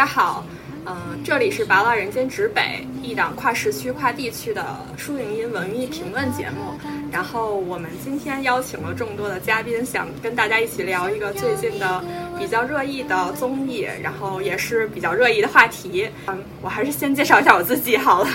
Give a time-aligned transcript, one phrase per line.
[0.00, 0.46] 大家好，
[0.86, 4.64] 嗯、这里是《拔蜡人间指北》一档跨时区、跨地区的
[4.96, 6.72] 书影音文艺评论节目。
[7.12, 12.02] 然后我们今天邀请了众多的嘉宾，想跟大家一起聊一个最近的
[12.38, 16.08] 比较热议的综艺，然后也是比较热议的话题。
[16.28, 18.28] 嗯，我还是先介绍一下我自己好了，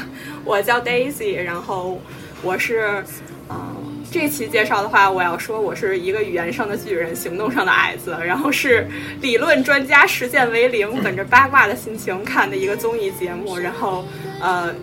[0.43, 1.99] 我叫 Daisy，然后
[2.43, 3.03] 我是，
[4.15, 8.87] 这期介绍的话，我要说我是一个语言上的巨人，行动上的矮子，然后是
[9.19, 14.05] 理论专家，实践为零，本着八卦的心情看的一个综艺节目，然后
[14.39, 14.73] 呃，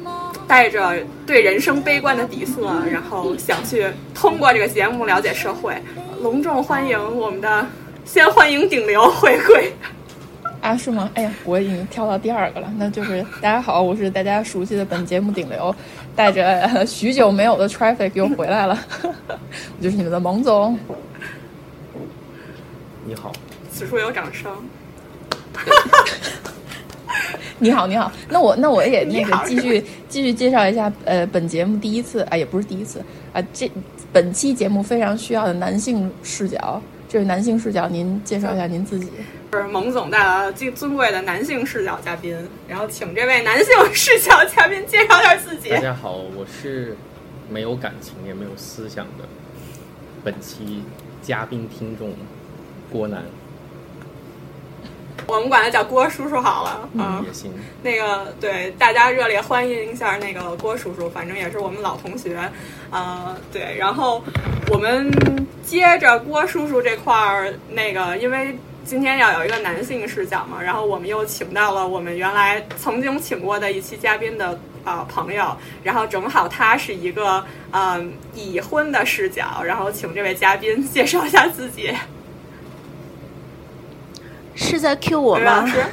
[0.47, 5.75] 带着对人生悲观的底色，然后想去通过这个节目了解社会。
[6.21, 7.67] 隆重欢迎我们的，
[8.05, 9.73] 先欢迎顶流回归。
[10.61, 11.11] 啊，是吗？
[11.15, 12.73] 哎呀，我已经跳到第二个了。
[12.77, 15.75] 那就是大家好，我是大家熟悉的本节目顶流，
[16.15, 20.79] 带着、呃许久没有的 traffic 又回来了， 我就是你们的蒙总。
[23.05, 23.33] 你好，
[23.71, 24.51] 此处有掌声。
[27.59, 28.11] 你好，你好。
[28.29, 33.71] 那我那我也 那个继续继续介绍一下，呃，本节目第一次啊，也不是第一次啊，这
[34.13, 36.81] 本期节目非常需要的男性视角，
[37.13, 39.11] 这位男性视角，您介绍一下您自己。
[39.53, 42.35] 是蒙总带来了最尊贵的男性视角嘉宾，
[42.67, 45.79] 然后请这位男性视角嘉宾介绍一下自己大。
[45.79, 46.97] 家好，我是
[47.51, 49.29] 没有感情也没有思想的
[50.25, 50.85] 本期
[51.21, 52.15] 嘉宾听众
[52.91, 53.23] 郭楠，
[55.27, 57.53] 我们管他叫郭叔叔好了，嗯，也行。
[57.83, 62.39] 那个对大家热烈欢迎一下那个郭叔叔，反正也是我们老同学，
[62.91, 64.23] 呃，对，然后
[64.71, 65.11] 我们
[65.65, 74.59] 接着郭叔叔这块儿，那个因为今天要有一个男性视角嘛，然后我们又请到了我们原来曾经请过的一期嘉宾的。
[74.85, 81.95] 呃，朋友，然后正好他是一个呃已婚的视角，然后请这位嘉宾介绍一下自己。
[84.55, 85.67] 是在 Q 我吗刘老？
[85.67, 85.85] 师，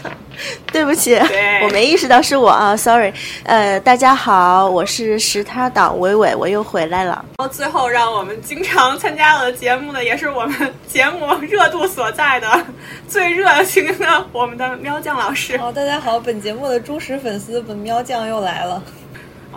[0.72, 1.16] 对不起，
[1.64, 3.12] 我没意识到是我啊，sorry。
[3.44, 7.24] 呃，大家好，我是石他党伟伟，我又回来了。
[7.38, 12.66] 然后最后让我们经常参加了节目的，也是我们节目热度所在的
[13.08, 15.56] 最热情的我们的喵酱老师。
[15.56, 18.82] 哦，大家好，本节目的忠实粉丝本喵酱又来了。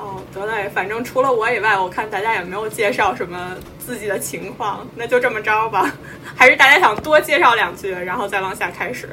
[0.02, 5.94] 哦，得嘞，反正除了我以外，我看大家也没有介绍什么自己的情况，那就这么着吧。
[6.36, 9.10] 还是大家想多介绍两句，然后再往下开始。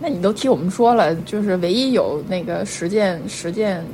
[0.00, 3.84] 那你都替我们说了，就是唯一有那个实践实践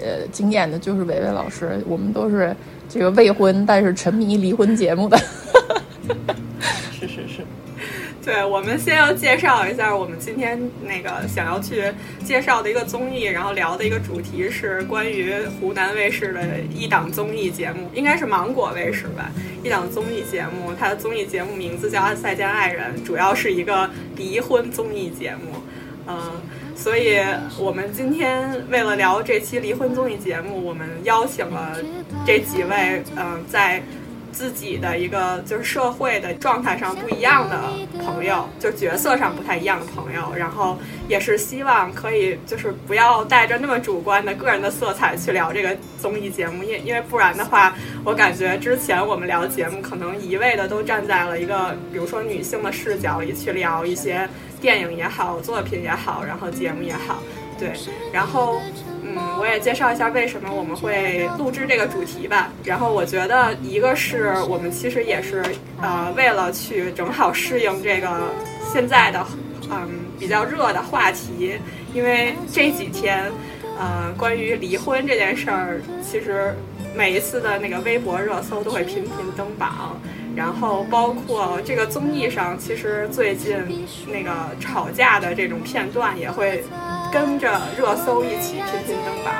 [0.00, 1.80] 呃经验的，就是伟伟老师。
[1.86, 2.54] 我们都是
[2.88, 5.16] 这个未婚但是沉迷离婚节目的。
[6.90, 7.46] 是 是是，
[8.24, 11.82] 对，我们先要介绍一下我们今天那个想要去
[12.24, 16.40] 介绍的一个综艺，然后聊的一个主题是关于湖南卫视的
[16.72, 19.28] 一档综艺节目，应该是芒果卫视吧，
[19.64, 25.60] 一档综艺节目，它的综艺节目名字叫《再见爱人》，主要是一个离婚综艺节目，
[26.06, 26.40] 嗯、
[26.76, 27.18] 所以
[27.58, 31.76] 我们今天为了聊这期离婚综艺节目，我们邀请了
[32.24, 33.82] 这几位，嗯、在
[34.32, 37.60] 自己的一个就是社会的状态上不一样的
[38.02, 54.28] 朋友，就角色上不太一样的朋友，然后也是希望可以就是不要带着那么主观的个人的色彩去聊这个综艺节目，因因为不然的话，我感觉之前我们聊节目可能一味的都站在了一个比如说女性的视角里去聊一些
[54.60, 57.22] 电影也好，作品也好，然后节目也好，
[57.58, 57.72] 对，
[58.12, 58.60] 然后。
[59.02, 62.52] 嗯，我也介绍一下为什么我们会录制这个主题吧。
[62.64, 65.44] 然后我觉得，一个是我们其实也是
[65.80, 68.32] 呃，为了去正好适应这个
[68.72, 69.26] 现在的
[69.70, 71.58] 嗯比较热的话题，
[71.92, 73.30] 因为这几天
[73.78, 76.54] 呃关于离婚这件事儿，其实
[76.94, 80.00] 每一次的那个微博热搜都会频频登榜。
[80.34, 83.56] 然后包括这个综艺上，其实最近
[84.06, 86.64] 那个吵架的这种片段也会
[87.12, 89.34] 跟着热搜一起频频登榜。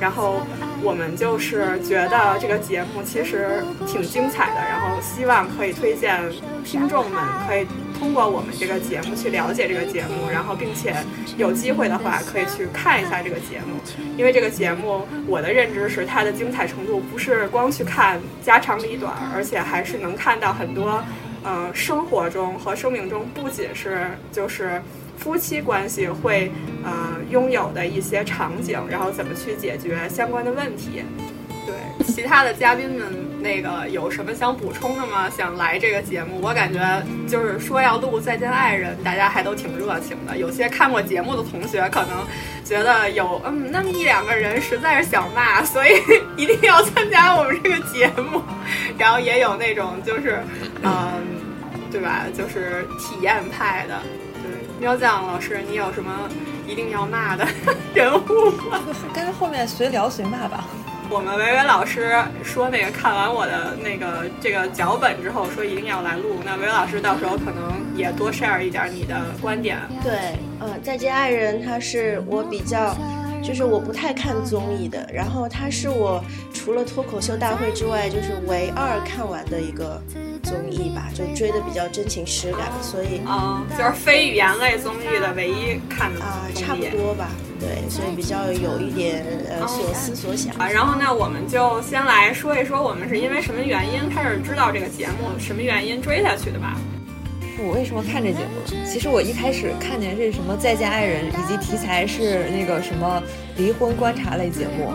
[0.00, 0.40] 然后
[0.82, 6.18] 我们就是觉得这个节目其实挺精彩的，然后希望可以推荐
[6.64, 7.66] 听众们可以
[8.00, 10.96] 通过我们这个节目去了解这个节目，然后并且
[11.36, 13.78] 有机会的话可以去看一下这个节目，
[14.16, 21.04] 因为这个节目我的认知是它的精彩程度不是光去看家长里短，而且还是能看到很多
[21.44, 24.80] 呃生活中和生命中不仅是就是。
[25.20, 26.50] 夫妻关系会
[26.82, 26.92] 呃
[27.28, 31.04] 拥有的一些场景，然后怎么去解决相关的问题。
[31.66, 33.06] 对，其他的嘉宾们
[33.40, 35.28] 那个有什么想补充的吗？
[35.30, 40.36] 想来这个节目，我感觉就是说要录《再见爱人》，大家还都挺热情的。
[40.36, 42.24] 有些看过节目的同学可能
[42.64, 45.92] 觉得有嗯那么一两个人实在是想骂， 所以
[46.36, 48.42] 一定要参加我们这个节目。
[48.98, 50.42] 然后也有那种就是
[50.82, 51.22] 嗯、
[51.90, 53.98] 对吧，就是体验派的。
[54.42, 56.28] 对，喵酱老师，你有什么
[56.66, 57.46] 一定要骂的
[57.94, 58.78] 人物吗？
[59.14, 60.64] 跟着后面随聊随骂吧。
[61.10, 62.14] 我们维维老师
[62.44, 66.36] 说，那个看完我的那个这个脚本之后，说一定要来录。
[66.44, 69.76] 那维维老师到时候可能也多 share 一点你的观点。
[70.02, 70.12] 对，
[70.60, 72.96] 呃，再见爱人，他是我比较。
[73.42, 76.22] 就是我不太看综艺的，然后它是我
[76.52, 79.98] 除了脱口秀大会之外，就是唯二看完的一个
[80.42, 87.30] 综艺吧，就追的比较真情实感，所以啊，就是非语言类综艺的唯一看的啊，差不多吧，
[87.60, 90.66] 对，所以比较有一点呃所思所想啊。
[90.66, 96.76] 然后那，我们就先来说一说，我们是因为什么原因开始知道这个节目，什么原因追下去的吧。
[97.62, 98.86] 我为什么看这节目？
[98.90, 103.22] 其实我一开始看见是什么《再见爱人》，以及题材是那个什么
[103.58, 104.90] 离婚观察类节目。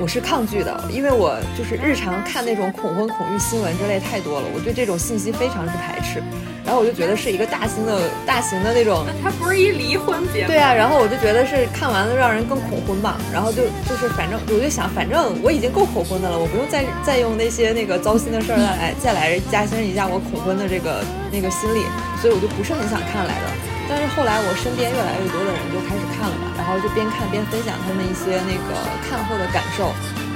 [0.00, 6.22] 我是抗拒的，因为我就是日常看那种恐婚恐育新闻之类太多了，我对这种信息非常之排斥。
[6.68, 10.52] 然后我就觉得是一个大型的、大型的那种，它不是一离婚节目。
[10.52, 13.16] 对啊，然后我就觉得是看完了让人更恐婚吧。
[13.32, 21.00] 然后就就是反正我就想，反正我已经够恐婚的了，我不用再再用那些那个糟心的事儿来再来加深一下我恐婚的这个
[21.32, 21.80] 那个心理，
[22.20, 23.48] 所以我就不是很想看来的。
[23.88, 26.52] 但是后来我身边越来越多的人就开始看了嘛。
[26.60, 28.76] 然后就边看边分享他们一些那个
[29.08, 29.88] 看后的感受，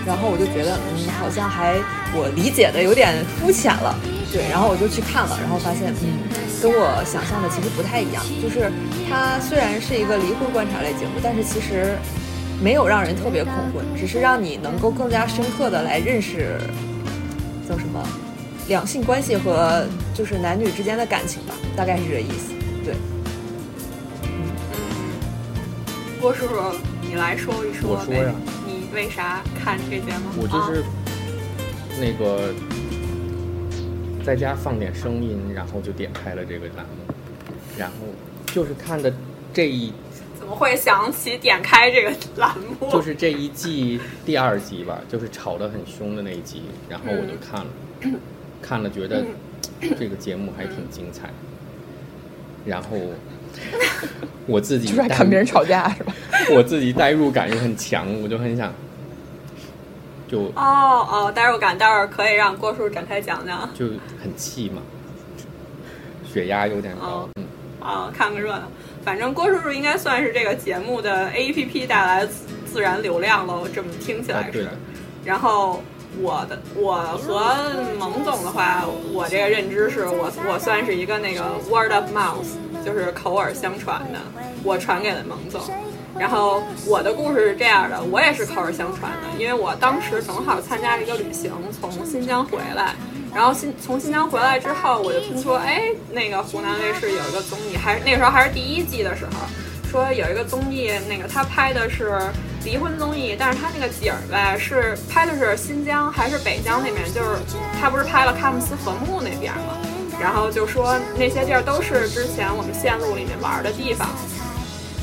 [0.06, 1.76] 然后我就觉得，嗯，好像还
[2.14, 3.94] 我理解的有点肤浅了，
[4.32, 6.18] 对，然后我就去看了，然后发现，嗯，
[6.60, 8.22] 跟我想象的其实不太一样。
[8.42, 8.70] 就是
[9.08, 11.96] 它虽然是一个离婚观察类节目，但是其实
[12.60, 16.58] 没有让人特别恐婚，只是让你能够更加深刻的来认识
[17.68, 18.02] 叫什么
[18.66, 22.52] 两性关系和就是男女之间的感情吧，大概是这意思，
[22.84, 22.94] 对。
[24.24, 24.50] 嗯
[26.20, 26.54] 郭叔叔，
[27.00, 27.90] 你来说一说。
[27.90, 28.32] 我说呀。
[28.92, 30.42] 你为啥看这节目？
[30.42, 30.84] 我就是
[31.98, 32.52] 那个
[34.22, 37.14] 在家放点声音，然后就点开了这个栏目，
[37.78, 37.94] 然后
[38.52, 39.10] 就是看的
[39.50, 39.94] 这一。
[40.38, 42.90] 怎么会想起点开这个栏目？
[42.90, 48.20] 就是这一季第二集吧，就是吵得很凶的那一集，然后我就看了，
[48.60, 49.24] 看了觉得
[49.98, 51.30] 这个节目还挺精彩，
[52.66, 52.98] 然后。
[54.46, 56.12] 我自己就是爱看别人吵架是吧？
[56.50, 58.72] 我自己代入感又很强，我就很想，
[60.28, 63.68] 就哦哦，代入感待会儿可以让郭叔展开讲讲。
[63.74, 63.86] 就
[64.22, 64.82] 很气嘛，
[66.30, 67.44] 血压有点高，嗯
[67.80, 68.68] 啊，看个热闹。
[69.04, 72.26] 反正郭叔叔应该算是这个节目的 A P P 带来
[72.64, 74.68] 自然流量喽，这么听起来是。
[75.24, 75.82] 然后
[76.20, 77.54] 我的我和
[77.98, 82.46] 蒙总的话，我这个认知是我我算是一个那个 word of mouth。
[82.84, 84.18] 就是口耳相传的，
[84.64, 85.60] 我传给了蒙总，
[86.18, 92.96] 然后我的故事是这样的，我也是口耳相传的，因为我当时正好参加了一个旅行，从新疆回来，
[93.32, 99.32] 然后新从新疆回来之后，我就听说，哎，那个湖南卫视有一个综艺，还是那个时候还是第一季的时候，
[99.92, 102.18] 说有一个综艺，那个他拍的是
[102.64, 107.36] 离婚综艺，但是他那个景儿呗，是拍的是新疆还是北疆那边，就是
[107.78, 109.76] 他不是拍了喀木斯禾木那边吗？
[110.18, 114.08] 然后就说那些地儿都是之前我们线路里面玩的地方，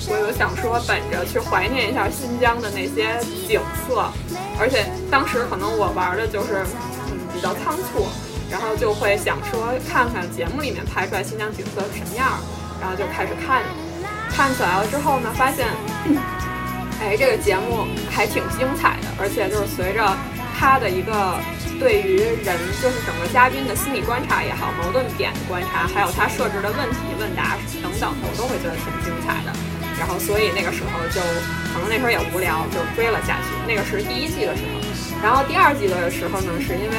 [0.09, 4.09] 我有想说本着去怀念一下新疆的那些景色，
[4.57, 6.65] 而且当时可能我玩的就是
[7.11, 8.07] 嗯比较仓促，
[8.49, 12.41] 然后就会想说看看节目里面拍出来新疆景色是什么样，
[12.81, 13.61] 然后就开始看，
[14.29, 15.67] 看起来了之后呢，发现，
[17.01, 20.15] 哎这个节目还挺精彩的，而且就是随着
[20.57, 21.39] 他的一个。
[21.79, 29.55] 对于人，就是整个嘉宾的心理观察也好，矛盾点的观察，还有他设置的问题问答等等，我都会觉得挺精彩的。
[29.95, 31.23] 然后，所以那个时候就
[31.71, 33.55] 可能那时候也无聊，就追了下去。
[33.63, 34.75] 那个是第一季的时候，
[35.23, 36.95] 然后第二季的时候呢，是因为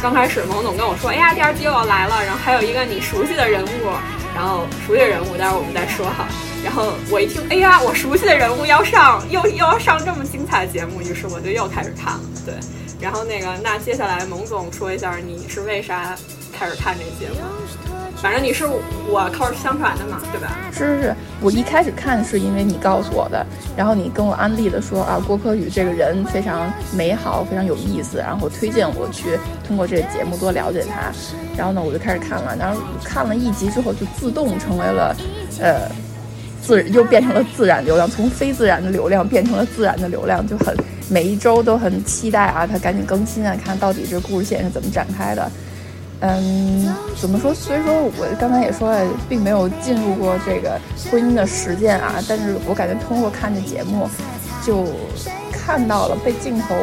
[0.00, 3.92] 刚开始蒙总跟我说，哎呀，第二季又要来了，然后还有一个你熟悉的人物，
[4.32, 6.24] 然后熟悉的人物，待会儿我们再说哈。
[6.64, 12.54] 然后我一听，哎呀，我熟悉的人物要上，又又要上这么精彩的节目，于是我就又开始看了，对。
[13.00, 16.16] 然后那个，那接下来蒙总说一下，你是为啥
[16.52, 17.44] 开始看这个节目？
[18.16, 20.56] 反正你是我口耳相传的嘛，对吧？
[20.70, 23.44] 是是是，我一开始看是因为你告诉我的，
[23.76, 31.10] 然后你跟我安利的说啊，郭柯宇这个人非常美好，非常有意思，然后推荐我去通过这个节目多了解他。
[31.56, 35.16] 然后呢，我就开始看了，然后看了一集之后，就自动成为了，
[35.58, 35.90] 呃，
[36.62, 40.74] 自又变成了自然流量，从非自然的流量变成了自然的流量，就很。
[41.10, 45.50] 每一周都很期待啊，他赶紧更新啊，看到底这故事线是怎么展开的。
[46.20, 46.88] 嗯，
[47.20, 47.52] 怎么说？
[47.52, 54.08] 虽说我刚才也说了，并没有进入过这个婚姻的实践啊，但是我感觉通过看这节目，
[54.64, 54.86] 就
[55.52, 56.74] 看到了被镜头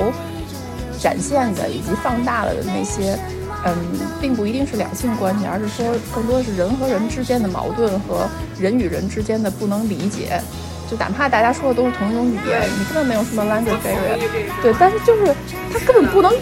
[0.99, 3.17] 展现的以及放大了的那些
[3.65, 3.75] 嗯，
[4.21, 8.27] 并不一定是两性关系，而是说更多的是人和人之间的矛盾和
[8.59, 10.41] 人与人之间的不能理解。
[10.89, 14.17] 就哪怕大家说的都是同一种语言，你根本没有什么 language barrier，
[14.63, 15.35] 对，但是就是
[15.71, 16.33] 他根本不能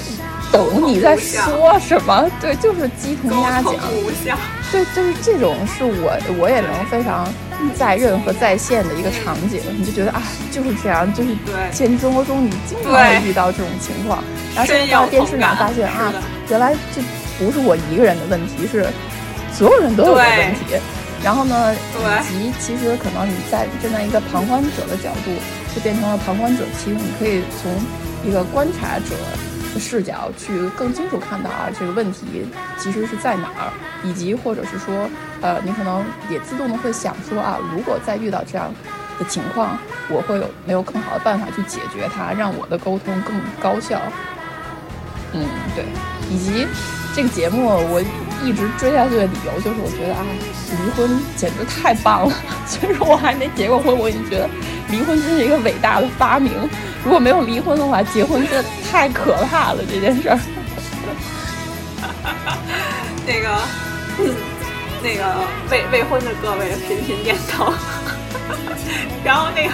[0.54, 3.74] 懂你在说什么，对，就是鸡同鸭讲，
[4.72, 7.28] 对，就是这种是我我也能非常
[7.76, 10.22] 在任何在线的一个场景，你就觉得啊，
[10.52, 11.36] 就是这样，就是
[11.72, 14.24] 现实生活中你经常会遇到这种情况，
[14.56, 16.14] 然后现在到电视上发现啊，
[16.50, 17.02] 原来这
[17.38, 18.88] 不是我一个人的问题，是
[19.54, 20.60] 所有人都有这个问题。
[21.24, 21.76] 然后呢，
[22.32, 25.32] 以及其实可能你在站在一个旁观者的角度，
[25.74, 26.64] 就变成了旁观者。
[26.78, 27.72] 其实你可以从
[28.24, 29.16] 一个观察者
[29.80, 32.46] 视角去更清楚看到啊，这个问题
[32.78, 33.72] 其实是在哪儿，
[34.04, 35.10] 以及或者是说，
[35.42, 38.74] 呃，你可能也自动的会想说啊，如果再遇到这样
[39.20, 39.78] 的情况，
[40.10, 44.02] 我会有没有更好的办法去解决它，让我的沟通更高效。
[45.34, 45.86] 嗯，对，
[46.30, 46.68] 以及
[47.16, 48.04] 这个节目我。
[48.44, 50.26] 一直追下去的理由就是，我觉得啊，
[50.84, 52.36] 离婚简直太棒了。
[52.66, 54.50] 虽然我还没结过婚，我已经觉得
[54.90, 56.52] 离婚真是一个伟大的发明。
[57.04, 60.40] 如果没有离婚的话，结婚真的太可怕了这件事儿。
[63.26, 63.58] 那个，
[65.04, 65.36] 那个
[65.70, 67.74] 未未婚的各位频频点头。
[69.24, 69.74] 然后那个，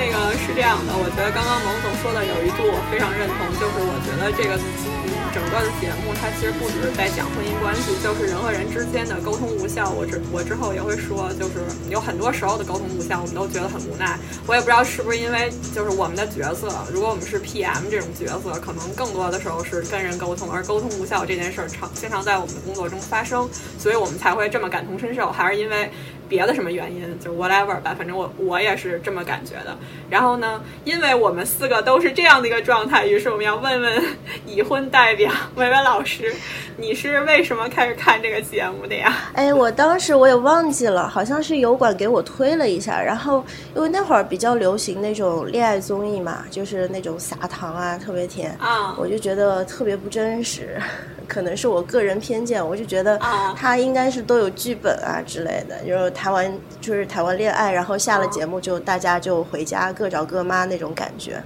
[0.00, 5.20] 那个是这样的，我觉得刚刚蒙总说的有一度我非常认同，就是我觉得这个嗯。
[5.32, 9.88] 整个的节目，它其实不只是在讲婚姻关系，就是人和人之间的沟通无效。
[9.88, 14.18] 我之我之后也会说，就是有很多时候的沟通无效，我们都觉得很无奈。
[14.44, 25.92] 我也不知道是不是因为就是我们的角色，如果我们是 PM 这种角色，可能更多的时候是跟人沟通，而沟通无效这件事儿常经常在我们的工作中发生，所以我们才会这么感同身受，还是因为。
[26.30, 29.76] 别的什么原因，就 whatever 吧，反正我我也是这么感觉的。
[30.08, 34.02] 然后呢，因为我们四个都是这样的一个状态，于是我们要问问
[34.46, 36.32] 已婚代表 维维老师，
[36.76, 39.12] 你是为什么开始看这个节目的呀？
[39.34, 43.02] 哎，我当时我也忘记了，好像是油管给我推了一下。
[43.02, 43.44] 然后
[43.74, 50.80] 因为那会儿比较流行那种恋爱综艺嘛，就是那种撒糖啊，特别甜啊，我就觉得特别不真实。
[51.30, 53.16] 可能是我个人偏见，我就觉得
[53.56, 61.42] 他应该是都有剧本啊之类的，就是谈完就是谈完恋爱，然后下了节目就大家就回家各找各妈那种感觉。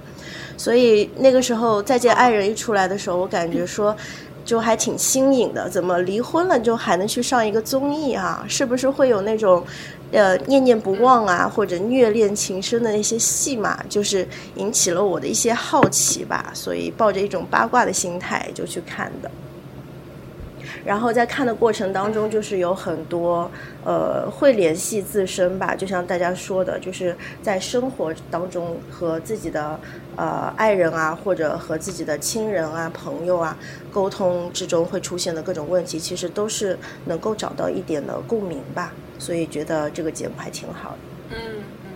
[0.57, 3.95] 所以那个时候《再见爱人》一出来的时候，我感觉说
[4.43, 8.43] 就还挺新颖的，怎么离婚了就还能去上一个综艺啊？
[8.49, 9.63] 是不是会有那种
[10.11, 13.81] 呃念念不忘啊，或者虐恋情深的那些戏码？
[13.87, 19.31] 就是引起了我的一些好奇吧，所以抱着一种八卦的心态就去看的。
[20.85, 23.49] 然后在看的过程当中，就是有很多
[23.83, 29.79] 呃会联系自身吧，就像大家说的，就是在生活当中和自己的
[30.15, 33.57] 呃爱人啊，或者和自己的亲人啊、朋友啊
[33.91, 38.93] 沟通之中会出现的各种问题，其实都是能够找到一点的共鸣吧。
[39.17, 40.97] 所以觉得这个节目还挺好的。
[41.31, 41.89] 嗯嗯，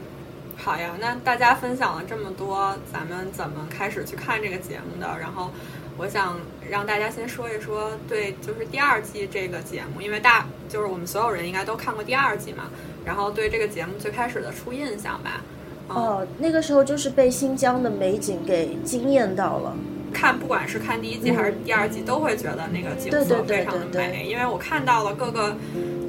[0.57, 5.07] 好呀，那大家分享了这么多，咱们怎么开始去看这个节目的？
[5.19, 5.51] 然后。
[5.99, 6.39] 我想
[6.69, 12.69] 让大家先说一说，对，就是第二季这个节目，因为大就是我们所有人应该都看过第二季嘛，
[13.03, 15.41] 然后对这个节目最开始的初印象吧。
[15.89, 19.75] 哦，那个时候就是被新疆的美景给惊艳到了。
[20.13, 25.57] 看，不管是看第一季还是第二季，都会觉得那个景色非常的美，因为我看到了各个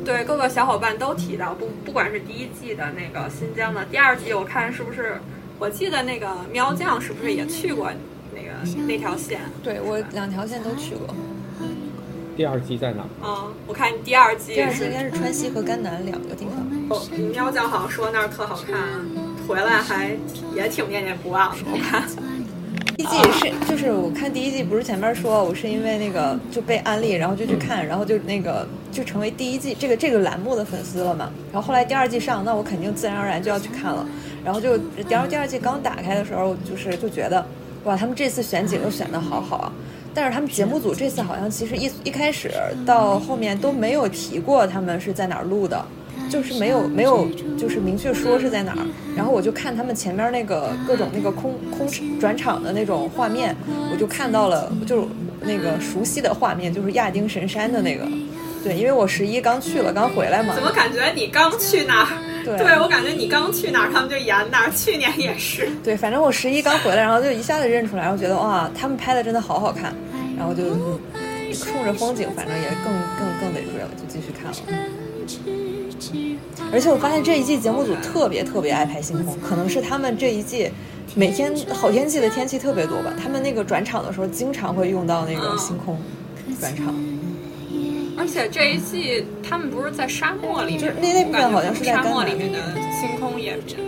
[0.04, 5.20] 对各个小伙伴都提到，不不管是第一季的那个新疆的，第二季我看是不是，
[5.58, 7.90] 我记得那个喵酱是不是也去过？
[8.86, 11.14] 那条线，对我两条线都去过。
[12.36, 13.02] 第二季在哪？
[13.20, 16.56] 啊，我看第二季，第二季应该是川西和甘南两个地方。
[16.88, 17.02] 哦，
[17.34, 18.78] 喵酱好像说那儿特好看，
[19.46, 20.16] 回来还
[20.54, 21.58] 也挺念念不忘的。
[21.70, 22.02] 我看
[22.96, 31.30] 第一季是，就是我看第一季不是前面说我是因为那个就被安利，然后就去看，然后就那个就成为第一季这个这个栏目的粉丝了嘛。
[31.52, 34.06] 然后后来第二季上，那我肯定自然而然就要去看了。
[34.42, 37.44] 然后就然后第二季刚打开的时候，就是就觉得。
[37.84, 39.72] 哇，他们这次选景都选的好好啊！
[40.12, 42.50] 但是他们节目组这次好像其实一一开始
[42.84, 45.82] 到后面都没有提过他们是在哪儿录的，
[46.28, 48.86] 就是没有没有就是明确说是在哪儿。
[49.16, 53.56] 然后我就看他们前面那个各种那个空空转场的那种画面，
[53.92, 55.06] 我就看到了就是
[55.40, 58.06] 那个熟悉的画面，就是亚丁神山的那个。
[58.62, 60.54] 对，因为我十一刚去了，刚回来嘛。
[60.54, 62.08] 怎么感觉你刚去那儿？
[62.58, 64.70] 对，我感觉你刚去哪儿，他们就演哪儿。
[64.70, 65.68] 去年也是。
[65.82, 69.94] 对，反正我十一刚回来，然后就一下子认出来，我觉得哇，他们拍的真的好好看，
[70.36, 70.62] 然后就
[71.52, 74.56] 冲着风景，反正也更更更得追了，就继续看了。
[76.72, 80.70] 而且我发现这一季节目组特别特别爱拍星空，可能是他们这一季
[81.14, 85.98] 每天好天气的天气特别多吧，他们那个转场的时候经常会用到那个星空。
[86.60, 86.94] 转场。
[88.20, 92.58] 而且这一季他们不是在沙漠里面，就是那那部分好像是在沙漠里面的
[92.92, 93.78] 星空也变，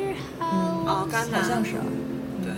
[0.40, 0.48] 嗯，
[0.86, 1.84] 哦，甘南好像是啊。
[2.42, 2.50] 对，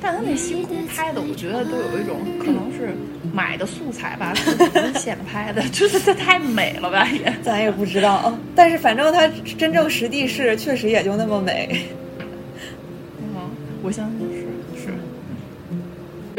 [0.00, 2.92] 但他那星空拍的，我觉得都有一种可能是
[3.32, 7.32] 买的素材吧，自己不现拍的， 就是它太美了吧也。
[7.40, 11.86] 咱也不知道，哦但是反正它真正实地是确实也就那么美。
[13.20, 13.48] 嗯，
[13.80, 14.92] 我相信是是。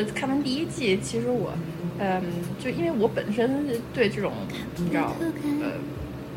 [0.05, 1.53] 就看完第一季，其实我，
[1.99, 2.21] 嗯，
[2.59, 4.33] 就因为我本身对这种
[4.77, 5.15] 你知道，
[5.61, 5.71] 呃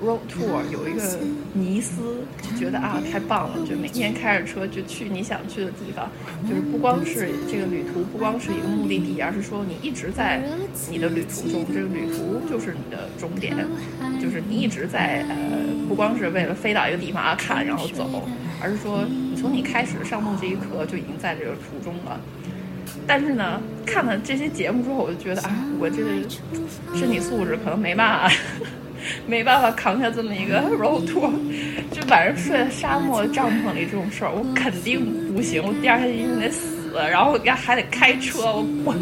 [0.06, 1.18] ，road tour 有一个
[1.52, 6.08] 迷思，就觉得啊太棒了，就每天开着车就去你想去的地方，
[6.48, 10.40] 就是不光是这个旅途，不光是一个目的地，而是说你一直在
[10.88, 13.56] 你的旅途中，这个旅途就是你的终点，
[14.22, 15.36] 就是你一直在呃，
[15.88, 18.28] 不光是为了飞到一个地方啊看然后走，
[18.62, 22.20] 而是说你从你开始上路这一刻就已经在这个途中了。
[23.08, 25.50] 但是呢，看了这些节目之后，我就觉得啊，
[25.80, 26.10] 我这个
[26.94, 28.36] 身体素质可能没办法，
[29.26, 31.30] 没办法扛下这么一个 road tour，
[31.90, 38.94] 就晚上睡在沙漠帐篷里这种事儿，我肯定不行，我第二天一定得死，然后还得开车，我我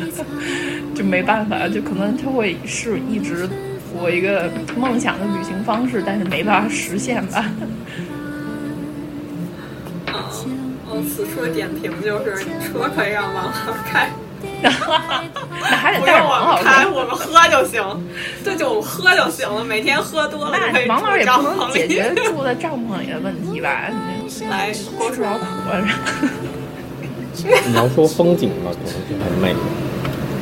[0.94, 3.48] 就没办法，就可能它会是一直
[3.92, 7.44] 我一个梦想的旅行方式，但是没办法实现吧。
[11.02, 13.50] 此处的点评就是车可以让王老
[13.90, 14.11] 开，
[14.62, 14.71] 那
[15.76, 16.88] 还得带着王老用我们开，师。
[16.88, 17.83] 我们喝就行。
[18.45, 23.90] 对，就喝就行了，每天喝多了那王老师也不能解决住在帐篷里的问题吧？
[24.50, 25.83] 来郭吃老苦啊！
[27.66, 29.59] 你要说风景嘛，可能是很美的，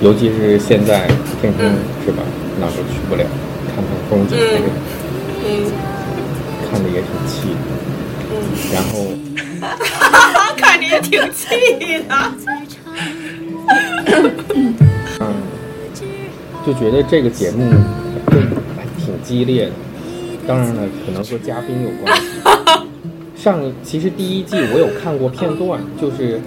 [0.01, 1.07] 尤其是现在
[1.41, 1.65] 天空、
[2.05, 2.23] 是吧？
[2.61, 3.25] 哪都去不了，
[3.75, 4.37] 看看风景，
[5.47, 5.73] 嗯
[6.71, 7.57] 看着也挺气的。
[8.73, 8.93] 然后
[10.89, 12.15] 也挺气的。
[15.21, 15.35] 嗯，
[16.67, 17.71] 就觉得这个节目
[18.31, 18.37] 就
[18.77, 19.73] 还挺激烈的。
[20.47, 22.23] 当然了，可能和嘉宾有关系。
[23.37, 26.41] 上其实第一季我有看过片段，就是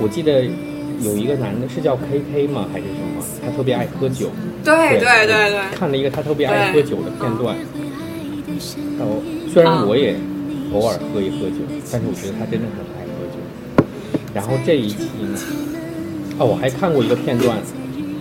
[0.00, 0.44] 我记得
[1.00, 2.66] 有一个男的是叫 K K 吗？
[2.72, 3.22] 还是什么？
[3.44, 4.30] 他特别爱喝酒。
[4.64, 7.56] 对对对对，看了一个他特别爱喝酒的片段。
[8.98, 10.16] 然后虽然我也
[10.72, 12.91] 偶尔喝一喝酒，但是我觉得他真的很。
[14.34, 15.38] 然后这一期呢，
[16.38, 17.58] 哦，我还看过一个片段，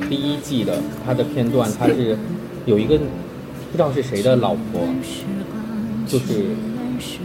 [0.10, 2.18] 第一季的他的片段，他是
[2.66, 4.82] 有一个不知道是谁的老婆，
[6.06, 6.48] 就是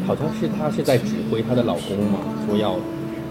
[0.06, 2.76] 好像是他是在指挥她的老公嘛，说要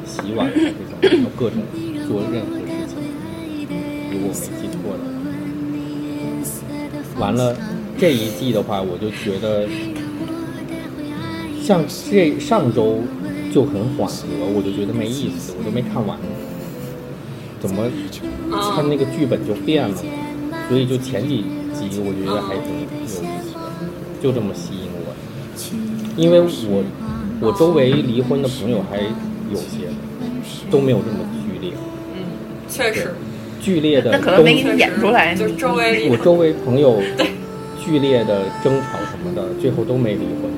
[0.06, 0.54] 洗碗啊
[1.02, 1.60] 这种，各种
[2.08, 2.98] 做任何事情，
[4.12, 5.04] 如果我没记错的。
[7.18, 7.56] 完了
[7.98, 9.66] 这一季的话，我就觉得
[11.62, 13.00] 像这上周
[13.56, 16.20] 就很缓和，我就觉得没意思，我都没看完。
[17.62, 17.88] 怎么
[18.52, 19.96] 他那个剧本就变了？
[20.68, 21.38] 所以就前几
[21.72, 23.30] 集我觉得还挺有意思的，
[24.22, 25.16] 就这么吸引我。
[26.18, 26.84] 因为我
[27.40, 29.88] 我周围离婚的朋友还有些
[30.70, 31.72] 都没有这么剧烈，
[32.14, 32.28] 嗯，
[32.68, 33.14] 确实，
[33.62, 35.34] 剧烈的那可能都没给你演出来。
[35.34, 37.02] 就周围我周围朋友
[37.80, 40.52] 剧烈的争吵什么的，最后都没离婚。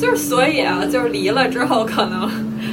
[0.00, 2.30] 就是所以啊，就是离了之后可能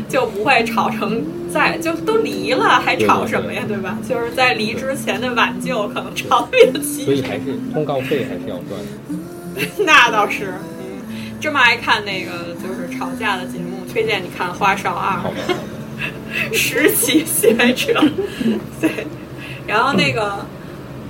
[0.07, 3.97] 就不会吵成在就都离了还吵什么呀，对吧？
[4.07, 9.73] 就是在离之前的挽救可能吵得比较激烈，所以还是通告费还是要赚的。
[9.85, 10.53] 那倒是。
[10.79, 11.01] 嗯，
[11.39, 15.29] 这么爱看那个就是吵架的节目，推荐你看《花少二好》。
[15.35, 15.59] 的，好
[16.51, 16.55] 的。
[16.57, 18.03] 实习学者，
[18.81, 18.89] 对，
[19.65, 20.45] 然后那个，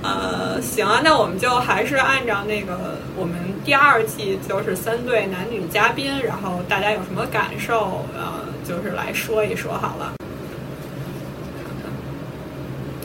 [0.02, 10.12] 呃，行啊，那我们就还是按照那个我们第二季就是三对男女嘉宾，然后大家有什么感受，呃，就是来说一说好了。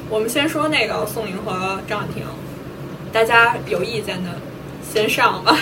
[0.09, 2.23] 我们先说那个宋宁和张婉婷，
[3.13, 4.29] 大家有意见的
[4.83, 5.57] 先上吧。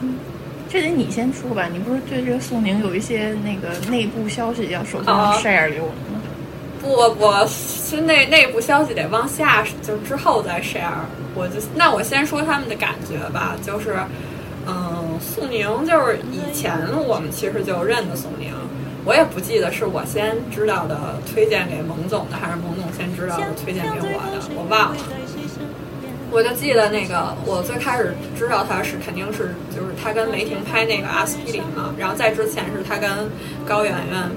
[0.70, 6.20] 这得你先说吧，你不是对这个宋宁有一些那个内部消息要首先啊 share 给我们吗？
[6.84, 10.92] 不不，是内内部消息得往下，就之后再 share。
[11.34, 13.96] 我就那我先说他们的感觉吧，就是，
[14.66, 18.52] 嗯，宋宁就是以前我们其实就认得宋宁，
[19.04, 24.96] 我也不记得是我先知道的推荐给蒙总的，还是蒙总先知道的推荐给我的，我忘了。
[26.30, 33.08] 我就记得那个，我最开始知道他是肯定是就是他跟雷霆拍那个阿司匹林嘛，然后在之前是他跟
[33.64, 34.30] 高圆圆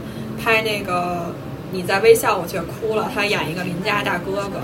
[0.44, 1.34] 拍那个
[1.72, 4.62] 你在微笑我却哭了，他演一个邻家大哥哥，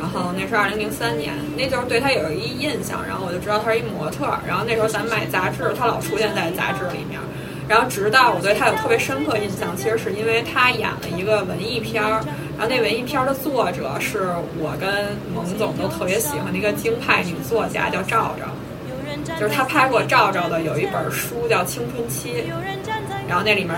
[0.00, 7.20] 然后那是二零零三年，那就是对他有一印象，然后我就知道他是一模特儿，然后那时候咱买杂志，他老出现在杂志里面。
[7.68, 12.20] 然后直到我对他有特别深刻印象，其实是因为他演了一个文艺片儿，
[12.58, 18.46] 然然后那文艺片儿的作者是我跟蒙总都特别喜欢的一个京派女作家，叫赵赵。
[19.36, 22.34] 就是他拍过赵赵的有一本书叫《青春期》，
[23.28, 23.76] 然后那里面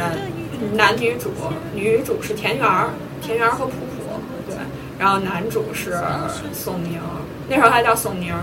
[0.72, 1.30] 男女主，
[1.74, 2.90] 女主是田园儿，
[3.20, 4.56] 田园儿和普普，对，
[4.98, 5.96] 然后男主是
[6.52, 7.00] 宋宁，
[7.48, 8.34] 那时候他叫宋宁，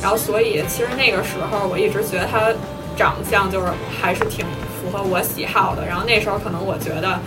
[0.00, 2.52] 然后所以其实那个时候我一直觉得他
[2.96, 3.66] 长相就是
[4.00, 4.44] 还是挺
[4.80, 7.18] 符合我喜好的，然后那时候可能我觉得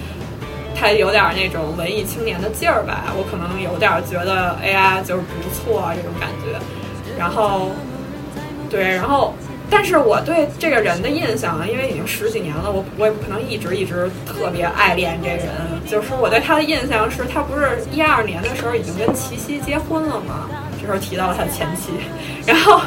[0.76, 6.60] 他有点那种文艺青年的劲儿吧，我可能有点觉得哎呀就是不错这种感觉，
[7.18, 7.72] 然后
[8.70, 9.34] 对，然后。
[9.70, 15.48] 但是我对这个人的印象，因为已经十几年了，我我也不可能一直一直特别爱恋这人。
[15.88, 20.50] 就是我对他的印象是，他不是一二年的时候已经跟齐溪结婚了吗？
[20.82, 21.92] 这时候提到了他的前妻，
[22.48, 22.82] 然后，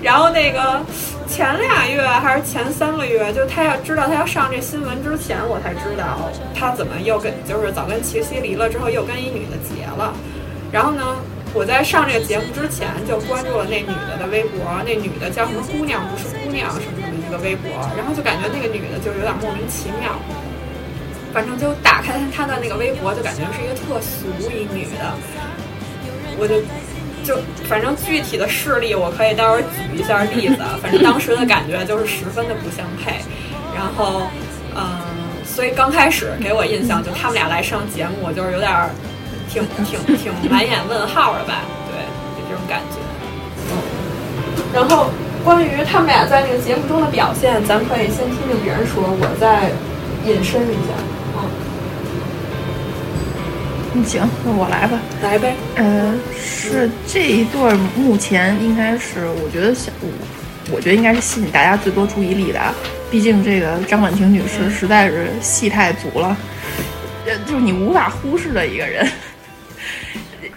[0.00, 0.80] 然后那个
[1.28, 10.14] 前俩月还是前三个月，就他要知道他要上这新闻之前，我才知道他怎么又跟就是早跟齐溪离了之后又跟一女的结了，
[10.72, 11.16] 然后呢？
[11.54, 20.16] 我在上这个节目之前就关注了那女的的微博，那女的叫什么姑娘不是姑娘什么什么一个微博，然后就感觉那个女的就有点莫名其妙，
[21.32, 25.12] 反正就打开她的那个微博，就感觉是一个特俗一女的，
[26.38, 26.56] 我就
[27.22, 27.38] 就
[27.68, 33.20] 反正具体的事例我可以待会儿举一下例子，反正当时的感觉就是十分的不相配，
[33.76, 34.22] 然后
[34.74, 35.04] 嗯，
[35.44, 38.72] 所以刚开始给我印象就他们俩来上节目，我就是有点。
[39.52, 41.60] 挺挺挺满眼问号的吧？
[41.90, 42.00] 对，
[42.36, 42.96] 就这种感觉。
[43.70, 43.72] 嗯，
[44.72, 45.10] 然后
[45.44, 49.70] 关于他们俩在那个节目中的表现，咱可以先听听别人说，我再
[50.24, 50.94] 引申一下。
[53.94, 54.98] 嗯，行，那我来吧。
[55.22, 55.54] 来呗。
[55.76, 59.92] 呃，是这一对目前应该是，我觉得想，
[60.72, 62.60] 我觉得应该是吸引大家最多注意力的。
[63.10, 66.34] 毕竟这个张婉婷女士实在是戏太足了，
[67.26, 69.06] 呃，就是你无法忽视的一个人。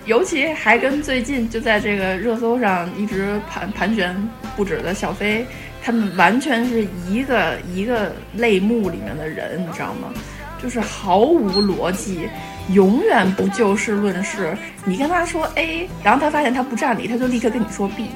[0.06, 4.16] 尤其还跟最近就在这个热搜上一直盘盘旋
[4.56, 5.46] 不止的小飞，
[5.84, 10.14] 他们完全是一个一个类目里面的人，你知道吗？
[10.62, 12.30] 就是毫无逻辑，
[12.72, 14.58] 永远不就事论事。
[14.84, 18.10] 你跟他说 A，然后他发现他不占理，他就立刻跟你说 B。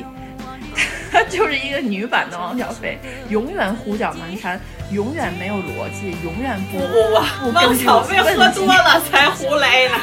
[1.11, 2.97] 他就是一个女版的王小飞，
[3.29, 4.59] 永远胡搅蛮缠，
[4.91, 7.51] 永远没有逻辑，永远不不不。
[7.51, 9.95] 王小飞喝多了才胡来呢。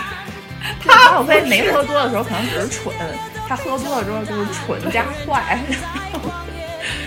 [0.85, 2.95] 他黄小飞没喝多的时候可能只是蠢，
[3.49, 5.59] 他喝多了之后就是蠢加坏，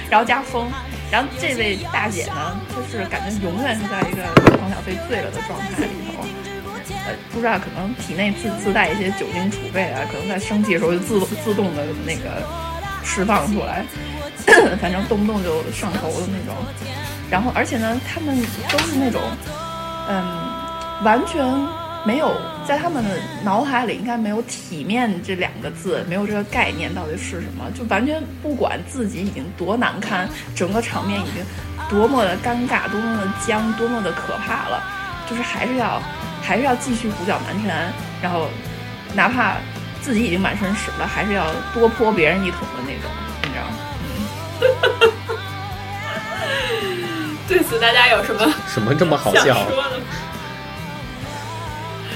[0.09, 0.67] 然后加疯。
[1.11, 4.21] 然后这位大姐呢，就是感觉永远是在一个
[4.61, 6.23] 黄小飞醉了的状态里头，
[7.07, 12.47] 呃，不知道可能体内自自带一些酒精储备啊，可能在生气的时候就自自动的那个
[13.03, 13.83] 释放出来，
[14.79, 16.55] 反正动不动就上头的那种。
[17.31, 18.39] 然后而且呢，他们
[18.71, 19.19] 都是那种，
[20.09, 21.43] 嗯，完全。
[22.09, 22.35] 没有
[22.67, 23.09] 在他们的
[23.43, 31.45] 脑海里，应该没有体面这两个字，没有这个概念到底是什么，就完全不管自己已经多难堪，整个场面已经
[31.87, 34.81] 多么的尴尬，多么的僵，多么的可怕了，
[35.29, 36.01] 就是还是要
[36.41, 37.93] 还是要继续胡搅蛮缠，
[38.23, 38.47] 然后
[39.13, 39.57] 哪怕
[40.01, 41.45] 自己已经满身屎了，还是要
[41.75, 43.11] 多泼别人一桶的那种，
[43.43, 43.71] 你知道吗？
[46.81, 49.55] 嗯 对此大家有什么什么这么好笑？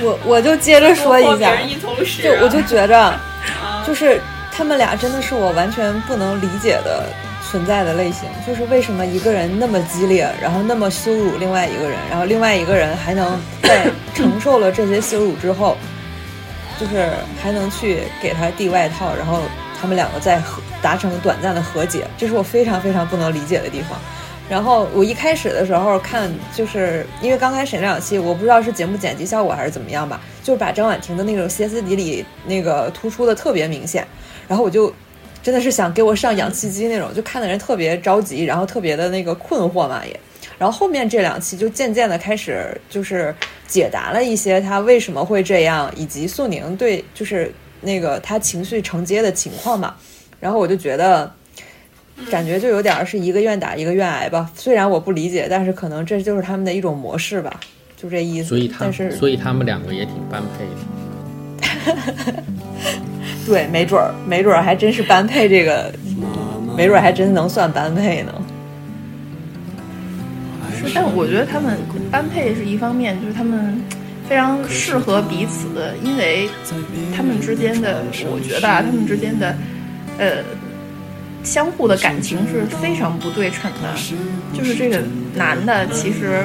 [0.02, 1.56] 我我就接着说一下，
[2.22, 3.20] 就我就觉着，
[3.86, 4.20] 就是
[4.52, 7.06] 他们俩真的是我完全不能理解的
[7.50, 8.28] 存在的类型。
[8.46, 15.78] 就是为什么一个人那么激烈，然后那么羞辱另外一个人，然后另外一个人还能在承受了这些羞辱之后，
[16.80, 17.10] 就是
[17.42, 19.42] 还能去给他递外套，然后
[19.80, 24.00] 他们两个再和达成短暂的和解，这是我非常非常不能理解的地方。
[24.50, 34.06] 然后我一开始的时候看，就是因为刚开始那两期，我不知道是节目剪辑效果还是怎么样吧，就是把张婉婷的那种歇斯底里那个突出的特别明显。
[34.48, 34.94] 然后我就
[35.42, 40.20] 真的是想给我上氧气机那种，就看的人特别着急，然后特别的那个困惑嘛也。
[40.60, 43.34] 然后后面这两期就渐渐的开始就是
[43.66, 47.52] 解答了一些他为什么会这样，以及素宁对就是
[47.82, 49.96] 那个他情绪承接的情况嘛。
[50.40, 51.34] 然后我就觉得。
[52.30, 57.60] 感觉就有点是一个愿打一个愿挨吧，虽然我不理解，但是可能这就是他们的一种模式吧，
[57.96, 58.50] 就这意思。
[58.50, 60.66] 所以，他是所以他们两个也挺般配
[62.36, 62.44] 的。
[63.46, 65.94] 对，没准儿，没准儿还真是般配，这个
[66.76, 68.34] 没准儿还真能算般配呢。
[70.78, 71.78] 是，但我觉得他们
[72.10, 73.82] 般配是一方面，就是他们
[74.30, 75.68] 非常适合彼此，
[76.04, 76.48] 因为
[77.16, 79.56] 他们之间的，我觉得啊，他们之间的，
[80.18, 80.38] 呃。
[81.44, 83.94] 相互的感情是非常不对称的，
[84.58, 85.02] 就是这个
[85.36, 86.44] 男的其实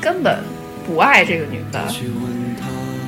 [0.00, 0.38] 根本
[0.86, 1.80] 不爱这个女的，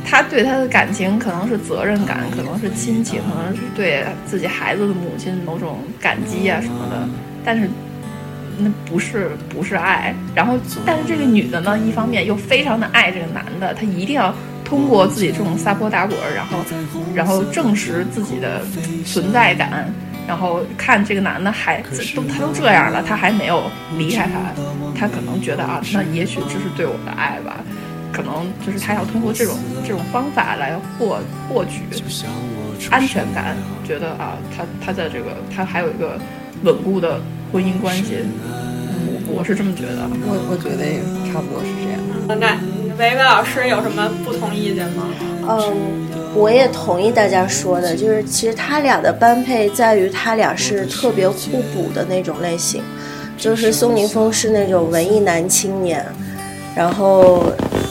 [0.05, 7.09] 他对她的感情可能是责任感，可能是亲情，可能是对自己孩子的母亲某种感激啊什么的，
[7.45, 7.69] 但是
[8.59, 10.15] 那不是不是爱。
[10.35, 16.59] 然后，但是这个女的呢，一方面又非常的爱这个男的，她一定要通过自己这种撒泼打滚，然后
[17.15, 18.63] 然后证实自己的
[19.05, 19.93] 存在感。
[20.27, 21.81] 然后看这个男的还
[22.15, 24.53] 都他都这样了，他还没有离开他，
[24.99, 27.57] 他可能觉得啊，那也许这是对我的爱吧，
[28.13, 29.55] 可能就是他要通过这种
[29.87, 31.83] 这种方法来获获取
[32.91, 33.57] 安全感，
[33.87, 36.19] 觉得啊，他他在这个他还有一个
[36.63, 37.21] 稳固的
[37.53, 38.19] 婚姻关系，
[39.07, 41.01] 我我是这么觉得，我我觉得也
[41.33, 42.01] 差不多是这样。
[42.41, 42.57] 那
[42.99, 45.05] 维维老师有什么不同意见吗？
[45.49, 46.09] 嗯。
[46.35, 52.83] 我也同意大家说的，就是其实他俩的般配在于他俩是特别互补的那种类型，
[53.39, 56.05] 就是宋宁峰是那种文艺男青年，
[56.75, 57.45] 然后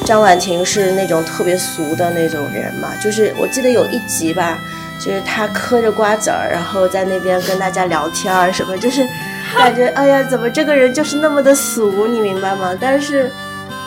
[0.04, 2.90] 张婉婷是那种特别俗的那种人嘛。
[3.02, 4.60] 就是我记得有一集吧，
[5.00, 9.08] 就是他嗑着瓜子儿，然后在那边跟大家聊天儿什么，就是
[9.56, 12.78] 感觉哎呀，怎么这个人就是那么的俗，你明白吗？
[12.78, 13.32] 但是。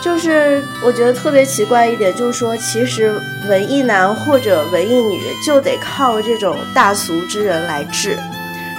[0.06, 8.16] 就是我觉得特别奇怪一点，就是说，其实文艺男或者文艺女就得靠这种大俗之人来治。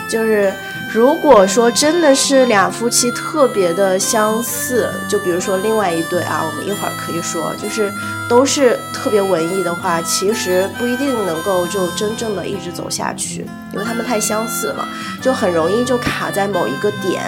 [0.10, 0.54] 就是
[0.90, 7.92] 如果说真的是俩夫妻特别的相似，就比如说另外一对啊，我们一会儿可以说，就是
[8.30, 14.88] 都是特别文艺的话，其实不一定能够就真正的一直走下去，因为他们太相似了，
[15.22, 17.22] 就很容易就卡在某一个点，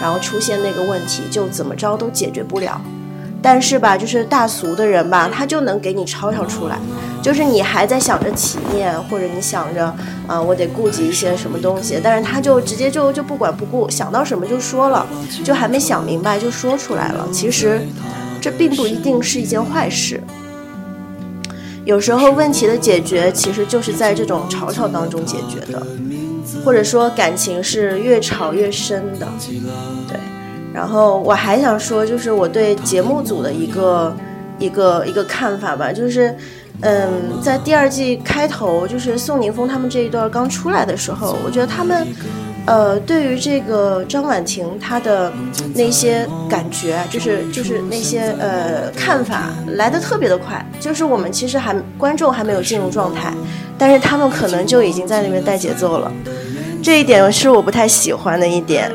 [0.00, 2.80] 然后出现那个问题，就怎么着都解决不了。
[3.42, 6.78] 但是吧，就是大俗的人吧，他就能给你吵吵出来。
[7.22, 9.94] 就是你还在想着体面，或者你想着
[10.26, 15.06] 啊，我得顾及一些什么东西，但是他就直接就就不管不顾，想到什么就说了，
[15.44, 17.28] 就还没想明白就说出来了。
[17.30, 17.86] 其实，
[18.40, 20.22] 这并不一定是一件坏事。
[21.84, 25.86] 有时候问题的解决，其实就是在这种吵吵当中解决的，
[26.64, 29.26] 或者说感情是越吵越深的，
[30.08, 30.18] 对。
[30.72, 34.14] 然后我还想说，就是我对节目组的一个
[34.58, 36.34] 一个一个看法吧，就是，
[36.82, 42.06] 嗯，在第二季开头，就是宋宁峰他们这一段刚出来的时候，我觉得他们，
[42.66, 45.32] 呃，对于这个张婉婷她的
[45.74, 53.34] 那些感觉，就是就是那些呃看法来的特别的快，就是我们其实还观众还没有进入状态，
[53.76, 56.12] 但是他们可能就已经在那边带节奏了，
[56.80, 58.90] 这一点是我不太喜欢的一点。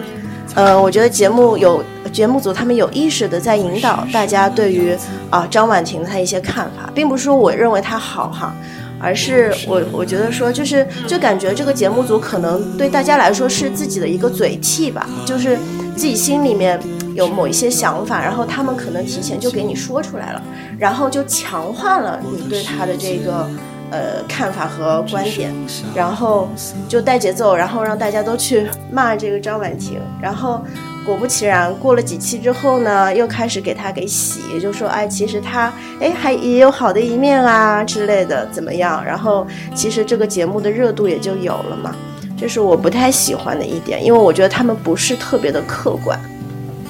[0.55, 4.97] 呃，我觉得节目有节目组，他们有意识的在引导大家对于
[5.29, 8.55] 啊张婉婷她一些看法，并不是说我认为她好哈，
[8.97, 15.57] 而是我我觉得说就是就感觉这个节目组可能对大家来说是自己的一个嘴替吧，就是
[15.93, 16.79] 自己心里面
[17.13, 20.41] 有某一些想法，然后他们可能提前就给你说出来了，
[20.79, 23.45] 然后就强化了你对他的这个。
[23.91, 25.53] 呃，看法和观点，
[25.95, 26.49] 然后
[26.89, 30.63] 就带节奏，然后让大家都去骂这个张婉婷，然后
[31.05, 35.71] 果不其然，过了几期之后呢，又开始给他给洗，就说哎，其实他
[36.01, 39.03] 哎还也有好的一面啊之类的，怎么样？
[39.05, 39.45] 然后
[39.75, 41.95] 其实这个节目的热度也就有了嘛，
[42.35, 46.19] 这是我不太喜欢的一点，因为我觉得他们不是特别的客观，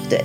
[0.08, 0.24] 对。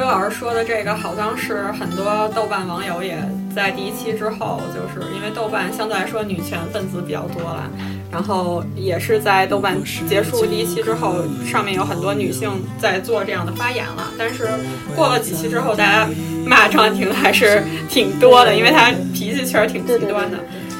[0.00, 3.16] 老师说的这个，好像是很多豆瓣网友也
[3.54, 7.70] 在第一期之后，就是因为豆瓣相对来说女权分子比较多了，
[8.10, 9.76] 然后也是在豆瓣
[10.08, 14.10] 结束第一期之后，上面有很多女性在做这样的发言了。
[14.18, 14.48] 但是
[14.94, 16.08] 过了几期之后，大家
[16.44, 20.38] 骂张婉婷还是挺多的，因为她脾气确实挺极端的。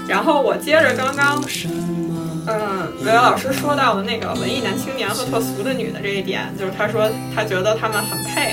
[0.08, 1.42] 然后我接着刚刚，
[2.46, 8.52] 嗯，维维老师说到的那个文艺男青年和特俗的女的这一点，就是他说他觉得他们很配。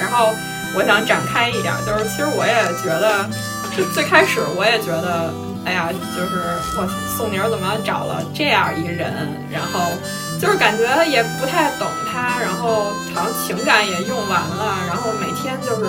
[0.00, 0.32] 然后
[0.74, 3.28] 我想展开一点，就是其实我也觉得，
[3.76, 5.30] 就最开始我也觉得，
[5.64, 6.40] 哎呀，就是
[6.78, 9.12] 我宋宁怎么找了这样一人，
[9.52, 9.92] 然后
[10.40, 15.84] 就是感觉也不太懂他，然后好像情感也用完了，然后每天就是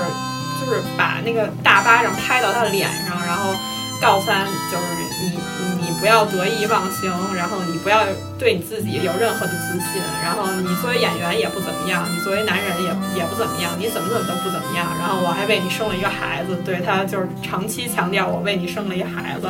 [0.60, 3.56] 就是把那个大巴掌拍到他脸上，然后
[4.02, 4.84] 告诉他就是
[5.22, 5.40] 你。
[6.02, 8.02] 不要得意忘形，然后你不要
[8.40, 14.88] 对你自己有任何的自信，然后你作为演员也不怎么样，你作为男人也也不怎么样，你怎么怎么都不怎么样。
[15.00, 19.48] 然后我还为你生了一个孩子，对他就是长期强调我为你生了一孩子，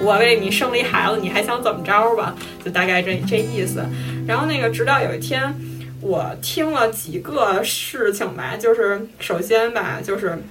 [0.00, 2.34] 我为你生了一孩子，你还想怎么着吧？
[2.64, 3.86] 就大概这这意思。
[4.26, 5.54] 然后那个直到有一天，
[6.00, 10.42] 我听了几个事情吧，就是首先吧，就是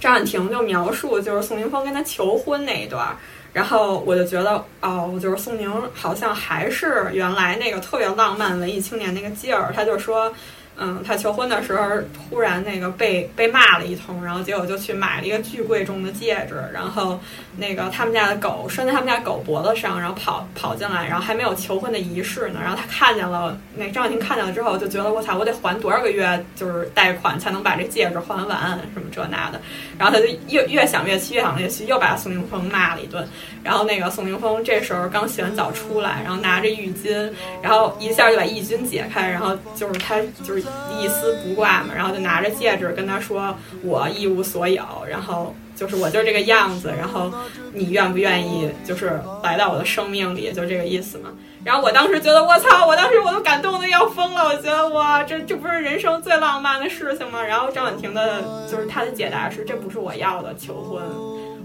[0.00, 3.16] 张婉婷就描述就是宋宁峰跟她求婚那一段。
[3.52, 9.72] 然后我就觉得，哦，就是宋宁好像还是原来那个特别浪漫文艺青年那个劲儿。
[9.74, 10.32] 他就说，
[10.80, 11.84] 嗯，他求婚的时候
[12.30, 17.18] 突然那个被被骂了一通，然后结果就去买了一个巨贵重的戒指，然后
[17.56, 29.60] 那个他们家的狗拴在他们家狗脖子上，然后跑跑进来，然后还没有求婚的仪式呢，然后他看见了，那张婉婷看见了之后就觉得我操，我得还多少个月就是贷款才能把这戒指还完，什么这那的，
[29.98, 33.26] 然后他就越越想越气，越想越气，又把宋宁峰骂了一顿，
[33.64, 40.14] 然后那个宋宁峰这时候刚洗完澡出来，然后拿着浴巾，然后一下就把浴巾解开，然后就是他
[40.44, 40.67] 就是。
[40.98, 47.32] 一丝不挂嘛，然后就拿着戒指跟他说：“我一无所有，然后就是我就是这个样子，然后
[47.72, 51.30] 你愿不愿意就是来到我的生命里，就这个意思嘛。”
[51.64, 57.42] 然后我当时觉得我操，我当时我都感动的要疯了，我觉得哇，这这不是人生最浪漫的事情吗？
[57.42, 61.02] 然后张婉婷的就是她的解答是：这不是我要的求婚，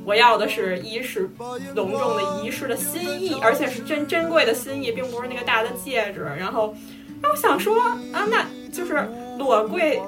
[0.04, 1.30] 我要的是一是
[1.76, 6.28] 隆重的仪式的心意，而且是珍珍贵的心意，并不是那个大的戒指。
[6.38, 6.76] 然后，
[7.24, 8.46] 那我想说啊，那。
[8.74, 9.08] 就是
[9.38, 10.02] 裸跪，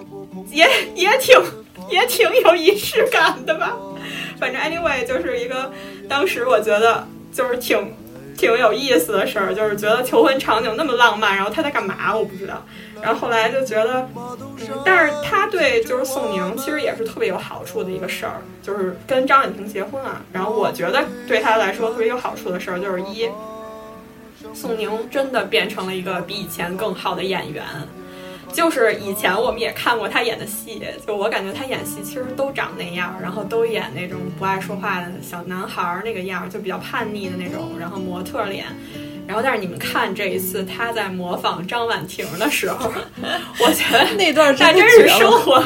[0.50, 1.40] 也也挺
[1.88, 3.78] 也挺有仪式感的吧。
[4.40, 5.72] 反正 anyway 就是一个，
[6.10, 7.94] 当时我觉得就是挺
[8.36, 12.66] 挺有意思的事儿，就是觉得求婚场景那么浪漫，然后他在干嘛我不知道。
[13.04, 14.10] 然后后来就觉得，
[14.84, 20.24] 但是他对就是宋宁其实也是特别有好处的一个事儿，就是跟张婉婷结婚啊。
[20.34, 23.30] 然后我觉得对他来说特别有好处的事儿就是一，
[24.54, 27.64] 宋宁真的变成了一个比以前更好的演员。
[28.54, 38.66] 就是以前我们也看过他演的戏，就我感觉他演戏其实都长那样，然后都演那种不爱说话的小男孩儿那个样，就比较叛逆的那种，然后模特脸。
[39.28, 42.90] 然后但是你们看这一次他在模仿张婉婷的时候，
[43.60, 45.62] 我觉得 那段那真是生活，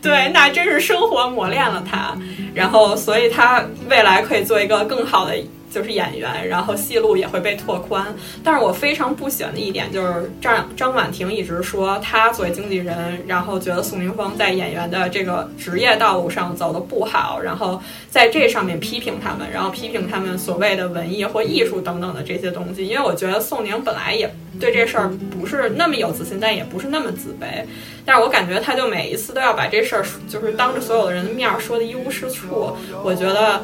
[0.00, 2.16] 对，那真是生活磨练了他，
[2.54, 5.34] 然后所以他未来可以做一个更好的。
[5.70, 8.06] 就是演员，然后戏路也会被拓宽。
[8.42, 17.80] 但是我非常不喜欢的一点就是张张婉婷一直说她作为经纪人，然后觉得宋宁峰在演员的这个职业道路上走的不好，然后
[18.10, 22.86] 在这上面批评他们，然后批评他们所谓的文艺或艺术等等的这些东西。
[22.86, 24.28] 因为我觉得宋宁本来也
[24.58, 27.64] 对这事儿不是那么有自信，但也不是那么自卑。
[28.04, 32.76] 但是我感觉他就每一次都要把这事儿就是当着所有的人的面说的一无是处。
[33.04, 33.62] 我觉得。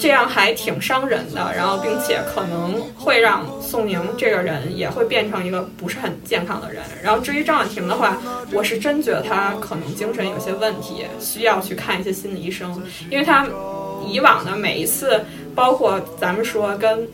[0.00, 6.82] 这样还挺伤人的，然后并且可能会让宋宁这个人也会变成一个不是很健康的人。
[7.02, 8.16] 然后至于张婉婷的话，
[8.50, 13.46] 我是真觉得她可能精神有些问题，需要去看一些心理医生，因为她
[14.06, 15.22] 以往的每一次，
[15.54, 17.06] 包括咱们说跟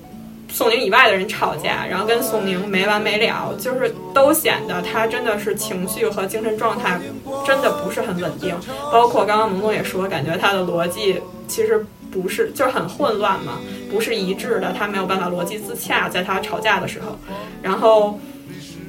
[0.48, 7.00] 宋宁以外的人吵架，然后跟宋宁没完没了，就是都显得她真的是情绪和精神状态
[7.44, 8.54] 真的不是很稳定。
[8.92, 11.84] 包括刚刚萌萌也说，感觉她的逻辑其实。
[12.22, 13.58] 不是，就是很混乱嘛，
[13.90, 17.16] 不是一致的，他没有办法逻辑自洽，在他吵架的时候，
[17.62, 18.18] 然后，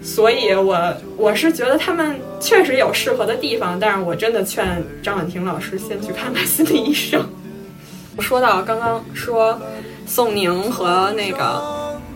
[0.02, 7.28] 所以我我是觉得他们确实有适合的地方，但是我真的劝张婉婷老师先去看看心理医生。
[8.20, 9.60] 说到刚刚说
[10.08, 11.62] 宋宁和那个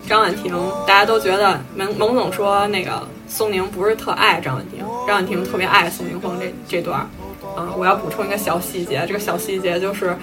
[0.08, 0.52] 张婉婷，
[0.86, 7.08] 大家都觉得蒙蒙总说那个宋宁不是特爱张婉婷，张婉婷特别爱宋宁峰这这段。
[7.56, 10.16] 嗯，我要补充一个小细节，这个小细节就是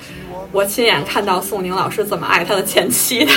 [0.51, 3.31] 我亲眼看到宋宁老师怎么爱他的前妻的。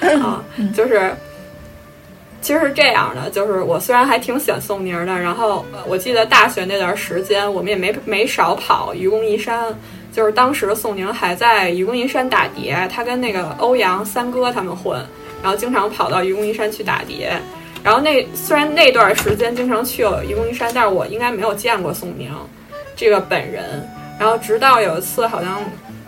[0.20, 0.42] 啊，
[0.74, 1.14] 就是
[2.40, 9.72] 其实是这样的，就是我虽然还挺喜欢宋宁的，然后我记得大学那段时间，我们也没没少跑愚公移山，
[10.12, 14.98] 就是当时宋宁还在愚公移山打碟，他跟那个欧阳三哥他们混，
[15.42, 17.40] 然后经常跑到愚公移山去打碟。
[17.82, 22.30] 然后那虽然那段时间经常去愚公移山，但是我应该没有见过宋宁
[22.94, 23.88] 这个本人。
[24.18, 25.62] 然后直到有一次，好像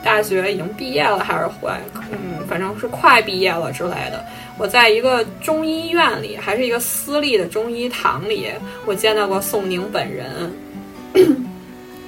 [0.04, 1.70] 大学已经毕业了，还是回，
[2.10, 4.22] 嗯，反正是快毕业了之类的。
[4.58, 8.48] 我在一个中医院里，还是一个私立的中医堂里，
[8.84, 10.52] 我见到过宋宁本人。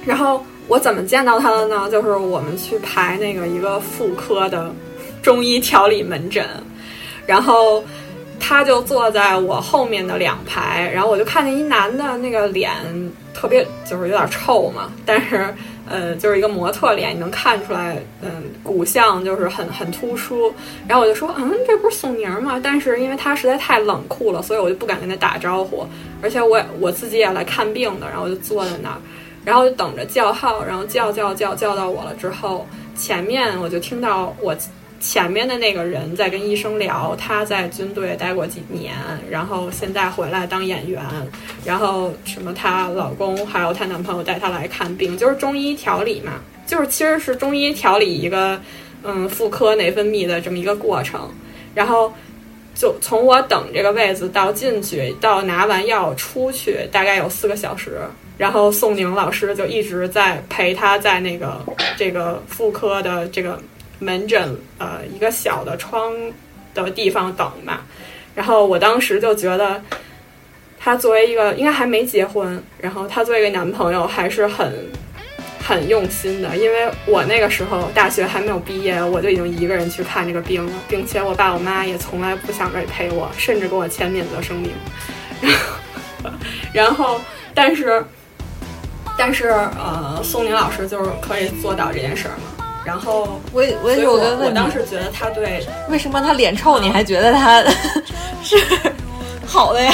[0.05, 1.89] 然后我怎么见到他的呢？
[1.89, 4.71] 就是我们去排那个一个妇科的
[5.23, 6.45] 中医调理门诊，
[7.25, 7.83] 然后。
[8.47, 12.71] 他就坐在我后面的两排，然后我就看见一男的，那个脸
[13.33, 15.51] 特别就是有点臭嘛，但是
[15.89, 20.53] 呃就是一个模特脸，你能看出来，嗯，骨相就是很很突出。
[20.87, 22.61] 然后我就说，嗯，这不是宋宁吗？
[22.63, 25.83] 但是因为他实在太冷酷了，所以我就不敢跟他打招呼。
[26.21, 28.97] 而且我我自己也来看病的，然后我就坐在那儿，
[29.43, 34.55] 然后就等着叫号，然后叫叫叫叫到我了之后，前面我就听到我。
[35.07, 38.95] 前面的那个人在跟医生聊，他在军队待过几年，
[39.29, 40.99] 然后现在回来当演员，
[41.63, 48.59] 然后什么她老公还有她男朋友带她来看病，就是中医调理嘛，就是其实是中医调理一个
[49.03, 51.29] 嗯妇科内分泌的这么一个过程。
[51.75, 52.11] 然后
[52.73, 58.01] 就从我等这个位子到进去到拿完药出去，大概有四个小时。
[58.37, 61.63] 然后宋宁老师就一直在陪他在那个
[61.95, 63.57] 这个妇科的这个
[63.99, 66.13] 门诊呃一个小的窗
[66.73, 67.81] 的地方等嘛。
[68.33, 69.81] 然后我当时就觉得，
[70.79, 74.87] 他作为一个应该还没结婚，然后他作为一个男朋友还是很
[75.59, 76.55] 很用心的。
[76.57, 84.71] 因为我那个时候大学还没有毕业，我就已经一个人去看这个病了，并且我爸我妈也从来不想着陪我，甚至给我签免责声明。
[86.73, 87.19] 然后，
[87.53, 88.03] 但是。
[89.17, 92.54] 但是，呃，宋宁老师就是可以做到这件事儿嘛。
[92.85, 97.63] 然后，我我也有个问题，我当时觉得他对为什么他脸臭，你还觉得他
[98.43, 98.55] 是
[99.45, 99.93] 好的呀？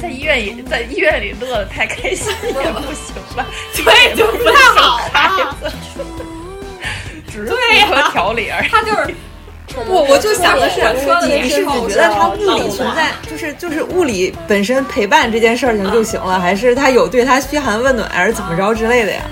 [0.00, 3.46] 在医院里，在医院里乐的太开心 也不行吧？
[3.72, 5.56] 所以就不太好吧。
[7.30, 7.52] 只是
[8.12, 8.68] 调理而已。
[8.68, 9.14] 他就是。
[9.86, 10.82] 不，我就想的是，
[11.26, 19.22] 你是觉得他物理存在，就是就是物理本身陪伴这件事情就行了，还是他有对他嘘寒问暖，还是怎么着之类的呀？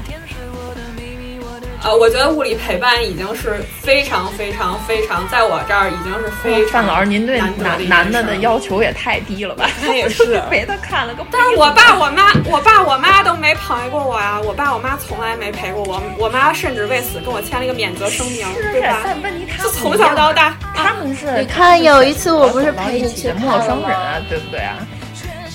[1.82, 6.72] 呃，我觉得物理陪伴已经是非常非常非常，在我这儿已经是非常。
[6.72, 9.66] 范老师，您对男男的的要求也太低了吧？
[9.80, 11.24] 他也 是陪他看了个。
[11.30, 19.02] 但是我爸我妈，我爸我妈都没陪过我呀，我爸我妈从来没陪过我，我妈甚至为此跟我签了一个免责声明，对吧？
[19.22, 21.32] 问题他从小到大，他们是。
[21.38, 24.76] 你看有一次我不是陪你去陌生人啊，对不对啊？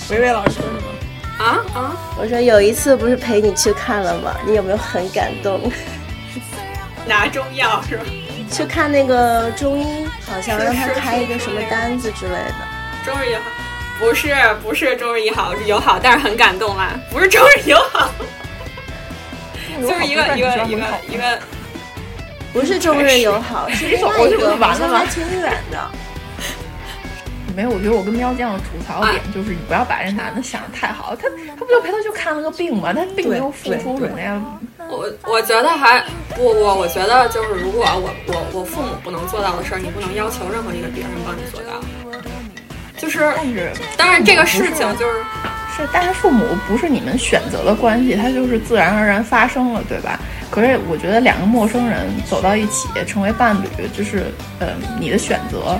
[0.09, 0.59] 维维老师
[1.37, 1.97] 啊啊！
[2.17, 4.35] 我说有一次不是陪你去看了吗？
[4.47, 5.59] 你有没有很感动？
[7.07, 8.03] 拿中药是吧？
[8.51, 12.55] 去看那个中医，好像让他开一个什么单子之类的。
[13.03, 13.45] 中日友好，
[13.99, 18.09] 不是不是中日友好友好，但是很感动啊，不是中日友好，
[19.81, 21.39] 就是一个一个一个一个，
[22.53, 25.03] 不是中日友好， 是另外一个，完了吗？
[25.09, 25.91] 挺远的。
[27.55, 32.91] 没有，我觉得我跟喵酱的吐槽点就是你不要把这男的想的太好，他他不就陪他去看了个病吗？
[32.91, 34.41] 他并没有付出什么呀。
[34.89, 36.03] 我我觉得还
[36.35, 41.81] 不我，我觉得就是如果我我我父母不能做到的事儿，你不能要求任何一个别人帮你做到。
[42.97, 43.19] 就是，
[43.97, 45.19] 当然这个事情就是
[45.75, 50.19] 是，但是父母不是你们选择的关系，它就是自然而然发生了，对吧？
[50.51, 54.25] 可是我觉得两个陌生人走到一起成为伴侣，就是
[54.59, 54.67] 呃
[54.99, 55.79] 你的选择。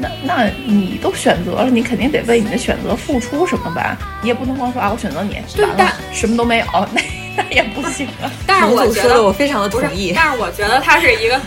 [0.00, 3.96] 那那你都选择了，你肯定得为你的选择付出什么吧？
[4.22, 7.02] 你也不能光说啊，我选择你，完了什么都没有，那
[7.36, 8.30] 那也不行啊。
[8.46, 10.12] 但是我觉得我非常的同意。
[10.16, 11.38] 但是我觉得他是一个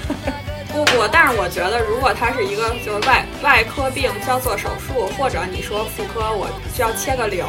[0.72, 7.46] 不不，但是我觉得如果他是一个就是外外科病需要做手术，或者你说妇科我需要切个瘤，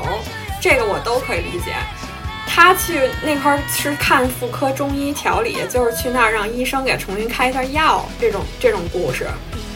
[0.61, 1.73] 这个我都可以理解。
[2.47, 9.27] 他去那块儿是看妇科中医调理，就是去那儿让医生给重新开一下药，这种这种故事。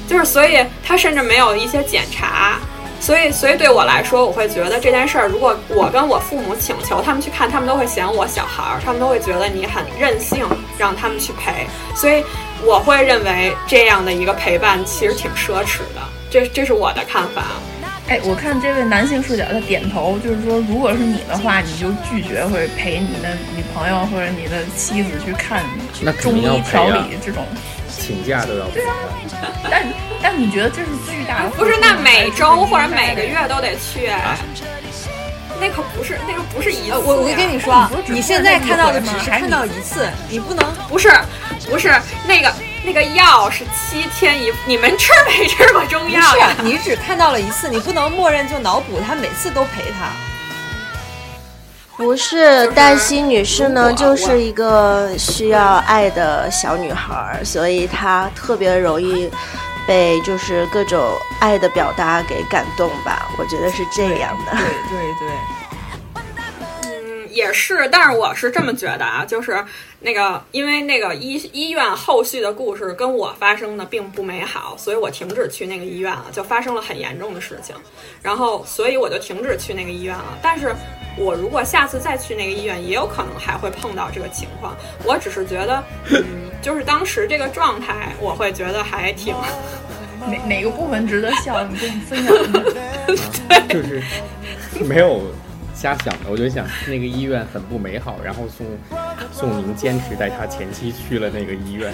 [0.09, 2.59] 就是，所以他甚至没有一些检查，
[2.99, 10.45] 所以，所以对我来说，我会觉得这件事儿，如果我跟我父母请求他们去看，他们都会嫌我小孩儿，他们都会觉得你很任性，
[10.79, 12.25] 让他们去陪，所以
[12.65, 16.01] 我会认为这样的一个陪伴其实挺奢侈的，
[16.31, 17.43] 这这是我的看法。
[18.09, 25.63] 哎，我看这位男性视角的点头，就是说，如果是你的话，你就拒绝会陪你的女朋友或者你的妻子去看
[26.19, 27.45] 中医调理这种。
[27.99, 28.95] 请假都要对啊，
[29.71, 29.87] 但
[30.23, 31.51] 但你觉得这是巨大的？
[31.51, 34.11] 不是，那每周或者每个月都得去？
[35.61, 36.97] 那可不是，那个不是一次。
[36.97, 41.11] 我我跟你说，你现在看到的只是看到一次，你不能不是
[41.69, 41.93] 不是
[42.27, 42.53] 那个
[42.85, 46.55] 那个药是七天一，你们吃没吃过中药呀？
[46.63, 50.13] 你只看到了一次，你不能默认就脑补他每次都陪他。
[51.99, 59.29] 不是，黛西女士呢，就是一个需要爱的小女孩，所以她特别容易
[59.85, 64.53] 被就是各种爱的表达给感动吧，我觉得是这样的。
[64.53, 66.23] 对对对，
[66.87, 69.63] 嗯，也是，但是我是这么觉得啊，就是
[69.99, 77.75] 那个，因为那个医医院后续的故事跟我发生的并不美好，所以我停止去那个医院了，就发生了很严重的事情，
[78.23, 80.73] 然后所以我就停止去那个医院了，但是。
[81.19, 84.77] 我如果下次再去那个医院，也有可能还会碰到这个情况。
[85.05, 86.25] 我只是觉得，嗯，
[86.62, 89.35] 就是当时这个状态，我会觉得还挺
[90.27, 91.62] 哪哪个部分值得笑？
[91.64, 92.61] 你跟你分享一下。
[93.49, 94.03] 对， 就是
[94.85, 95.23] 没有
[95.75, 96.31] 瞎想的。
[96.31, 98.66] 我就想那个医院很不美好，然后宋
[99.33, 101.93] 宋宁坚持带他前妻去了那个医院，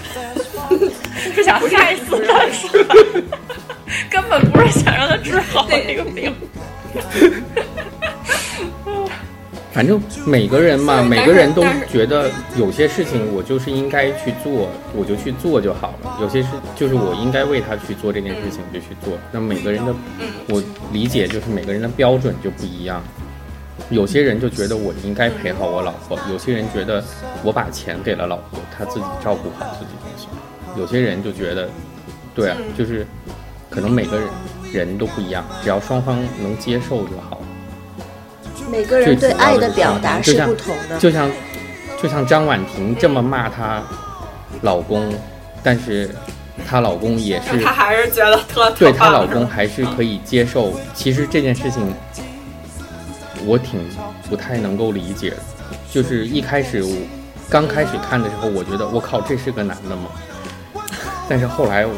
[1.33, 2.95] 是想害死他，是吧？
[4.09, 6.33] 根本不是想让他治好那个病。
[9.75, 11.61] 反正每个人嘛，每个人都
[11.91, 16.17] 觉得有些事情我就是应该去做，我就去做就好了。
[16.21, 16.47] 有些事
[16.77, 19.17] 就是我应该为他去做这件事情，就去做。
[19.33, 19.93] 那每个人的，
[20.47, 20.63] 我
[20.93, 23.03] 理解就是每个人的标准就不一样。
[23.89, 27.03] 有些人就觉得我应该陪好我老婆，有些人觉得
[27.43, 30.29] 我把钱给了老婆，她自己照顾好自己就行。
[30.79, 31.69] 有些人就觉得，
[32.33, 33.05] 对啊，就是
[33.69, 34.29] 可能每个人
[34.71, 37.41] 人都不一样，只要双方能接受就好。
[38.69, 40.97] 每个人对爱的表达是不同的。
[40.97, 41.29] 就像
[42.01, 43.83] 就像张婉婷这么骂她
[44.61, 45.13] 老公，
[45.63, 46.09] 但是
[46.67, 50.73] 她老公也是 她还是觉得特对她老公还是可以接受。
[50.93, 51.93] 其实这件事情
[53.45, 53.79] 我挺
[54.29, 55.37] 不太能够理解的，
[55.91, 56.95] 就是一开始我
[57.49, 60.09] 刚开始看的时候，我觉得我靠这是个男的吗？
[61.27, 61.93] 但是后来我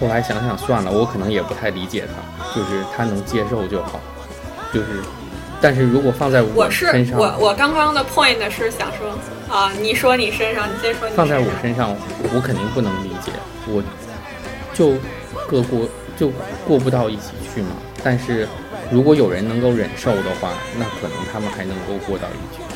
[0.00, 4.00] 后来想想算了，我可能也不太理解他，就是他能接受就好，
[4.72, 4.86] 就是。
[5.64, 11.96] 但是如果放在我身上，我我刚刚的 point 是想说啊，你说你身上，你先说你放在我身上身上，
[12.34, 13.32] 我肯定不能理解，
[13.66, 13.82] 我
[14.74, 14.92] 就
[15.48, 15.88] 各过
[16.18, 16.30] 就
[16.68, 17.68] 过不到一起去嘛。
[18.02, 18.46] 但是
[18.90, 22.74] 如果有人能够忍受的话，那可能他们还能够过到一起去。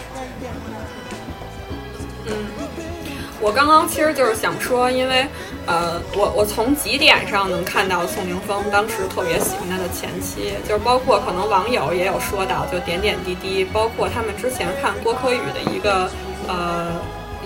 [3.49, 5.27] 我刚刚其实就是想说，因为
[5.65, 16.11] 呃，我我从几点上能看到宋宁峰当时特别喜欢他的前妻，就是包括可能网友也有说到，就点点滴滴，包括他们之前看郭柯宇的一个
[16.47, 16.89] 呃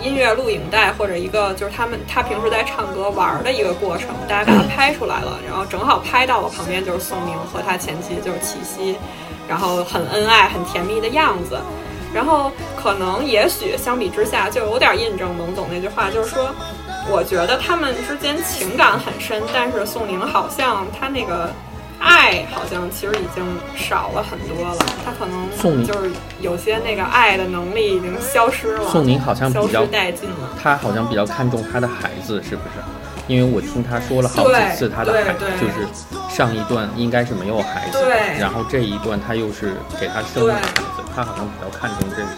[0.03, 8.97] 音乐录影带，或者一个就是他们他平时在唱歌玩的一个过程，大家把它拍出来了，然后正好拍到了旁边就是宋宁和他前妻就是齐溪，
[9.49, 11.61] 然后很恩爱、很甜蜜的样子。
[12.13, 16.51] 然后可能也许相比之下，就有点印证蒙总那句话，就是说，
[17.11, 21.51] 我觉得他们之间情感很深，但是宋宁好像他那个
[21.99, 23.45] 爱好像其实已经
[23.77, 26.11] 少了很多了，他可能就是
[26.41, 30.51] 有些那个爱的能力已经消失了，宋宁好像消比较失殆尽了。
[30.63, 32.83] 他好像比较看重他的孩子，是不是？
[33.29, 35.87] 因为我听他说了好几次，他的孩对对就是
[36.29, 40.83] 上一段应该是没有孩子，对然后这一段他又是给他生了孩子，
[41.15, 42.29] 他好像比较看重这个。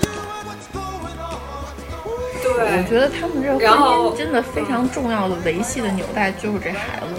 [2.43, 7.14] 对，我觉得他们这个婚姻真的非常重要的维系的纽带就是这孩子。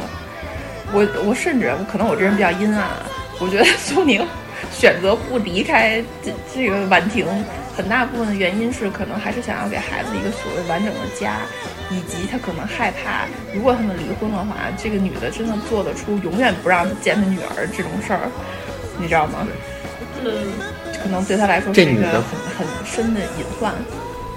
[0.94, 3.02] 我我甚至可能我这人比较阴暗啊，
[3.40, 4.26] 我觉得苏宁
[4.72, 7.26] 选择不离开这这个婉婷，
[7.76, 11.42] 很大部分的原因是可能还是想要给孩子一个所谓完整的家，
[11.90, 18.30] 以及他可能害怕，如果他们离婚的话，这个女的真的做得出永远不让他见他女儿这种事儿，
[19.00, 19.48] 你知道吗？
[20.24, 20.32] 嗯，
[21.06, 23.72] 可能对他来说是一个这女的很很深的隐患。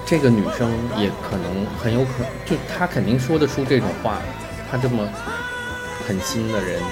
[0.04, 4.20] 这个女生也可能很有可能，就她肯定说得出这种话，
[4.70, 5.08] 她这么
[6.06, 6.82] 狠心的人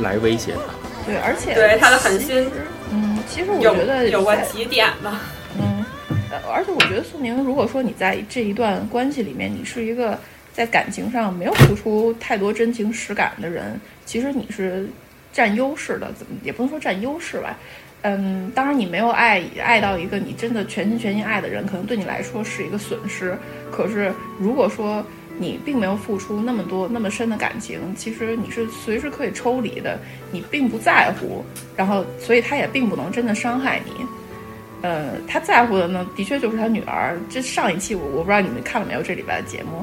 [0.00, 0.60] 来威胁她。
[1.06, 2.50] 对，而且对她的狠心，
[2.90, 5.22] 嗯，其实我觉得有过在几点吧。
[5.58, 5.82] 嗯，
[6.30, 10.18] 呃而且我觉得苏宁，如果说你在这一段关系里面，你是一个
[10.52, 14.86] 在感情上没有付出太多真情实感的人，其实你是
[15.34, 17.58] 占优势的，怎么也不能说占优势吧。
[18.02, 23.36] 嗯，当然你没有爱爱到一个你真的全心全意爱的人，可能对你来说是一个损失。
[23.70, 25.04] 可是如果说
[25.38, 29.98] 你并没有付出那么多那么深的感情，其实你是随时可以抽离的，
[30.30, 31.44] 你并不在乎，
[31.76, 34.06] 然后所以他也并不能真的伤害你。
[34.82, 37.18] 呃，他在乎的呢，的确就是他女儿。
[37.30, 39.82] 这上一期我我不知道你们看了没有这礼拜的节目，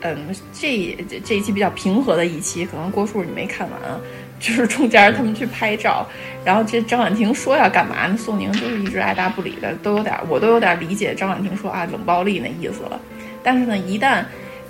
[0.00, 4.00] 嗯，这这这一期比较平和的一期，可能郭叔你没看完啊，
[4.40, 6.04] 就是中间他们去拍照，
[6.44, 8.16] 然后这张婉婷说要干嘛呢？
[8.16, 12.98] 宋宁就是一直爱答不理的，都有点我都有点理解张婉婷说啊冷暴力那意思了。
[13.42, 14.24] 但是呢，一旦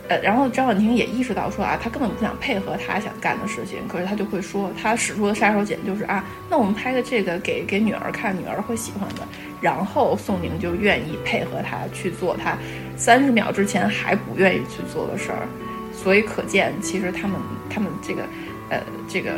[0.09, 9.23] 呃，然后张婉婷也意识到说啊，她根本不想配合他想干的事情，可是她就会说，她使出的杀手锏就是啊，那我们拍个这个给给女儿看，女儿会喜欢的。
[9.61, 12.57] 然后宋宁就愿意配合他去做他
[12.97, 15.47] 三十秒之前还不愿意去做的事儿，
[15.93, 18.23] 所以可见其实他们他们这个
[18.71, 19.33] 呃这个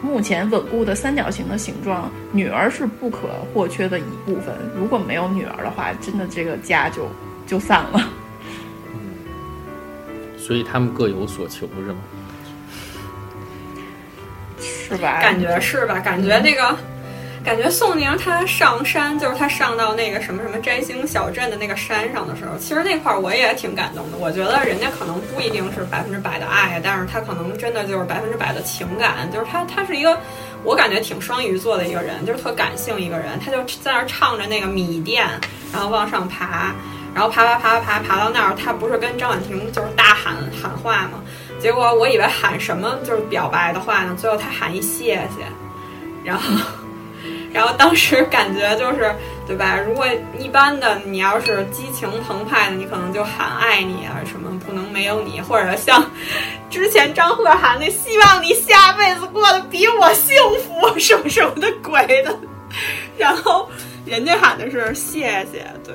[0.00, 4.54] 目前稳固的三角形的形状，女儿是不可或缺的一部分。
[4.76, 7.08] 如果没有女儿的话，真的这个家就
[7.46, 8.00] 就散了。
[10.38, 11.96] 所以他们各有所求，是吗？
[14.60, 15.20] 是吧？
[15.22, 15.98] 感觉是吧？
[16.00, 16.76] 感觉那个，
[17.44, 24.16] 感觉宋宁他上山，就是他上到那个什么什么摘星小镇的那个山上的时候，其实那块儿我也挺感动的。
[24.16, 30.18] 我觉得人家可能不一定是百分之百的爱，但是他可能真的就是百分之百的情感，就是他他是一个
[30.62, 35.28] 我感觉挺双鱼座的一个人，就是特感性一个人，他就在那儿唱着那个米店，
[35.70, 36.74] 然后往上爬。
[37.14, 41.22] 然后爬爬爬爬爬到那儿，他不是跟张婉婷就是大喊喊话吗？
[41.60, 45.46] 结果我以为喊什么就是表白的话呢，最后他喊一谢谢，
[46.24, 46.42] 然后，
[47.54, 49.14] 然后当时感觉就是，
[49.46, 49.78] 对吧？
[49.86, 50.04] 如果
[50.38, 56.04] 一般的你要是激情澎湃的，你可能就喊爱你啊，什么不能没有你，或者像
[56.68, 62.36] 之前张赫喊那希望你下辈子过得比我幸福什么什么的鬼的，
[63.16, 63.70] 然后
[64.04, 65.94] 人家喊的是谢谢，对。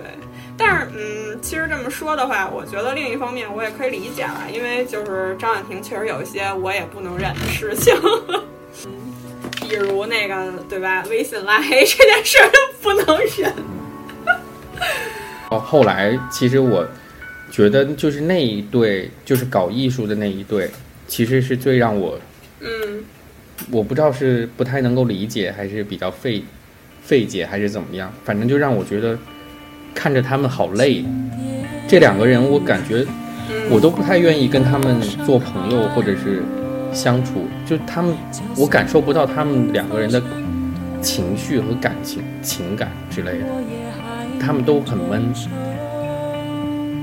[0.57, 7.95] 但是，嗯，其实这么说的话，我觉得另一方面我也可以理解了，因为就是张婉婷确实有一些我也不能忍的事情，
[9.69, 12.49] 比如那个对吧，微信拉黑 这件事儿
[12.81, 13.53] 不能忍。
[15.51, 16.87] 哦，后来其实我
[17.51, 20.69] 觉得就是那一对，就是搞艺术的那一对，
[21.07, 22.19] 其实是最让我，
[22.61, 23.03] 嗯，
[23.71, 26.43] 我不知道是不太能够理解，还是比较费
[27.03, 29.17] 费解，还是怎么样，反正就让我觉得。
[29.91, 31.03] 看着他们好累，
[31.87, 33.05] 这两个人我感觉
[33.69, 36.41] 我都不太愿意跟他们做朋友或者是
[36.93, 38.15] 相处，就他们
[38.55, 40.21] 我感受不到他们两个人的
[41.01, 43.45] 情绪和感情情感之类的，
[44.39, 45.33] 他们都很闷。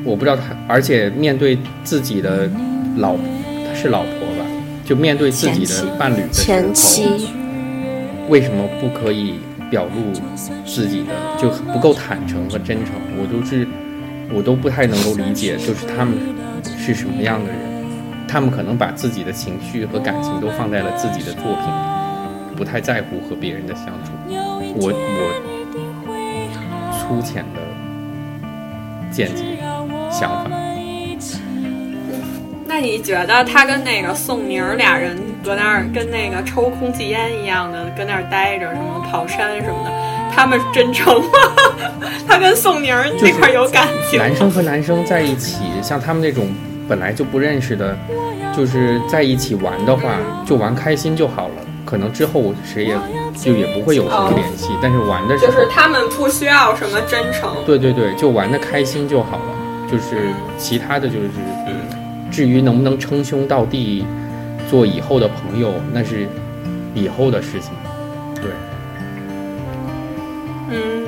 [0.05, 2.49] 我不知道他，而且面对自己的
[2.97, 3.17] 老
[3.75, 4.45] 是老婆吧，
[4.85, 6.59] 就面对自己的伴侣的时候，
[8.29, 9.35] 为什么不可以？
[9.69, 10.13] 表露
[10.65, 11.07] 自己的
[11.37, 13.67] 就不够坦诚和真诚，我都是
[14.33, 16.15] 我都不太能够理解，就是他们
[16.79, 17.59] 是什么样的人，
[18.29, 24.13] 他们可能把自己的情绪和感情都放在了自己的作品里，不太在乎和别人的相处。
[24.79, 25.31] 我我
[26.99, 27.61] 粗浅的
[29.11, 29.43] 见解
[30.11, 30.51] 想法。
[32.69, 39.91] 那你觉得他跟那个宋宁俩人搁那儿跟那个抽空气烟一样的跟那儿待着，什么跑山什么的，
[40.35, 41.29] 他们真诚吗？
[42.29, 44.19] 他跟宋宁那块有感情。
[44.19, 46.49] 男生和男生在一起，像他们那种
[46.89, 47.97] 本来就不认识的，
[48.57, 51.55] 就是在一起玩的话，就玩开心就好了。
[51.85, 52.97] 可能之后谁也
[53.35, 57.55] 就也不会有什么联系，但是玩的时候，就是他们不需要什么真诚。
[57.65, 59.45] 对对对，就玩的开心就好了。
[59.91, 61.31] 就是其他的就是。
[62.29, 64.05] 至于能不能称兄道弟，
[64.69, 66.29] 做以后的朋友，那是
[66.93, 67.71] 以后的事情。
[68.35, 68.51] 对，
[70.71, 71.05] 嗯，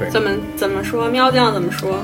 [0.00, 1.08] 对，怎么怎么说？
[1.08, 1.98] 喵酱怎么说？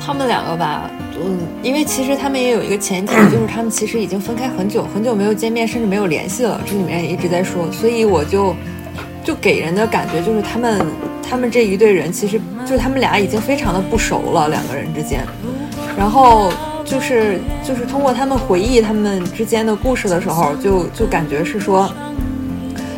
[0.00, 0.88] 他们两个吧，
[1.22, 6.60] 嗯，因为其实他们也有一个前提，就是他们其实已经分开很久很久没有见面，甚至没有联系了。
[6.66, 8.54] 这里面也一直在说，所以我就
[9.22, 10.86] 就给人的感觉就是他们
[11.22, 15.24] 他们这一对人，其实就是他们俩已经非常的不熟了，两个人之间，
[15.96, 16.50] 然后。
[16.82, 21.88] 就是就是通过他们回忆他们之间的故事的时候，就就感觉是说，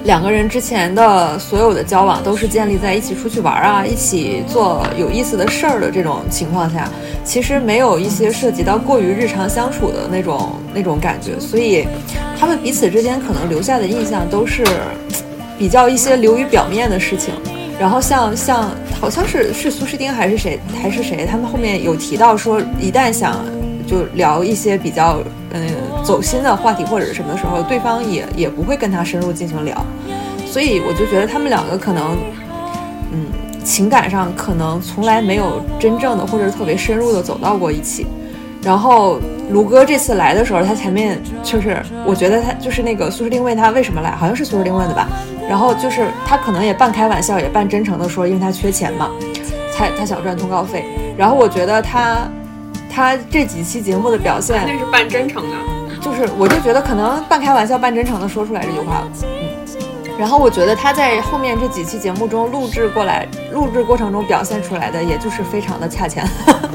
[0.05, 6.89] 两个人之前的所有的交往都是建立在一起出去玩啊，一起做有意思的事儿的这种情况下，
[7.25, 11.87] 其实没有一些涉及到过于日常相处的那种那种感觉，所以
[12.39, 14.65] 他们彼此之间可能留下的印象都是
[15.57, 17.33] 比较一些流于表面的事情。
[17.79, 23.45] 然后像像好像是是苏诗丁还是谁还是谁，他们后面有提到说，一旦想。
[23.87, 25.19] 就聊一些比较
[25.53, 25.63] 嗯
[26.05, 29.85] 走心的话题或者是什么的时候，对方也也不会跟他深入进行聊，
[30.47, 32.17] 所以我就觉得他们两个可能
[33.13, 33.27] 嗯
[33.65, 38.07] 情感上可能从来没有真正的或者是特别深入的走到过一起。
[38.63, 39.19] 然后
[39.51, 45.09] 卢哥这次来的时候，他前面就是我觉得他就是那个苏诗丁问他为什么来，好像是苏诗丁问的吧。
[45.49, 49.11] 然后就是他可能也半开玩笑也半真诚的说，因为他缺钱嘛，
[49.77, 50.85] 他他想赚通告费。
[51.17, 52.19] 然后我觉得他。
[52.95, 55.57] 他这几期节目的表现，那是半真诚的，
[56.01, 59.09] 就是我就觉得可能半开玩笑半真诚的说出来这句话了。
[59.23, 66.29] 嗯，然后我觉得他在后面这几期节目中录制过来，录制过程中表现出来的，也就是非常的恰钱，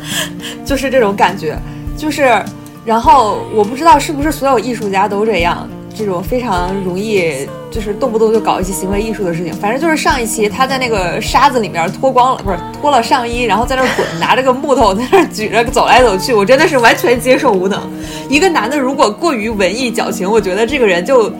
[0.65, 1.55] 就是这种感觉，
[1.95, 2.43] 就是，
[2.83, 5.69] 然后我不知道是不是所有艺术家都这样。
[5.97, 9.51] 这种非常容易，就是动不动就搞一些行为艺术的事情。
[9.53, 16.33] 反正就是上一期他在那个沙子里面脱光了，不是脱了上衣，然后在那滚，拿着个木头在那举着走来走去。
[16.35, 17.81] 我真的是完全接受无能。
[18.29, 21.33] 一个男的如果过于文艺矫情，我觉得这个人就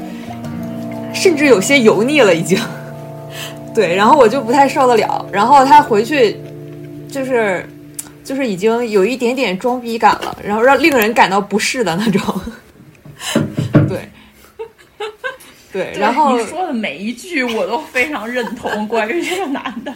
[1.14, 2.60] 甚至有些油腻了已经。
[3.76, 5.24] 对，然后我就不太受得了。
[5.32, 6.36] 然后他回去
[7.12, 7.64] 就是
[8.24, 12.22] 就是已经有一点点装逼感了，然后让令人感到不适的那种。
[13.88, 13.99] 对。
[15.72, 19.93] 对，然后你说的每一句我都非常认同， 关于这个男的。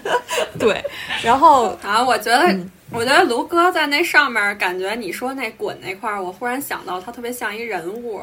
[0.59, 0.83] 对，
[1.23, 2.55] 然后 啊，我觉得，
[2.91, 8.21] 我觉得卢哥在那上面，感觉你说那滚那块儿，我忽然想到他特别像一人物，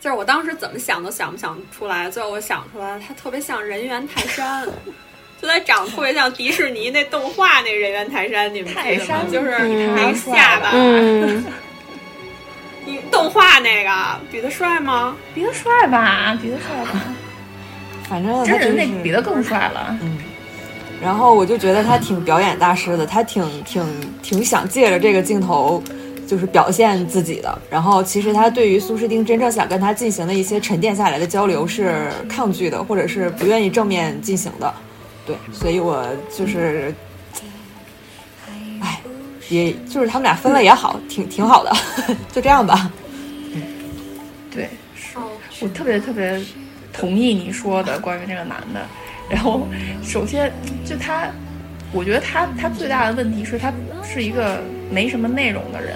[0.00, 4.64] 就是我当时怎么想都想不想出来，最后我想出来，他特别像人猿泰山，
[5.42, 10.70] 就他长得特别像迪士尼那动画那人猿泰山，你们泰山就是没下巴。
[12.86, 13.90] 你动画那个
[14.30, 15.16] 比他帅吗？
[15.34, 17.02] 比他帅吧，比他帅吧。
[18.08, 19.96] 反正真人那那比他更帅了。
[20.02, 20.18] 嗯，
[21.02, 23.84] 然后我就觉得他挺表演大师的，他挺挺
[24.22, 25.82] 挺想借着这个镜头。
[26.26, 34.74] 就是表现自己的，然后其实他对于苏诗丁真正想跟他进行的一些沉淀下来的交流是抗拒的，或者是不愿意正面进行的，
[35.26, 36.02] 对，所以我
[36.34, 36.94] 就是，哎，
[39.48, 41.72] 也就是他们俩分了也好，挺挺好的，
[42.32, 42.90] 就这样吧。
[43.54, 43.62] 嗯
[44.50, 44.68] 对，
[45.60, 46.40] 我特别特别
[46.92, 48.86] 同意你说的关于这个男的，
[49.28, 49.66] 然后
[50.02, 50.52] 首先
[50.84, 51.28] 就他。
[51.96, 53.72] 我觉得他他最大的问题是他
[54.02, 55.94] 是一个没什么内容的人，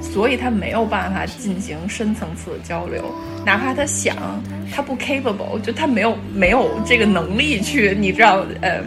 [0.00, 3.12] 所以他没有办法进行深层次的交流，
[3.44, 4.16] 哪怕他想，
[4.72, 8.80] 他不 capable，就他没有没有这个能力去，你知道，呃，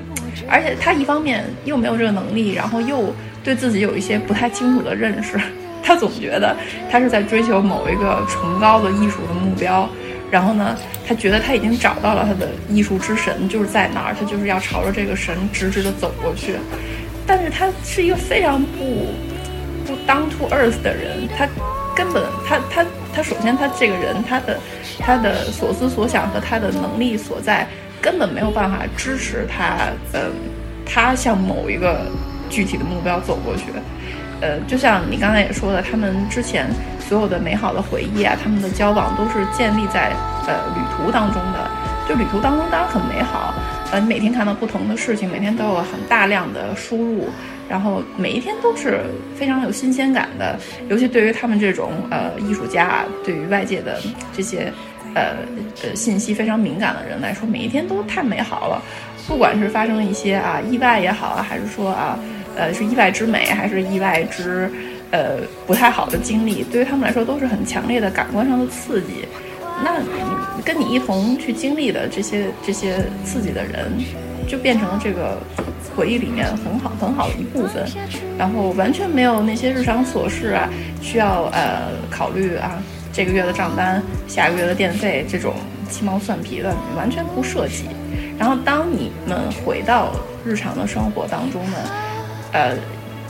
[0.47, 3.13] 而且他一方面又没有这个能力，然后又
[3.47, 5.39] 对自己有一些不太清楚的认识，
[5.81, 6.53] 他总觉得
[6.91, 9.87] 他是在追求某一个崇高的艺术的目标。
[10.29, 10.77] 然后呢，
[11.07, 16.55] 他觉得他已经找到了他的艺术之神，就是在哪儿，他就是要朝着这个神直直的走过去。
[17.25, 19.13] 但是他是一个非常不
[19.85, 21.47] 不 down to earth 的人，他
[21.95, 24.59] 根本他他他首先他这个人他的
[24.99, 27.65] 他的所思所想和他的能力所在
[28.01, 30.33] 根本没有办法支持他，嗯，
[30.85, 32.11] 他向某一个
[32.49, 33.65] 具体的目标走过去。
[34.39, 36.67] 呃，就像你刚才也说的，他们之前。
[37.07, 40.11] 所有的美好的回忆啊，他们的交往都是建立在
[40.45, 41.71] 呃旅途当中的。
[42.05, 43.53] 就旅途当中当然很美好，
[43.93, 47.29] 呃，你每天看到不同的事情，每天都有很大量的输入，
[47.69, 49.05] 然后每一天都是
[49.37, 50.59] 非常有新鲜感的。
[50.89, 54.01] 尤其对于他们这种呃艺术家，对于外界的
[54.35, 54.69] 这些
[55.15, 55.37] 呃
[55.83, 58.81] 呃信息非常敏感的人来说，每一天都太美好了。
[59.29, 62.19] 不管是发生一些啊意外也好啊，还是说啊
[62.57, 64.69] 呃是意外之美，还是意外之。
[65.09, 69.25] 呃，不太好的经历，对于他们来说都是很强烈的感官上的刺激。
[69.81, 70.01] 那
[70.65, 73.89] 跟你一同去经历的这些这些刺激的人，
[74.49, 75.37] 就变成了这个
[75.95, 77.85] 回忆里面很好很好的一部分。
[78.37, 80.67] 然后完全没有那些日常琐事啊，
[81.01, 82.77] 需要呃考虑啊
[83.13, 85.53] 这个月的账单、下个月的电费这种
[85.89, 87.85] 鸡毛蒜皮的，完全不涉及。
[88.37, 90.11] 然后当你们回到
[90.43, 91.77] 日常的生活当中呢，
[92.51, 92.75] 呃。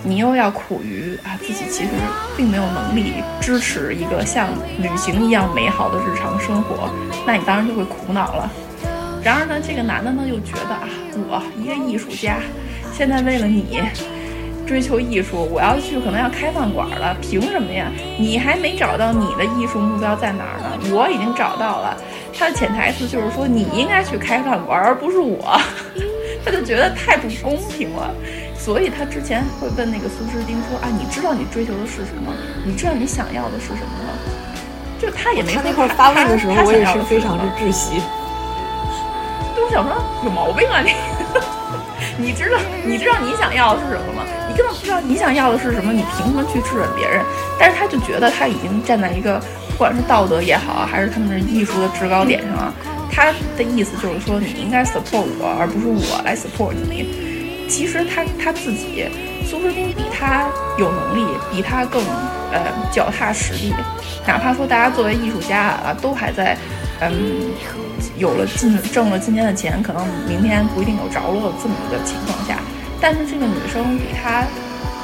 [0.04, 1.90] 你又要苦于啊，自己其实
[2.38, 4.48] 并没有能力支持一个像
[4.78, 6.88] 旅行一样美好的日常生活，
[7.26, 8.50] 那你当然就会苦恼了。
[9.24, 10.88] 然而呢，这个男的呢又觉得啊，
[11.28, 12.38] 我一个艺术家，
[12.94, 13.82] 现在为了你
[14.68, 17.92] 追求艺术，我要去可能要开饭馆了，凭什么呀？
[18.20, 20.96] 你还没找到你的艺术目标在哪儿呢？
[20.96, 21.98] 我已经找到了。
[22.38, 25.60] 他的潜台词就是说，你应该去开饭馆，而不是我。
[26.46, 28.14] 他就觉得太不公平了。
[28.58, 32.34] 所以他之前会问那个苏诗丁说：“啊，你知道你追求的是什么？
[32.66, 34.12] 你知道你想要的是什么吗？”
[35.00, 38.02] 就他也没他那块发问的时候，我也是非常的窒息。
[39.56, 40.94] 都想说有毛病啊你！
[42.18, 44.24] 你知道你知道你想要的是什么吗？
[44.50, 47.24] 你根本不知道你想要的是什么，你凭什么去质问别人？
[47.60, 49.42] 但是他就觉得他已经站在一个
[49.78, 52.74] 不管是道德也好，还是他们的艺术的制高点上啊。
[53.12, 57.68] 他的意思就是说，你应该 support 我，而不是我来 support 你。
[57.70, 59.06] 其实他他自己，
[59.46, 60.48] 苏诗丁比他
[60.80, 62.02] 有能力，比他更
[62.52, 63.72] 呃脚踏实地。
[64.26, 66.58] 哪怕说大家作为艺术家啊，都还在
[67.00, 67.52] 嗯
[68.18, 72.58] 有了今挣了今天的钱，可能明天不一定有着落这么一个情况下，
[73.00, 74.44] 但是这个女生比他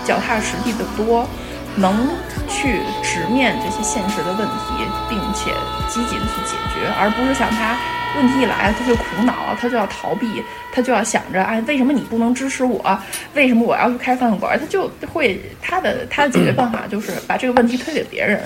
[0.03, 1.27] 脚踏实地的多，
[1.75, 2.09] 能
[2.47, 5.51] 去直面这些现实的问题，并且
[5.89, 7.77] 积极的去解决，而不是像他。
[8.15, 12.99] 问题一来，他就苦恼，他就要逃避，他就要想着，哎，为什么你不能支持我？
[13.33, 14.55] 为什么我要去开饭馆？
[14.59, 18.39] 他就会他的他的解决办法就是把这个问题推给别人，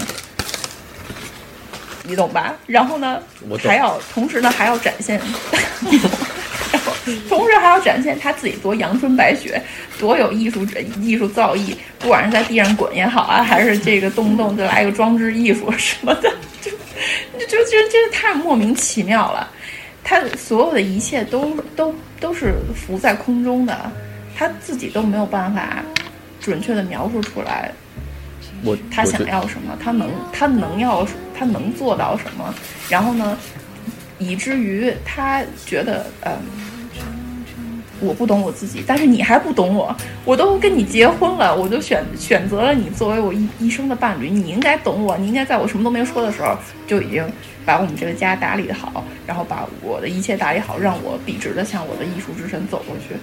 [2.03, 2.53] 你懂吧？
[2.65, 3.19] 然后呢，
[3.61, 5.19] 还要同时呢还要展现，
[6.71, 6.93] 然 后
[7.29, 9.61] 同时还要展现他自己多阳春白雪，
[9.99, 10.65] 多有艺术
[11.01, 16.29] 艺术造诣，不管是在地上滚也好啊，还是这个动不动就来个装置艺术什么的，
[16.61, 16.71] 就
[17.45, 19.49] 就觉得真是太莫名其妙了。
[20.03, 23.91] 他所有的一切都都都是浮在空中的，
[24.35, 25.83] 他自己都没有办法
[26.39, 27.71] 准确的描述出来，
[28.63, 31.05] 我他想要什么，他能他能要
[31.37, 32.53] 他能做到什么，
[32.89, 33.37] 然后呢，
[34.19, 36.31] 以至于他觉得嗯。
[37.99, 39.95] 我不懂我自己，但是你还不懂我。
[40.23, 44.29] 我都跟你结婚了，我就选选择了你作为我一一生的伴侣。
[44.29, 46.55] 你应该懂我，你应该在我什么都没说的时候
[46.85, 47.27] 就已经
[47.65, 53.15] 把我们这个家打理好，然后把我的一切打理好，让我笔直的向我的艺术之神走过去。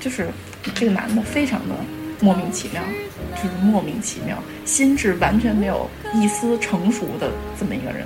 [0.00, 0.26] 就是
[0.74, 1.74] 这个男的非常的
[2.18, 2.82] 莫名其妙，
[3.36, 8.04] 就是莫名其妙，心智完全没有一丝成熟的这么一个人。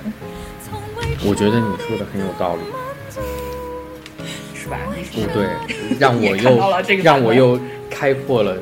[1.23, 2.61] 我觉得你说的很有道理。
[4.55, 4.77] 是吧？
[5.13, 5.47] 不对，
[5.99, 7.59] 让我又让我又
[7.89, 8.55] 开阔了。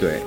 [0.00, 0.20] 对，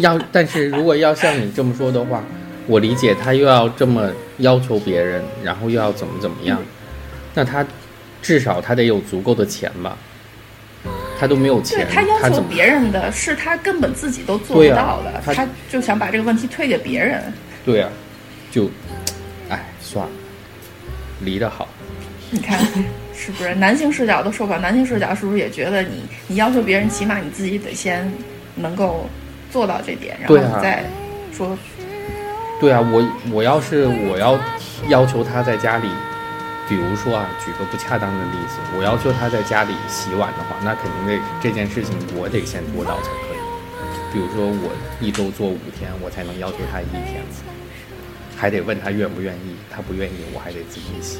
[0.00, 2.22] 要但是如果要像你这么说的话，
[2.66, 6.60] 我理解他又要这么要求别人，然后又要怎么怎么样，
[7.34, 7.64] 那他
[8.20, 9.96] 至少他得有足够的钱吧？
[11.18, 12.42] 他都没有钱，他要求？
[12.42, 17.22] 别人的是他根本自己都做不到的，他他就想把这个问题推给别人。
[17.64, 17.88] 对啊，
[18.50, 18.68] 就，
[19.48, 20.12] 哎，算了，
[21.20, 21.68] 离得好。
[22.30, 22.58] 你看
[23.14, 23.54] 是不是？
[23.54, 28.12] 男性视角都受不了，男性视角是不是也觉得你你要求别人，起码你自己得先
[28.56, 29.08] 能够
[29.50, 30.84] 做到这点，然后你再
[31.32, 31.56] 说
[32.60, 34.38] 对啊，我我要是我要
[34.88, 35.88] 要求他在家里，
[36.68, 43.38] 比如说啊，举个不恰当的例子，我要求他在家里洗碗的话，那肯定得这件事情我得先做到才可以。
[44.12, 47.22] 比如说我一周做五天，我才能要求他一天，
[48.36, 51.18] 还得问他愿不愿意，他不愿意，我还得自己洗。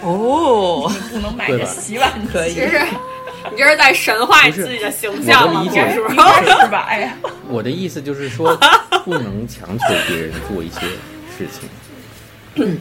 [0.00, 2.78] 哦，不能买个洗碗机可以这是
[3.50, 5.64] 你这是在神化你自己的形象吗？
[5.72, 6.00] 是
[6.70, 6.86] 吧？
[6.88, 7.16] 哎呀，
[7.48, 8.56] 我的意思就是说，
[9.04, 10.80] 不能强求别人做一些
[11.36, 11.68] 事情。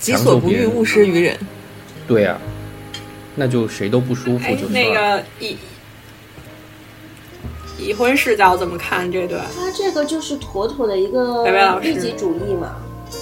[0.00, 1.38] 己所不欲，勿施于人。
[2.08, 2.36] 对啊，
[3.36, 5.18] 那就谁都不舒服哎就，算那了。
[5.18, 5.56] 个已
[7.78, 9.42] 已婚视角怎么看这段？
[9.56, 11.44] 他这个就是妥妥的一个
[11.80, 12.76] 利己主义嘛。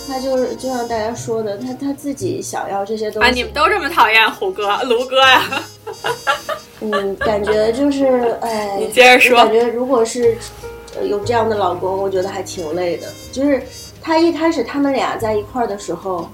[0.09, 5.63] 他就是就像大家说的，他他自己想要这些东啊，西，你们都这么讨厌虎哥、 卢哥呀？
[6.81, 10.37] 嗯，感觉就是 哎，你接着说感觉如果是
[10.99, 13.07] 呃有这样的老公，我觉得还挺累的。
[13.31, 13.63] 就是
[14.01, 16.29] 他一开始他们俩在一块儿的时候，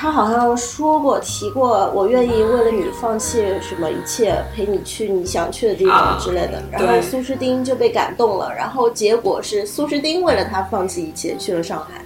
[0.00, 6.62] 他好像说过提过，我愿意为了你放弃什么一切，陪你去你想去的地啊方之类的。
[6.72, 12.02] 然后苏诗丁就被感动了，然后结果是苏诗丁为了他放弃一切去了上海。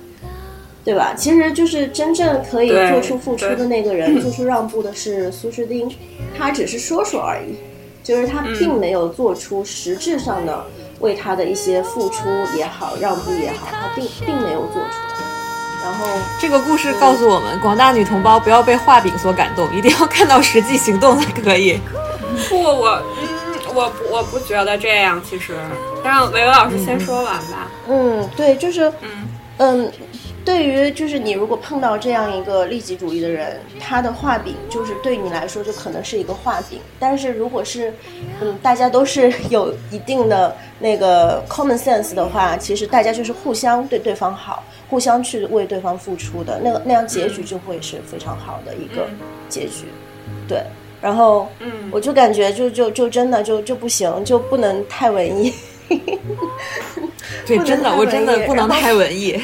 [0.85, 1.15] 对吧？
[1.17, 5.89] 其实就是真正可以做出付出的那个人，做出让步的是苏诗丁，
[6.37, 7.55] 他只是说说而已。
[8.03, 10.65] 就是他嗯并没有做出实质上的
[10.99, 12.29] 为他的一些付出
[12.59, 15.34] 也好、让步也好，他并并没有做出来。
[15.85, 16.07] 然后，
[16.41, 21.79] 这个故事告诉我们，广大女同胞不要被画饼所感动，一定要看到实际行动才可以。
[22.49, 25.55] 不，我嗯，我不我不觉得这样，其实
[26.03, 27.69] 让维维老师先说完吧。
[27.87, 29.29] 嗯，对，就是嗯
[29.59, 29.93] 嗯，
[30.45, 37.93] 对于就是你如果碰到这样一个利己主义的人，他的画饼就是对你来说就可能是一个画饼，但是如果是
[38.41, 49.87] 嗯大家都是 有一定的那个 common sense 的话，其实大家就是互相对对方好，互相去为对方付出的，那个那样结局就会是非常好的一个嗯结局，
[50.47, 50.63] 对。
[51.01, 55.53] 然后嗯，我就感觉就就就真的就就不行，就不能太文艺。
[57.47, 59.39] 对，真的，我真的不能太文艺。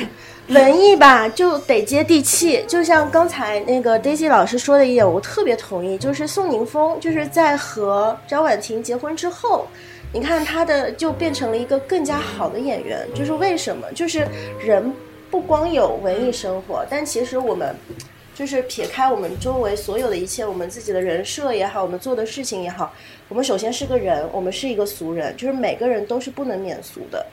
[0.51, 2.65] 文艺吧，就得接地气。
[2.67, 9.67] 就像刚才那个 Daisy 老师说的一点，我特别同意，就是宋宁峰就是在和张婉婷结婚之后，
[10.13, 13.07] 你看他的就变成了一个更加好的演员。
[13.15, 13.87] 就是为什么？
[13.95, 14.27] 就是
[14.59, 14.93] 人
[15.31, 17.75] 不光有文艺生活，但其实我们。
[18.33, 22.91] 就是撇开我们周围所有的一切，我们自己的人设也好，我们做的事情也好，
[23.29, 27.27] 我们首先是个人，我们是一个俗人，就是每个人都是不能免俗的。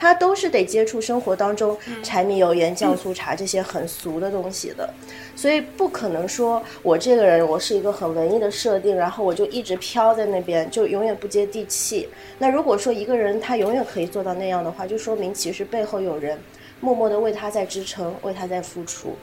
[0.00, 4.88] 他都是得接触生活当中柴米油盐酱醋茶这些很俗的东西的，
[5.36, 12.08] 所以不可能说我这个人我是一个很文艺的设定，然后我就一直飘在那边，就永远不接地气。
[12.38, 16.38] 那如果说一个人他永远可以做到那样的话，就说明其实背后有人
[16.80, 19.14] 默默的为他在支撑，为他在付出，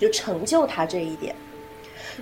[0.00, 1.32] 就成就他这一点。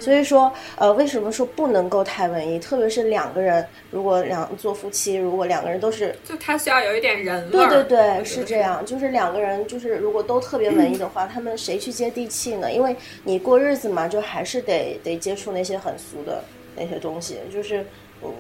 [0.00, 2.58] 所以说，呃，为什么说不能够太文艺？
[2.58, 7.70] 特别是两个人，如果两做夫妻，如果两个人都是就他需要有一点人味对儿。
[7.70, 8.56] 对对，是这。
[8.56, 8.84] 样。
[8.84, 12.72] 就是两个人，就是如果都特别文艺的话，他们谁去接地气呢？
[12.72, 16.42] 因为你过日子嘛，就还是得得接触那些很俗的
[16.76, 17.84] 那些东西，就是
[18.22, 18.32] 嗯，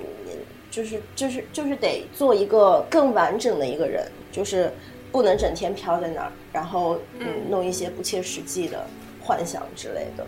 [0.70, 4.72] 就是就是就是得做一个更完整的一个人，就是
[5.12, 8.86] 不能整天飘在那儿，然后嗯弄一些不切实际的
[9.20, 10.26] 幻想之类的，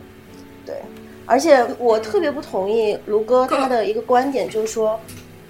[0.64, 0.74] 对。
[1.27, 4.99] 而且我特别不同意卢哥他的一个观点，就是说，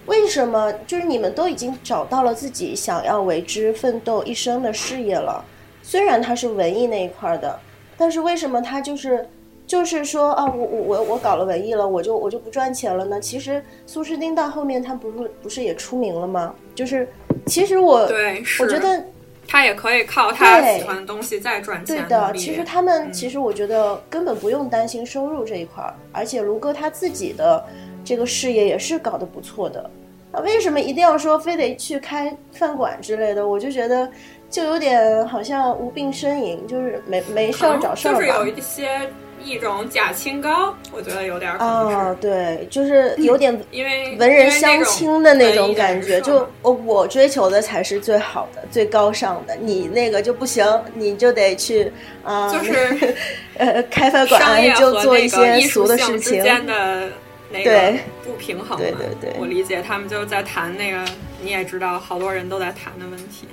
[0.06, 5.44] 为什么就是你们都已经找到了自己想要为之奋斗一生的事业了？
[5.82, 7.60] 虽然他是文艺那一块儿的，
[7.96, 9.28] 但是为什么他就是
[9.66, 13.20] 就是说啊，我我我我搞了文艺了，我就我就不赚钱了呢？
[13.20, 16.54] 其实苏诗丁到后面他不是不是也出名了吗？
[16.74, 17.08] 就是
[17.46, 19.04] 其实我对，我觉得
[19.48, 21.96] 他也可以靠他喜欢的东西再赚钱。
[21.96, 27.64] 对的，其实他们嗯其实我觉得根本不用担心收入这一块儿，而且卢哥他自己的
[28.04, 29.90] 这个事业也是搞得不错的。
[30.32, 33.46] 那，为什么一定要说非得去开饭馆之类的？
[33.46, 34.10] 我就觉得
[34.50, 38.46] 就有点好像无病呻吟，就是没没事儿找事儿吧就是有。
[38.46, 39.00] 一些
[39.46, 51.90] 一种假清高，我觉得有点可能是，哦，对，就是有点因为文人相亲的那种感觉，就我我追求的才是最好的、最高尚的，你那个就不行，你就得去
[52.24, 53.14] 啊，就是
[53.56, 57.08] 呃开发馆就做一些俗的事情，之间的
[57.50, 58.76] 那个对不平衡嘛。
[58.78, 61.04] 对对对我理解他们就是在谈那个，
[61.40, 63.46] 你也知道，好多人都在谈的问题。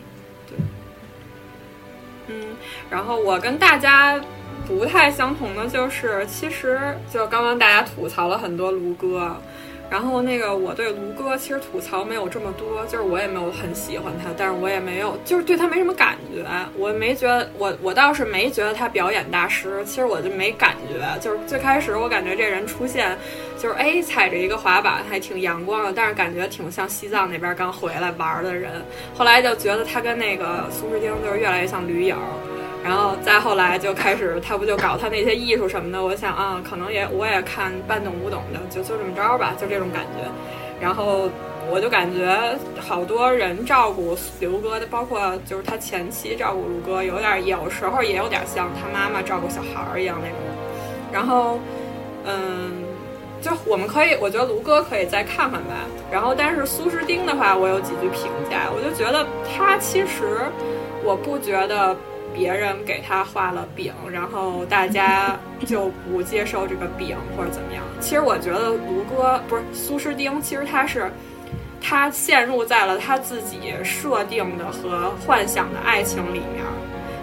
[0.50, 0.58] 对，
[2.28, 2.56] 嗯，
[2.90, 4.20] 然后我跟大家
[4.68, 9.36] 不太相同的就是，其实就刚刚大家吐槽了很多卢哥。
[9.90, 16.44] 然后那个我对卢哥其实吐槽没有这么多，就是我也没有很喜欢他，但是我也没有就是对他没什么感觉，
[16.76, 23.16] 我没觉得我我倒是没觉得他表演大师，其实我就没感觉，就是最开始我感觉这人出现，
[23.60, 28.72] 就是哎踩着一个滑板还挺阳光的，但是感觉挺像西藏那边刚回来玩的人，
[29.16, 32.18] 后来就觉得他跟那个苏诗丁就是越来越像驴友。
[32.84, 36.04] 然后再后来就开始，他不就搞他那些艺术什么的？
[36.04, 40.30] 我想啊，可能也我也看半懂不懂的，就就这么着吧，就这种感觉。
[40.82, 41.30] 然后
[41.72, 42.38] 我就感觉
[42.82, 50.38] 好多人照顾刘哥的，包括就是他前妻照顾卢哥，有点有时候也有点像他妈妈照顾小孩儿一样那种。
[51.10, 51.58] 然后，
[52.26, 52.84] 嗯，
[53.42, 55.88] 就我们可以，我觉得卢哥可以再看看吧。
[56.12, 59.26] 然后，但是苏诗丁的话，我有几句评价，我就觉得
[59.56, 60.42] 他其实
[61.02, 61.96] 我不觉得。
[62.34, 67.84] 别人给他画了饼，然后大家就不接受这个饼或者怎么样。
[68.00, 71.12] 其实我觉得卢哥不是苏诗丁，其实他是
[71.80, 76.64] 他陷入在了他自己设定的和幻想的爱情里面，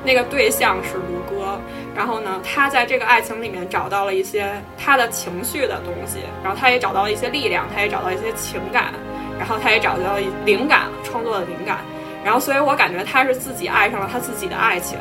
[0.04, 1.58] 那个对象是卢哥。
[1.94, 8.94] 然后呢，他在这个爱情里面找到了一些他的情绪的东西，然后他也找到了一些力量，他也找到一些情感，
[9.38, 11.78] 然后他也找到了灵感，创作的灵感。
[12.24, 14.98] 然后，所以我感觉他是自己爱上了他自己的爱情，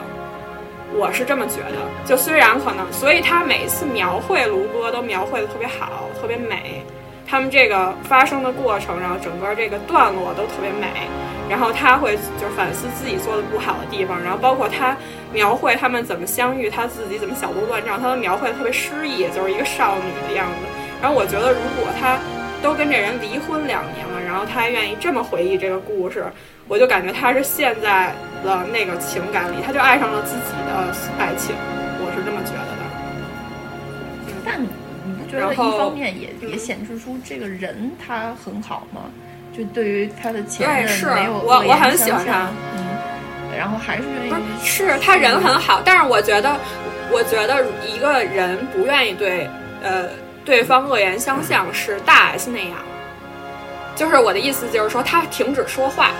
[0.94, 1.78] 我是这么觉得。
[2.06, 6.84] 就虽然可能，所以他每次描绘卢哥都描绘的特别好，特别美。
[7.28, 10.88] 他们这个发生的过程，然后整个这个段落都特别美。
[11.48, 14.96] 然后他会就反思自己做的不好的地方，然后包括他
[15.34, 20.66] 描绘他们怎么相遇，他自己怎么小鹿乱撞，他都描绘的特别诗意，就是一个少女的样子。
[21.02, 22.18] 然后我觉得，如果他
[22.62, 26.26] 都跟这人离婚两年了，然后他还愿意这么回忆这个故事。
[26.70, 28.14] 我就感觉他是陷在
[28.44, 31.56] 了那个情感里，他就爱上了自己的爱情，
[32.00, 32.84] 我是这么觉得的。
[34.46, 34.68] 但你
[35.18, 39.02] 不觉得一方面也也显示出这个人他很好吗？
[39.52, 42.48] 就对于他的前任没有我我很喜欢他，
[42.78, 42.86] 嗯，
[43.58, 46.56] 然后还是愿意是他人很好，但是我觉得，
[47.12, 49.50] 我觉得一个人不愿意对
[49.82, 50.08] 呃
[50.46, 52.78] 对方恶言相向是大 S 那样，
[53.96, 56.12] 就是我的意思就是说他停止说话。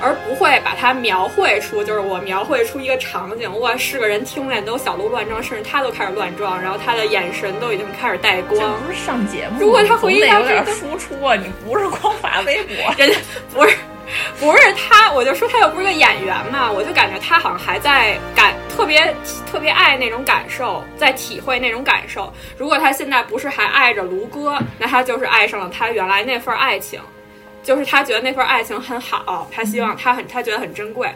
[0.00, 8.60] 而不会把它描绘出，就是我描绘出一个场景，哇，是个人听见都小鹿乱撞，甚至他都开始乱撞，然后他的眼神都已经开始带光。
[8.60, 13.16] 这不是上节目，如果他回忆到有点输出啊，你不是光发微博，人家
[13.52, 13.76] 不是
[14.38, 19.14] 不是他，我就说他又不是个演员嘛，我就感觉他好像还在感特别
[19.50, 22.32] 特别爱那种感受，在体会那种感受。
[22.58, 27.00] 如果他现在不是还爱着卢哥，那他就是爱上了他原来那份爱情。
[27.64, 31.12] 就是他觉得那份爱情很好，他希望他很他觉得很珍贵，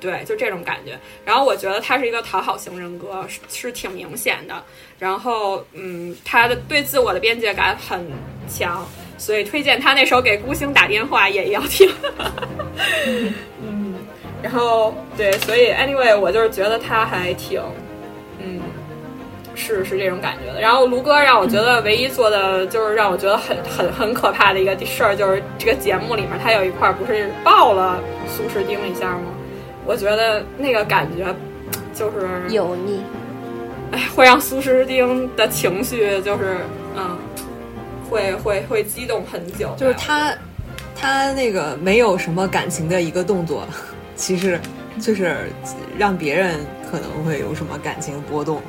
[0.00, 0.98] 对，就这种感觉。
[1.24, 4.62] 然后我觉得他是一个讨好型人格，是是挺明显的。
[4.98, 8.04] 然后嗯，他的对自我的边界感很
[8.48, 8.86] 强，
[9.16, 11.88] 所以推荐他那首给孤星打电话也要听。
[13.62, 13.94] 嗯，
[14.42, 17.91] 然后对，所以 anyway，我就是觉得他还挺嗯。
[19.54, 29.24] 是是这种感觉的，然后卢哥让我觉得唯一做的就是让我觉得很很很可怕的一个事儿，就是这个节目里面他有一块不是抱了苏诗丁一下吗？
[29.84, 31.34] 我觉得那个感觉
[31.92, 33.02] 就是油腻，
[33.90, 36.56] 哎，会让苏诗丁的情绪就是
[36.96, 37.18] 嗯，
[38.08, 39.74] 会会会激动很久。
[39.76, 40.32] 就是他
[40.94, 43.66] 他那个没有什么感情的一个动作，
[44.14, 44.58] 其实
[45.00, 45.50] 就是
[45.98, 48.62] 让别人可能会有什么感情波动。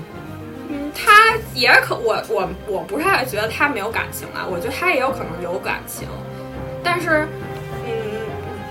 [0.95, 6.07] 他也可我我我不太觉得他没有感情了，我觉得他也有可能有感情，
[6.83, 7.27] 但是，
[7.85, 7.91] 嗯，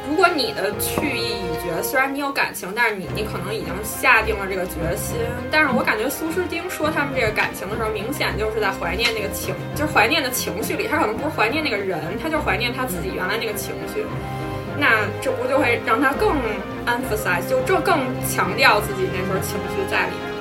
[0.09, 5.16] 如果你的去意已决，虽然你有感情，但是你你可能已经下定了这个决心。
[5.51, 14.07] 但是我感觉苏诗丁说他们这个感情的时候，明显就是在怀念那个情，就是怀念的情绪里，他可能不是怀念那个人，他就怀念他自己原来那个情绪。
[14.79, 16.37] 那这不就会让他更
[16.87, 20.32] emphasize，就这更强调自己那份情绪在里面。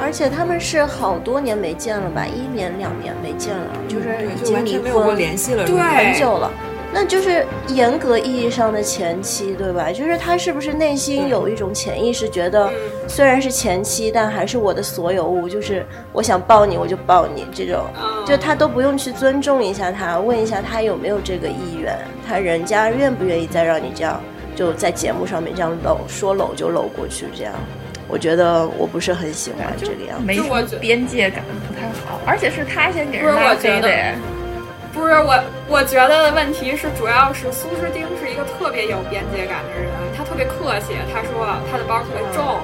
[0.00, 6.50] 而且他们是好多年没见了吧，一年两年没见了，就是已经离婚没有过联系了，对，很久了。
[6.90, 9.92] 那就是严格意义上的前妻，对吧？
[9.92, 12.70] 就是他是不是内心有一种潜意识，觉得
[13.06, 17.84] 虽然是前妻，但还是我的所有物，就是我想抱你我就抱你这种，
[18.24, 21.94] 就他都不用去尊重一下他，问一下他有没有这个意愿，
[22.26, 24.18] 他人家愿不愿意再让你这样
[24.56, 27.52] 就在节目上面这样搂，说搂就搂过去这样。
[28.08, 34.14] 我觉得我不是很喜欢这个样子，没什么边界感，不太好，而且是他先给人拉黑的。
[34.92, 35.38] 不是我，
[35.68, 42.58] 我觉得的问题是，主要是苏诗丁是一个特别有边界感的人，他特别客气，他说他的包特别重，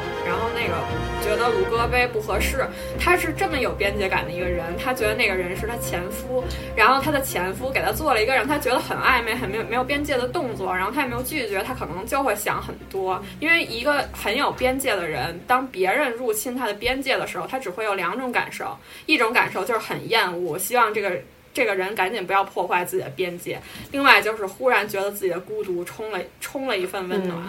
[1.25, 2.67] 觉得鲁戈杯不合适，
[3.01, 6.45] 他是这么有边界感的一个人，他觉得那个人是他前夫，
[6.77, 21.11] 然后他的前夫给他做了一个让他觉得很暧昧、很没有没有边界的动作，然后他也没有拒绝，他可能就会想很多，因为一个很有边界的人，当别人入侵他的边界的时候，他只会有两种感受，一种感受就是很厌恶，希望这个。
[21.55, 23.63] 这个人赶紧不要破坏自己的边界。
[23.93, 27.41] 另外就是忽然觉得自己的孤独充了充了一份温暖，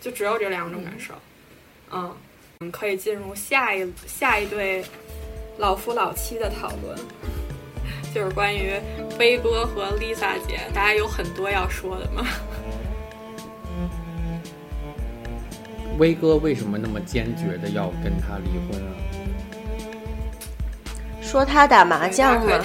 [0.00, 1.14] 就只有这两种感受。
[1.92, 2.12] 嗯，
[2.70, 4.84] 可以进入下一下一对
[5.58, 6.96] 老夫老妻的讨论，
[8.14, 8.74] 就是关于
[9.18, 12.26] 威哥和 Lisa 姐，大家有很多要说的吗？
[15.98, 18.88] 威哥为什么那么坚决的要跟他离婚啊？
[21.20, 22.58] 说他打麻将吗？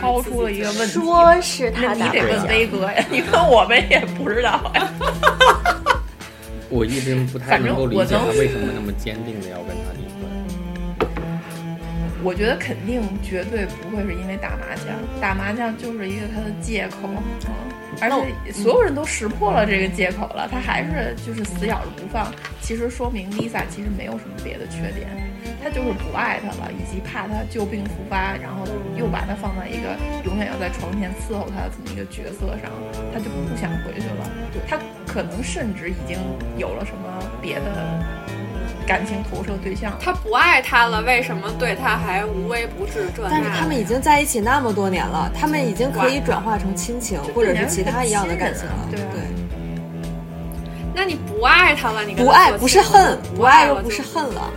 [0.00, 0.92] 抛出了一个问题。
[0.94, 2.14] 说是他打麻将。
[2.14, 4.92] 你得问威哥呀，你问我们也不知道呀。
[6.72, 10.24] 我一直不太能够理解他为什么那么坚定的要跟他离婚。
[12.24, 14.86] 我觉得肯定绝对不会是因为打麻将，
[15.20, 17.10] 打麻将就是一个他的借口。
[18.00, 22.32] 而且所有人都识破了这个借口了，他还是就是死咬着不放。
[22.62, 25.06] 其实说明 Lisa 其实没有什么别的缺点。
[25.62, 28.64] 他就是不爱他了，以及怕他旧病复发，然后
[28.96, 32.70] 又把他放在一个永远要在床前伺候他的这么一个角色上，
[33.12, 34.28] 他就不想回去了。
[34.68, 36.18] 他可能甚至已经
[36.56, 38.04] 有了什么别的
[38.86, 39.96] 感情投射对象。
[40.00, 43.08] 他不爱他了，为什么对他还无微不至？
[43.16, 48.88] 这但是他们已经在一起那么多年了，他们已经可以转化成亲情或者是其他一样的感情了。
[48.90, 49.20] 对对。
[50.94, 52.04] 那你不爱他了？
[52.04, 54.50] 你不爱不是恨，不爱又不是恨了。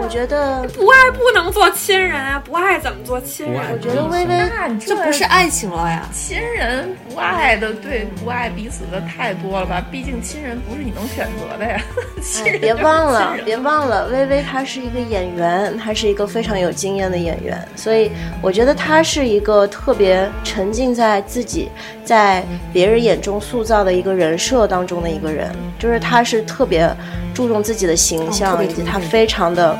[0.00, 3.60] 我觉得不爱不能做亲人啊，不爱怎么做亲人？
[3.72, 9.84] 我觉得微微这不是爱情了呀，亲人不爱的对不爱彼此的太多了吧？
[9.90, 11.80] 毕竟亲人不是你能选择的呀。
[12.60, 18.10] 别忘了，别忘了，微微她是一个演员，她是一个非常有经验的演员，所以
[18.42, 21.70] 我觉得她是一个特别沉浸在自己
[22.04, 26.88] 在别人眼中塑造的一个人设当中的一个人，就是她是特别
[27.36, 29.78] 注重自己的形象，以及他非常的。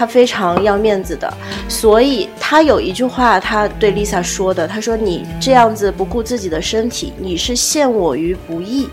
[0.00, 1.28] 他非常要面子的，
[1.68, 8.88] 所以他有一句话，他对 Lisa 说的，他说：“你这样子不顾自己的身体，你是陷我于不义。”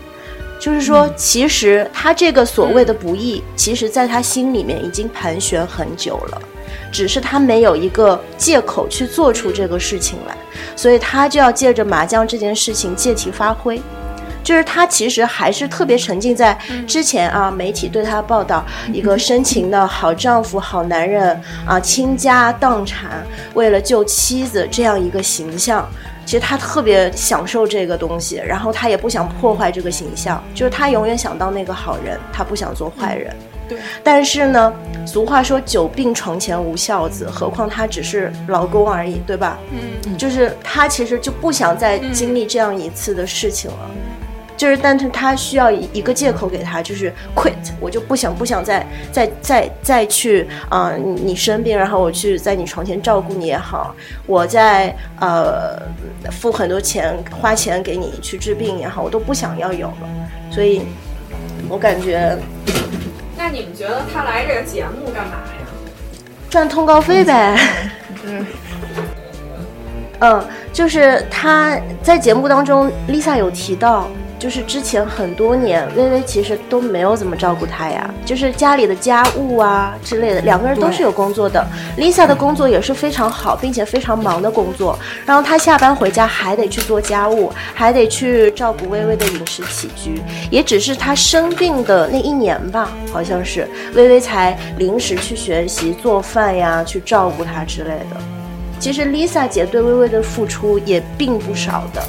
[0.58, 6.42] 就是说，其实他这个所谓的不义，其实在他心里面已经盘旋很久了，
[6.90, 10.36] 只是他没有一个借口去做出这个事情来，
[10.74, 13.80] 所以他就要借着麻将这件事情借题发挥。
[14.46, 21.36] 就是他其实还是特别沉浸在之前啊，媒体对他报道一个深情的好丈夫、好男人
[21.66, 25.84] 啊，倾家荡产为了救妻子这样一个形象。
[26.24, 33.34] 其实他特别享受这个东西，然后他也不想破坏这个形象，就是他永远想当那个好人，他不想做坏人。
[33.68, 33.78] 对。
[34.04, 34.72] 但是呢，
[35.04, 39.58] 俗话说久病床前无孝子，何况他只是老公而已，对吧？
[39.72, 40.16] 嗯。
[40.16, 43.90] 就是他其实就不想再经历这样一次的事情了。
[44.56, 55.78] 就是，但是他需要一一个借口给他，就是 quit，我就不想不想再再再再去啊，你生病，然后我去在你床前照顾你也好，我在呃
[56.30, 60.08] 付很多钱花钱给你去治病也好，我都不想要有了，
[60.50, 60.82] 所以，
[61.68, 62.34] 我感觉，
[63.36, 65.66] 那你们觉得他来这个节目干嘛呀？
[66.48, 67.58] 赚通告费呗。
[70.20, 70.42] 嗯，
[70.72, 74.08] 就是他在节目当中，Lisa 有提到。
[74.38, 81.66] 就是之前很多年，微微其实都没有怎么照顾他呀，就是家里的家务啊之类的，两个人都是有工作的。
[81.96, 90.20] Lisa 的工作也是非常好，并且非常忙的工作，然后她下班回家还得去做家务，还得去照顾微微的饮食起居。
[90.50, 98.16] 也只是她生病的那一年吧，好像是微微才临时去学习做饭呀，去照顾她之类的。
[98.78, 102.02] 其实 Lisa 姐对微微的付出也并不少的。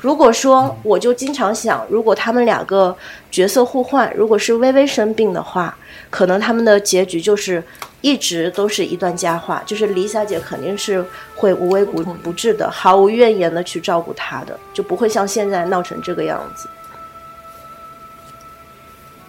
[0.00, 2.96] 如果说我就经常想，如果他们两个
[3.30, 5.76] 角色互换，如果是微微生病的话，
[6.08, 7.62] 可能他们的结局就是
[8.00, 11.04] 一直都是一段佳话，就是李小姐肯定是
[11.36, 16.68] 会无微不不至的，毫无怨言的去照顾他的，就不会像现在闹成这个样子。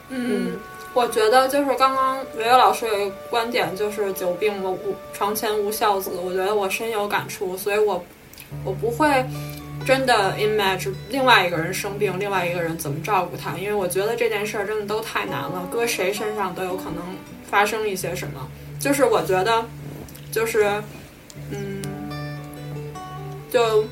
[0.07, 0.53] 嗯，
[0.93, 8.01] 我觉得就是刚刚维维老师有一个观点，就是久病无床前无孝子，我觉得我深有感触，所以我
[8.63, 9.25] 我不会
[9.85, 17.03] 真的 imagine 另外一个人生病，另外一个人怎么照顾他，因为我觉得这件事儿真的都太难了，搁谁身上都有可能
[17.49, 18.47] 发生一些什么。
[18.79, 19.65] 就是我觉得，
[20.31, 20.81] 就是
[21.51, 21.81] 嗯，
[23.51, 23.85] 就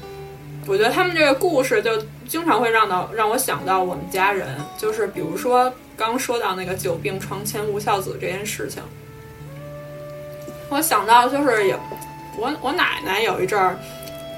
[0.65, 5.71] 我觉得他们这个故事就经常会让到让我想到我们家人，就是比如说。
[5.99, 8.81] 刚说到那个久病床前无孝子这件事情，
[10.69, 11.77] 我想到就是也，
[12.37, 13.77] 我我奶奶有一阵儿，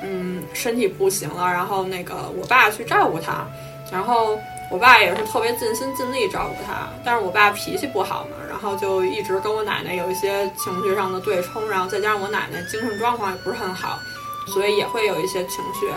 [0.02, 3.46] 嗯，身体不行了，然后那个我爸去照顾他，
[3.92, 14.00] 然后我爸也是特别尽心尽力照顾他，但是我爸脾气不好嘛，然后就一直跟我奶奶有一些情绪上的对冲，然后再加上我奶奶精神状况也不是很好，
[14.48, 15.88] 所以也会有一些情绪。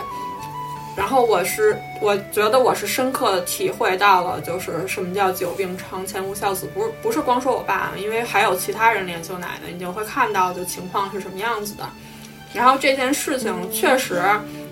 [0.95, 11.83] 然后我是，我觉得我是深刻的体会到了，就是什么叫久病床前无孝子，不是不是光说我爸，因为还有其他人联系我奶奶，你就会看到就情况是什么样子的。
[12.55, 14.21] 然后这件事情确实，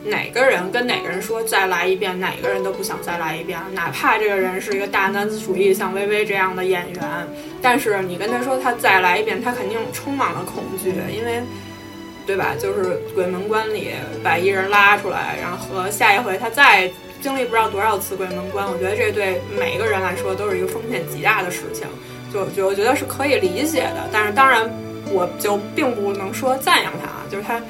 [0.05, 7.27] 哪个人跟哪个人说再来一遍，哪个人都不想再来一遍，哪怕这个人是一个大男子主义，像薇薇这样的演员，
[7.61, 11.43] 但是你跟他说他再来一遍，他肯定充满了恐惧，因为。
[12.25, 12.55] 对吧？
[12.57, 13.89] 就是鬼门关里
[14.23, 16.89] 把一人拉出来，然后和下一回他再
[17.21, 21.85] 经历不知道多少次鬼门关，我觉得这对每一个人来说都是一个风险极大的事情，
[22.33, 24.07] 就就我觉得是可以理解的。
[24.09, 24.71] 但是当然，
[25.13, 27.61] 我就并不能说赞扬他，就是他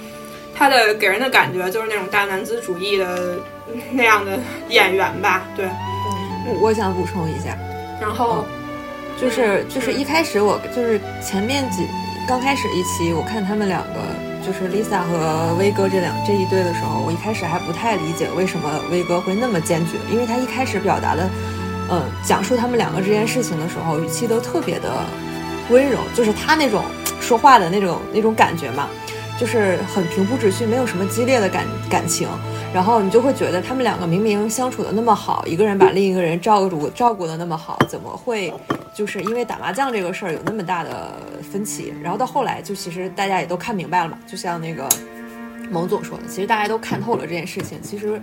[0.56, 3.38] 他的给人的感觉就是那种大男子主义的
[3.92, 4.40] 那样的
[4.70, 5.44] 演员吧。
[5.56, 5.66] 对，
[6.48, 7.58] 我我想补充一下，
[8.02, 8.46] 然后
[9.20, 11.88] 就是就是一开始我就是前面几
[12.28, 14.00] 刚开始一期我看他们两个。
[14.46, 21.30] 就是 Lisa 和威哥这两这一对的时候，我一开始还不太理解为什么威哥会那么坚决，因为他一开始表达的，
[21.90, 25.06] 呃，讲述他们两个这件事情的时候，语气都特别的
[25.70, 26.84] 温柔，就是他那种
[27.20, 28.88] 说话的那种那种感觉嘛，
[29.40, 32.28] 就是很平铺直叙，没有什么激烈的感感情。
[32.74, 38.52] 然后你就会觉得他们两个明明相处的那么好，一个人把另一个人照顾照顾的那么好，怎么会
[38.96, 41.14] 就是因为打麻将这个事儿有那么大的
[41.52, 41.94] 分歧？
[42.02, 44.90] 然后到后来就其实大家也都看明白了嘛，就像那个
[45.70, 47.80] 蒙总说的，其实大家都看透了这件事情。
[47.84, 48.20] 其实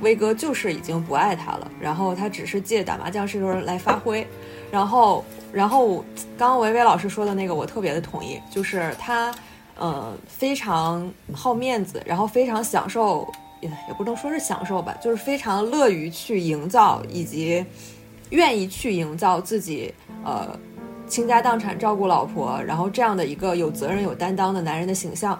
[0.00, 4.26] 威哥就是已经不爱他了，然后他只是借打麻将这轮来发挥。
[4.70, 6.04] 然后，然后
[6.38, 9.34] 刚刚维维老师说的那个我特别的同意，就是他
[9.76, 13.30] 呃非常好面子，然后非常享受。
[13.62, 17.62] 也也不能说是享受吧，就是非常乐于去营造，以及
[18.30, 19.92] 愿意去营造自己
[20.24, 20.58] 呃
[21.06, 25.38] 倾家荡产照顾老婆，然后这样的一个有责任有担当的男人的形象。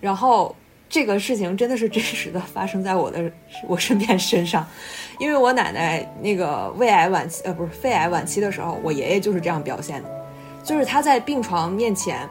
[0.00, 0.56] 然后
[0.88, 3.30] 这个事情真的是真实的发生在我的
[3.66, 4.66] 我身边身上，
[5.18, 10.08] 因为我奶奶那个胃癌晚期呃不是肺癌晚期的时候，我爷爷就是这样表现的，
[10.64, 12.28] 就是他在病床面前。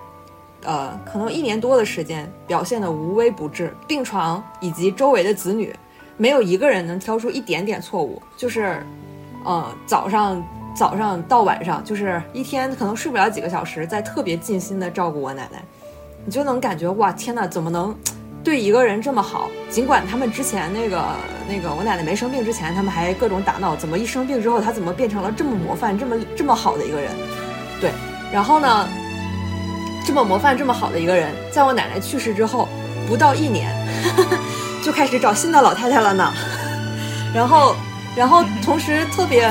[0.64, 5.74] 呃，可能一年多的时间表现的无微不至，病床以及周围的子女，
[6.18, 8.20] 没有一个人能挑出一点点错误。
[8.36, 8.84] 就是，
[9.46, 10.44] 呃，早上
[10.76, 15.62] 早上到晚上，就是一天可能睡不了几个小时，在特别尽心的照顾我奶奶，
[16.26, 17.96] 你就能感觉哇，天哪，怎么能
[18.48, 19.52] 对一个人这么好？
[19.70, 21.04] 尽管他们之前那个
[21.50, 27.12] 那个我奶奶没生病之前，他们还各种打闹，怎么一生病之后，他怎么变成了这么模范、这么这么好的一个人？
[27.82, 27.92] 对，
[28.32, 28.88] 然后呢？
[30.06, 32.70] 这么模范、这么好的一个人，在我奶奶去世之后，
[33.06, 33.70] 不到一年，
[34.82, 36.32] 就开始找新的老太太了呢。
[37.36, 37.76] 然后，
[38.16, 39.44] 然后同时特别，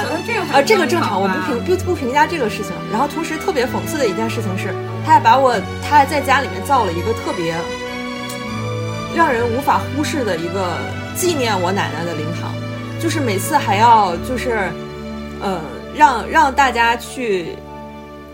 [0.54, 2.72] 呃，这个正常，我不评不不评价这个事情。
[2.90, 4.74] 然后同时特别讽刺的一件事情是，
[5.04, 5.54] 他还把我，
[5.86, 7.54] 他还在家里面造了一个特别
[9.16, 10.76] 让人无法忽视的一个
[11.16, 12.52] 纪念我奶奶的灵堂，
[13.00, 14.70] 就是每次还要就是，
[15.40, 15.58] 呃，
[15.96, 17.46] 让让大家去。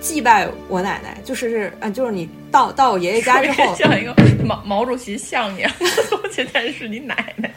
[0.01, 5.71] 祭拜我奶奶，就是嗯，就是你到到我爷爷家之后，像一个毛毛主席像一样，
[6.29, 7.49] 现在是你奶奶，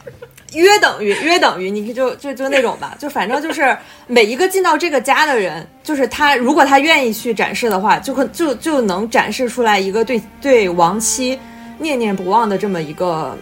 [0.53, 3.75] 约等于约等于，你就就就那种吧，就反正就是
[4.05, 11.39] 每一个进到这个家的人，就是他如果他愿意去展示的话，就会就就能展示出来一个对对亡妻
[11.79, 13.37] 念念不忘的这么一个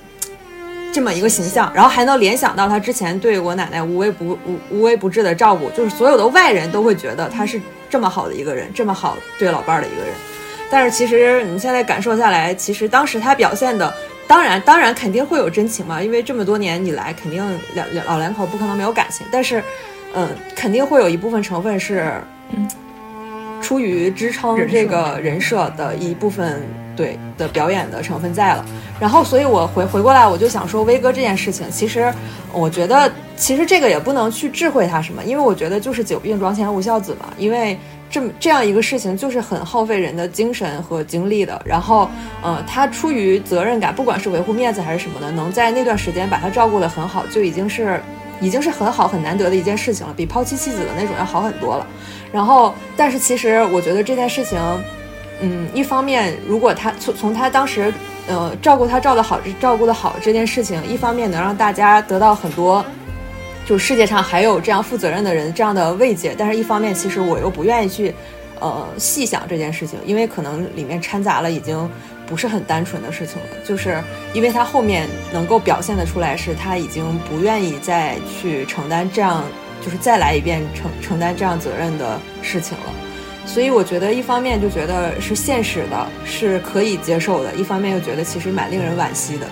[0.92, 7.62] 这么一个形象，然后还能联想到他之前对我奶奶无微不无无微不至的照顾，就是所有的外人都会觉得他是。
[7.90, 10.16] 这么好的一个人，这么好对老伴儿的一个人，
[10.68, 13.94] 但是其实你现在感受下来，其实当时他表现的，
[14.28, 17.40] 当然，当然肯定会有真情嘛，因为这么多年以来，肯定
[17.76, 19.64] 两两老两口不可能没有感情，但是，
[20.16, 22.12] 嗯，肯定会有一部分成分是，
[22.50, 22.68] 嗯，
[23.64, 26.62] 出于支撑这个人设的一部分
[26.96, 28.64] 对的表演的成分在了。
[29.00, 32.14] 然后，所以我回回过来，我就想说，威哥这件事情，其实
[32.52, 37.78] 我觉得，其实这个也不能去智慧他什么，因为我觉得就是久病床前无孝子嘛，因为。
[38.14, 41.60] 这么这样一个事情，就是很耗费人的精神和精力的。
[41.66, 42.08] 然后，
[42.44, 48.00] 呃，他出于责任感，不管是维护面子还是什么的，能在那段时间把他照顾得很好，就已经是，
[48.40, 51.88] 已经是很好很难得的一件事情了，比抛弃妻子的那种要好很多了。
[52.34, 54.60] 然后，但是其实我觉得这件事情，
[55.40, 57.94] 嗯，一方面，如果他从从他当时，
[58.28, 62.84] 呃，照顾他照的好，照顾的好这件事情，一方面能让大家得到很多。
[63.66, 66.36] 就世界上还有这样负责任的人，这样的慰藉。
[66.38, 68.14] 但是，一方面，其实我又不愿意去，
[68.60, 71.90] 呃，细想这件事情，因为可能里面掺杂了已经
[72.28, 73.48] 不是很单纯的事情了。
[73.64, 74.04] 就是
[74.34, 79.44] 因为他后面能够表现的出来，是他已经不愿意再去承担这样，
[79.84, 82.94] 就是再来一遍承承担这样责任的事情了。
[83.46, 89.46] 所以，我觉得一方面就觉得是现实的，是可以接受的；一方面又觉得其实蛮令人惋惜的，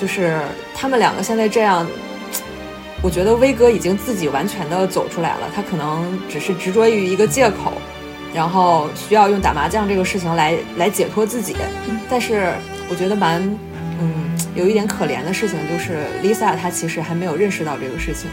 [0.00, 0.40] 就是
[0.74, 1.86] 他们两个现在这样。
[3.02, 7.74] 我觉得威哥已经自己完全的走出来了，他可能只是执着于一个借口，
[8.32, 11.54] 然后需要用打麻将这个事情来来解脱自己。
[12.08, 12.54] 但是
[12.88, 13.42] 我觉得蛮，
[14.00, 18.30] 嗯，有一点可怜的事情就是 Lisa 她其实还没有认识到这个事情，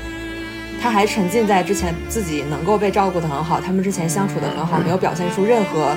[0.82, 5.96] 她还沉浸在之前自己能够被照顾得很好，他们之前相处得很好，没有表现出任何，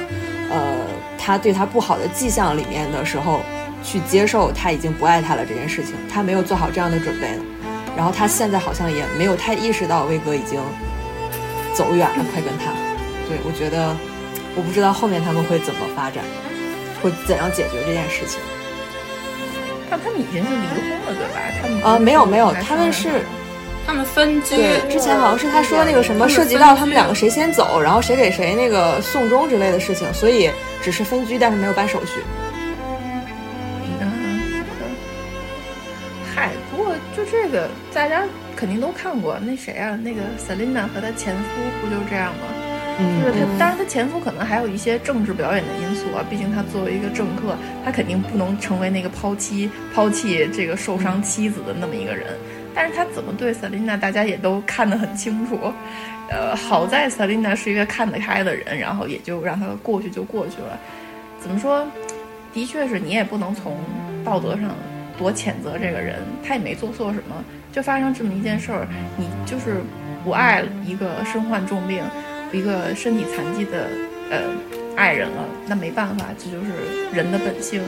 [0.51, 0.77] 呃，
[1.19, 3.41] 他对他不好的迹象里面的时候，
[3.83, 7.43] 去接受他已经不爱他了这件事情，他没有做好这样的准备呢。
[7.97, 10.61] 然后他现在好像也没有太意识到威哥已经
[11.73, 12.73] 走远了，快跟他。
[13.27, 13.97] 对我觉得，
[14.55, 16.23] 我不知道后面他们会怎么发展，
[17.01, 18.39] 会怎样解决这件事情。
[19.89, 21.41] 但他们已经是离婚了，对吧？
[21.63, 23.25] 他们啊，没有没有，他们是
[23.87, 24.57] 他们分居。
[24.57, 30.51] 对，之前好像是他说那个什么涉及到他们两个谁先走，然后谁给谁那个送终之类的事情，所以
[30.83, 32.23] 只是分居，但是没有办手续。
[36.35, 38.25] 嗨，不过就这个大家
[38.57, 39.97] 肯定都看过，那谁啊？
[40.03, 41.43] 那个 Selina 和她前夫
[41.81, 42.49] 不就这样吗？
[43.23, 46.25] 就是她，当然她前夫可能还有一些政治表演的因素啊。
[46.29, 52.37] 毕竟他作为一个政客，他肯定不能成为那个抛妻抛弃这个受伤妻子的那么一个人。
[52.75, 55.73] 但是他怎么对 Selina，大家也都看得很清楚。
[56.29, 60.79] 呃，好在 Selina 是一个看得开的人，然后也就让他过去就过去了。
[61.39, 61.87] 怎么说？
[62.53, 63.77] 的确是你也不能从
[64.25, 64.71] 道德上。
[65.17, 67.37] 多谴责这个人，他也没做错什么，
[67.71, 68.85] 就发生这么一件事儿，
[69.17, 69.77] 你就是
[70.25, 72.03] 不爱一个身患重病、
[72.51, 73.87] 一个身体残疾的
[74.29, 74.41] 呃
[74.97, 76.73] 爱人了，那没办法，这就是
[77.13, 77.81] 人的本性，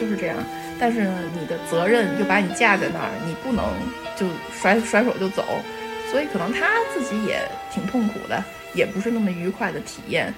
[0.00, 0.36] 就是这样。
[0.78, 3.64] 但是呢你的责任就把你架在那儿，你不能
[4.22, 4.28] 就
[4.60, 5.44] 甩甩手就走，
[6.10, 7.40] 所以可能他自己也
[7.72, 8.42] 挺痛苦的，
[8.74, 10.32] 也不是那么愉快的体验，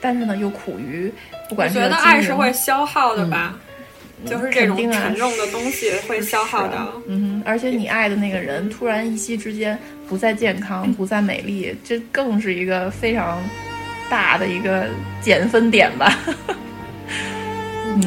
[0.00, 1.12] 但是呢又苦于
[1.48, 3.58] 不管是觉得爱是会消耗的吧。
[4.24, 6.78] 就是这种沉重的东西会消耗的，
[7.08, 9.78] 嗯哼，而且你爱的那个人突然一夕之间
[10.08, 13.42] 不再健康，不再美丽，这更是一个非常
[14.08, 14.86] 大的一个
[15.20, 16.16] 减分点吧，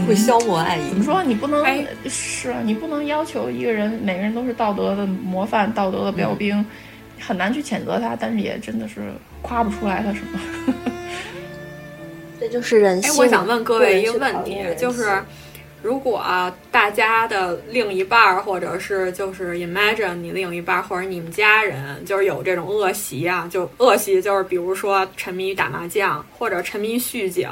[0.06, 0.90] 会消磨爱意。
[0.90, 1.24] 怎么说？
[1.24, 1.64] 你不能
[2.08, 6.66] 是啊，你不能要求一个人，每个人都是道德的模范、道德的标兵，
[7.20, 9.12] 很难去谴责他，但是也真的是
[9.42, 10.40] 夸不出来他什么。
[12.40, 13.12] 这就是人性。
[13.12, 15.22] 哎，我想问各位一个问题，就是。
[15.84, 16.22] 如果
[16.72, 27.48] 大家的另一半儿，或者是就是 imagine 你另一半儿，或者你们家人，就是有这种恶习啊，就恶习就是比如说沉迷于打麻将，或者沉迷酗酒，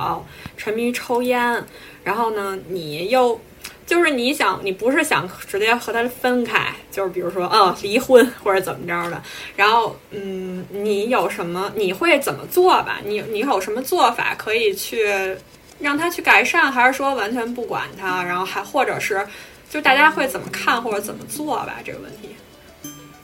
[0.57, 1.63] 沉迷于抽烟，
[2.03, 3.39] 然后呢，你又
[3.85, 9.21] 就是你想，你不是想直接和他分开，就是比如说嗯离婚或者怎么着的，
[9.55, 12.99] 然后嗯，你有什么你会怎么做吧？
[13.05, 15.35] 你你有什么做法可以去？
[15.79, 18.23] 让他去改善，还是说完全不管他？
[18.23, 19.25] 然后还或者是，
[19.69, 21.75] 就大家会怎么看或者怎么做吧？
[21.83, 22.35] 这个问题，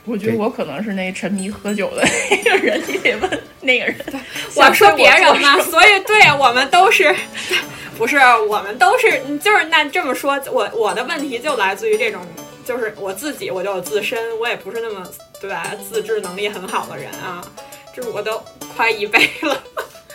[0.06, 3.95] 我觉得我可能是那沉迷喝酒的那个人，你得问那个人。
[4.56, 7.15] 我说别人嘛，所以对我们都是，
[7.98, 8.18] 不是
[8.49, 12.22] 我们都是，就是那这么说，我我的问题就来自于这种，
[12.65, 15.07] 就是我自己，我就有自身，我也不是那么
[15.40, 15.72] 对吧？
[15.90, 17.41] 自制能力很好的人啊，
[17.95, 18.44] 就是我都
[18.76, 19.64] 快一杯了，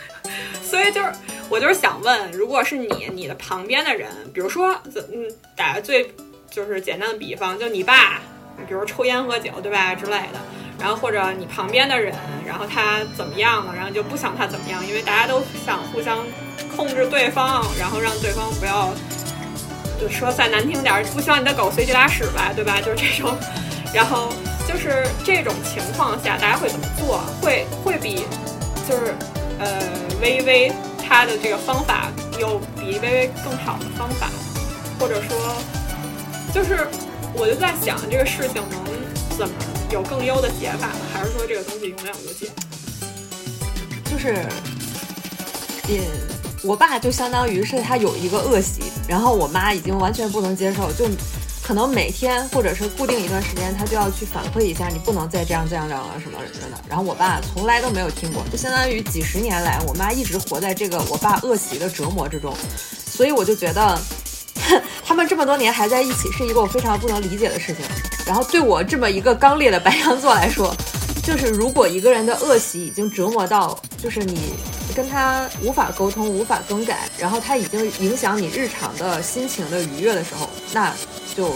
[0.63, 1.11] 所以就是。
[1.49, 6.11] 我就是想问，如果是你，你的旁边的人，比如说，嗯，打个最
[6.51, 8.21] 就是简单的比方，就你爸，
[8.67, 10.41] 比如抽烟喝酒，对吧之类的，
[10.79, 12.15] 然后或者你旁边的人，
[12.47, 16.19] 然后他怎么样了，然后就不想他怎么样，因为大家都想互相
[16.75, 18.93] 控制对方，然后让对方不要
[20.01, 22.81] 就说再难听点儿，不希望你的狗随地拉屎吧，对吧？
[22.85, 23.37] 就是这种，
[23.95, 24.33] 然后
[24.67, 27.21] 就是这种情况下，大家会怎么做？
[27.41, 28.25] 会会比
[28.89, 29.15] 就是
[29.59, 29.81] 呃
[30.21, 30.73] 微微
[31.09, 34.29] 他的这个方法有比微微更好的方法，
[34.99, 35.57] 或者说
[36.53, 36.87] 就是
[37.33, 39.55] 我就在想这个事情能怎么
[39.91, 40.89] 有更优的解法？
[41.13, 42.51] 还是说这个东西永远无解？
[44.11, 44.47] 就是，
[45.89, 46.03] 也
[46.63, 51.07] 我爸就相当于是他有一个恶习，然后我妈已经完全不能接受，就
[51.67, 56.83] 可能每天或者是固定一段时间，他就要去反馈一下，你不能再这样这样这样了什么什么的。
[56.89, 62.55] 然后我爸从来都没有听过，就相当于几十年来，我妈一直活在这个我爸恶习的折磨之中，
[63.11, 63.99] 所以我就觉得。
[65.05, 67.85] 他们这么多年还在一起，是一个我非常不能理解的事情。
[68.27, 70.75] 然后对我这么一个刚烈的白羊座来说，
[71.23, 74.55] 就是如果一个人的恶习已经折磨到，就是你
[74.97, 80.93] 跟他无法沟通、无法更改，然后他已经影响你日常的心情的愉悦的时候，那
[81.37, 81.53] 就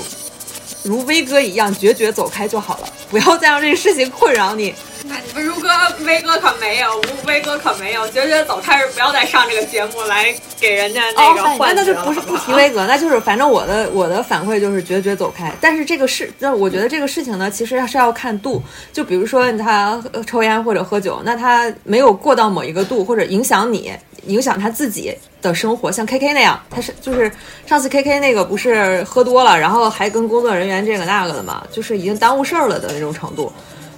[0.82, 4.74] 如威哥一样决绝走开就好了，不要再让这个事情困扰你。
[5.10, 5.68] 那你们如哥、
[6.04, 15.52] 威哥可没有，吴威哥可没有，决绝走开，不要再上这个节目来给人家那个换、哦、那就不是不提威哥，那就是反正我的我的反馈就是决绝走开。
[15.60, 18.62] 但是这个事，那我觉得这个事情呢，其实是要看度。
[18.92, 23.92] 就比如说他抽烟或者喝酒，那他没有过到某一个度，或者影响你，
[24.26, 25.12] 影响他自己
[25.42, 27.28] 的生活，像 K K 那样，他是就是
[27.66, 33.52] 上次 K K 那个不是喝多了，然后还跟工作人员这个那个的嘛，就是已经耽误事儿了的那种程度，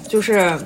[0.09, 0.59] 就是。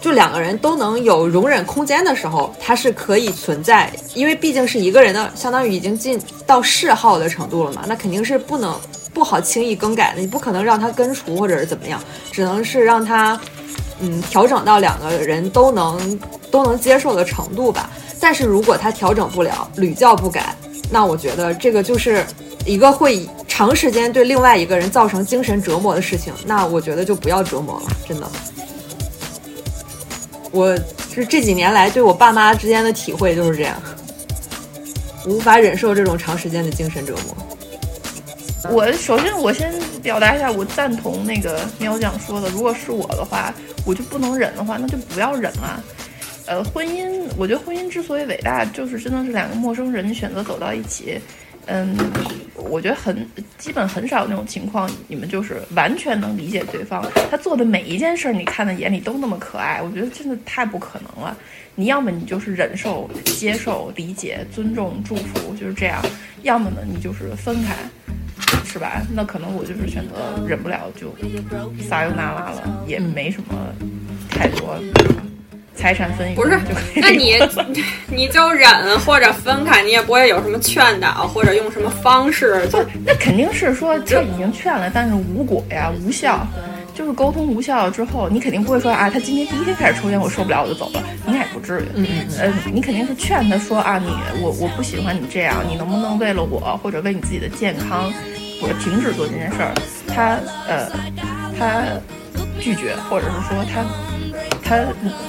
[0.00, 8.78] 就两个人都能有容忍空间的时候，它是可以存在，因为毕竟是一个人的，相当于已经进到嗜好的程度了嘛，那肯定是不能
[9.12, 12.00] 不好轻易更改的，你不可能让他根除或者是怎么样，
[12.30, 13.40] 只能是让他
[14.00, 16.20] 嗯调整到两个人都能
[16.50, 17.90] 都能接受的程度吧。
[18.20, 20.54] 但是如果他调整不了，屡教不改，
[20.90, 22.24] 那我觉得这个就是
[22.64, 28.30] 一个会长时间对另外一个人造成精神折磨的事情，那我觉得就不要折磨了，真的。
[30.52, 30.76] 我
[31.12, 33.76] 是这几年来对我爸妈之间的体会就是这样，
[35.26, 38.72] 无法忍受这种长时间的精神折磨。
[38.72, 43.54] 我首先我先表达一下，我赞同那个喵酱说的，如果是我的话，
[43.84, 45.82] 我就不能忍的话，那就不要忍了。
[46.46, 51.20] 呃，婚姻，我觉得婚姻之所以伟大，就是真的是两个陌生人选择走到一起。
[51.66, 51.96] 嗯，
[52.54, 53.26] 我觉得很
[53.58, 61.36] 基本很少那种情况，你们就是完全能理解对方，他做的每一件事儿，你看在眼里都那么可爱，我觉得真的太不可能了。
[61.74, 66.00] 你要么你就是忍受、接受、理解、尊重、祝福，就是这样；
[66.42, 67.74] 要么呢，你就是分开，
[68.64, 69.02] 是吧？
[69.14, 71.14] 那可能我就是选择忍不了，就
[71.82, 73.54] 撒由那拉了，也没什么
[74.30, 74.78] 太多。
[75.76, 76.58] 财产分不是，
[76.96, 77.34] 那你
[78.08, 86.46] 你就忍或者分开，你也不会有什么劝导或者用什么方式，就那肯定是说他已经劝了，但是无果呀，无效，
[86.94, 91.84] 就是沟通无效之后，你肯定不会说啊，他今天第一天开始抽烟，我受不了我就走了，应该也不至于。
[91.94, 94.08] 嗯嗯呃，你肯定是劝他说啊，你
[94.42, 98.10] 我我不喜欢你这样，你能不能为了我或者为你自己的健康，
[98.62, 99.74] 我停止做这件事儿？
[100.08, 100.90] 他呃
[101.58, 101.82] 他
[102.58, 103.84] 拒绝，或者是说他。
[104.68, 104.76] 他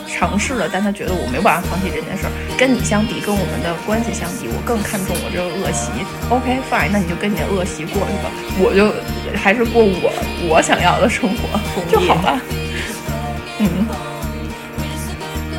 [0.08, 2.32] 尝试了，但他觉得我没有办法放弃这件事儿。
[2.58, 5.92] 跟你相比，跟我们的关系相比，我更看重我这个恶习。
[6.30, 8.92] OK fine，那你就跟你的恶习过去吧，我就
[9.38, 10.12] 还是过我
[10.50, 12.42] 我想要的生活就好了。
[13.60, 13.86] 嗯，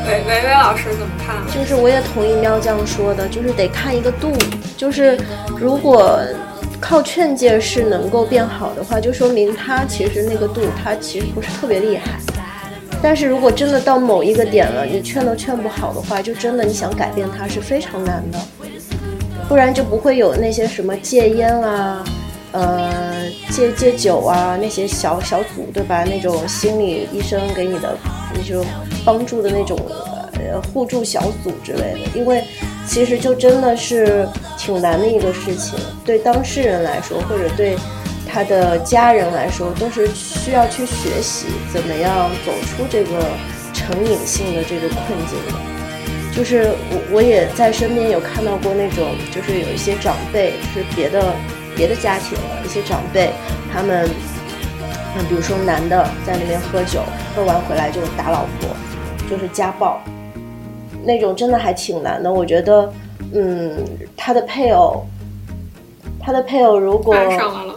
[0.06, 1.36] 维维维老师怎么看？
[1.54, 4.32] 就是我也同意喵酱说的，就是得看一个度。
[4.76, 5.18] 就是
[5.56, 6.20] 如果
[6.80, 12.18] 靠劝诫是能够变好的话，就说明他其实那个度，他其实不是特别厉害。
[13.00, 18.38] 但是如果真的到某一个点了，你劝都劝不好的话，就真的你想改变它是非常难的，
[19.48, 22.04] 不然就不会有那些什么戒烟啊，
[22.50, 26.04] 呃，戒戒酒啊那些小小组对吧？
[26.04, 27.96] 那种心理医生给你的
[28.34, 28.64] 那种
[29.04, 29.78] 帮助的那种
[30.34, 32.42] 呃互助小组之类的，因为
[32.86, 37.76] 其实就真的是挺难的一个事情，对当事人来说或者对。
[38.28, 43.24] 他的家人来说，都是需要去学习怎么样走出这个
[43.72, 45.58] 成瘾性的这个困境的。
[46.36, 51.34] 就是我我也在身边有看到过那种，就是有一些长辈，就是别的
[51.74, 53.30] 别的家庭的一些长辈，
[53.72, 54.08] 他们，
[55.16, 57.00] 嗯，比如说男的在那边喝酒，
[57.34, 58.68] 喝完回来就打老婆，
[59.28, 60.00] 就是家暴，
[61.02, 62.32] 那种真的还挺难的。
[62.32, 62.92] 我觉得，
[63.34, 63.84] 嗯，
[64.16, 65.04] 他的配偶，
[66.20, 67.74] 他的配偶如果上来了。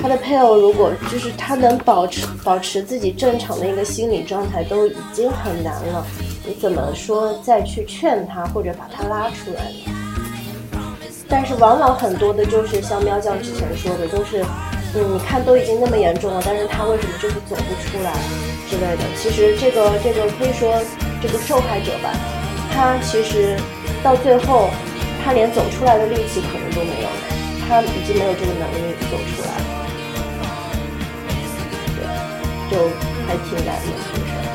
[0.00, 6.06] 他的配偶如果就是他能保持保持自己正常的一个心理状态都已经很难了，
[6.46, 9.92] 你怎么说再去劝他或者把他拉出来呢？
[11.28, 14.42] 但是往往很多的就是像喵酱之前说的，都是，
[14.94, 18.12] 嗯，你看都已经那么严重了，但是他为什么就是走不出来
[18.68, 19.04] 之类的？
[19.16, 20.74] 其实这个这个可以说
[21.22, 22.10] 这个受害者吧，
[22.74, 23.54] 他其实
[24.02, 24.70] 到最后，
[25.22, 27.20] 他连走出来的力气可能都没有了，
[27.68, 29.79] 他已经没有这个能力走出来了，
[32.70, 32.88] 就
[33.26, 34.46] 还挺难的这个事儿。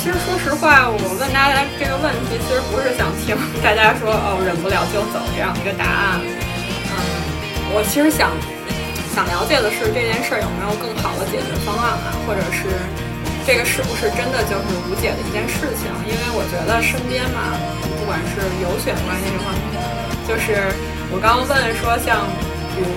[0.00, 6.24] 其实说实话，我问大家这个问题，其实不是想听大家说哦忍不了就走这样一个答案。
[6.24, 6.96] 嗯，
[7.76, 8.32] 我其实想
[9.12, 12.64] 想了解的是这件事有没有更好的解决方案啊，或者是
[13.44, 15.92] 这个是不是真的就是无解的一件事情？
[16.08, 17.60] 因为我觉得身边嘛，
[18.00, 19.84] 不管是有血缘关系这方面，
[20.24, 20.64] 就是
[21.12, 22.24] 我刚刚问说像
[22.72, 22.88] 比如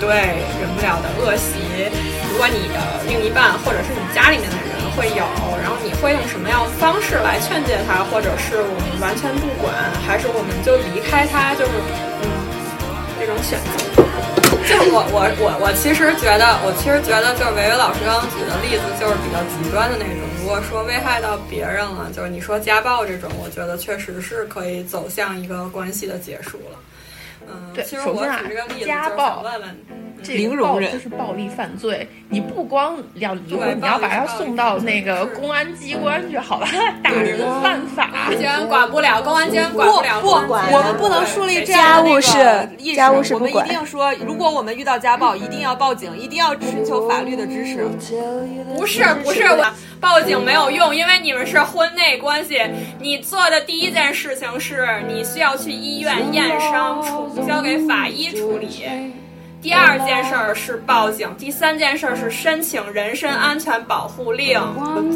[0.00, 0.08] 对
[0.58, 1.60] 忍不了的恶习，
[2.32, 4.70] 如果你的另一半或者是你家里面的人。
[4.96, 5.24] 会有，
[5.62, 9.72] 然后你会用什么样的方式来劝诫他，或者是我们完全不管，
[10.04, 11.54] 还是我们就离开他？
[11.54, 11.70] 就是，
[12.20, 12.26] 嗯，
[13.18, 14.02] 这种选择。
[14.66, 20.26] 就我我我我其实觉得，我其实觉得，就是维维老师刚刚举的例子，就是比较极端的那种。
[20.42, 26.76] 如果说危害到别人了，就是你说家暴这种，我觉得确实是可以走向一个关系的结束了。
[27.48, 29.76] 嗯，对，其实我举这个例子就是想问问。
[30.22, 36.68] 这零容忍就是暴力犯罪，你不光要离婚，你要把他送到那个公安机关去，好吧？
[37.02, 40.28] 打人犯法，既然管不了，公安机关管不了，不，
[40.76, 42.38] 我们不能树立这样的意识，
[43.32, 47.88] 我们一定说，如果我们遇到家暴，一定要报警，一定要寻求法律的支持。
[48.76, 49.66] 不是，不是我
[49.98, 52.60] 报警没有用，因为你们是婚内关系，
[52.98, 58.68] 你做的第一件事情是你需要去医院验伤，处交给法医处理。
[59.62, 64.58] 第二件事儿是报警，第三件事儿是申请人身安全保护令。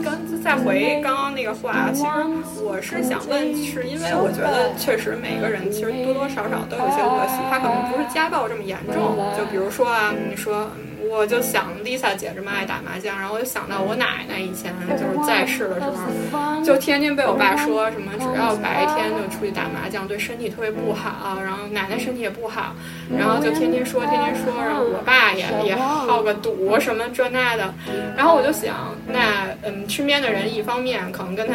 [0.05, 9.16] 刚再回刚刚那个话，其实我是想问，是因为我觉得确实每个人其实多多少少都有些恶习，他可能不是家暴这么严重。
[9.39, 10.70] 就比如说啊，你说。
[11.10, 15.86] 我就想 Lisa 姐这么爱打麻将，然后我就想到我奶奶以前就是在世的时
[16.32, 21.39] 候，就天天被我爸说什么，只要白天就出去打麻将，对身体特别不好。
[21.43, 22.74] 然后奶奶身体也不好，
[23.16, 24.62] 然后就天天说，天天说。
[24.62, 27.72] 然后我爸也也好个赌什么这那的。
[28.16, 31.55] 然后我就想，那嗯，身边的人一方面可能跟他。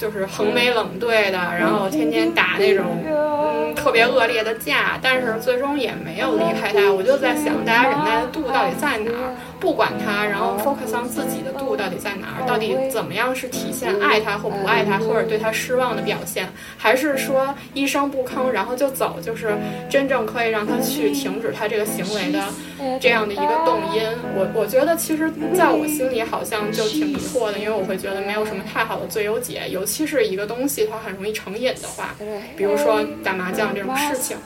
[0.00, 3.12] 就是横眉冷对的，然后天天打那种嗯
[3.78, 6.92] 特别恶劣的架，但是最终也没有离开他。
[6.92, 9.34] 我就在想，大家忍耐的度到底在哪儿？
[9.60, 12.46] 不管他，然后 focus on 自己的度到底在哪儿？
[12.46, 16.48] 到底怎么样是体现爱他或不爱他，或者对他失望的表现？
[16.76, 19.56] 还是说一声不吭然后就走，就是
[19.90, 22.44] 真正可以让他去停止他这个行为的
[23.00, 24.02] 这样的一个动因？
[24.36, 32.14] 我我觉得其实在我心里好像就挺迷惑的，因为我会觉得没有什么太好的最优解，尤其是一个东西它很容易成瘾的话，
[32.56, 34.36] 比如说打麻将这种事情。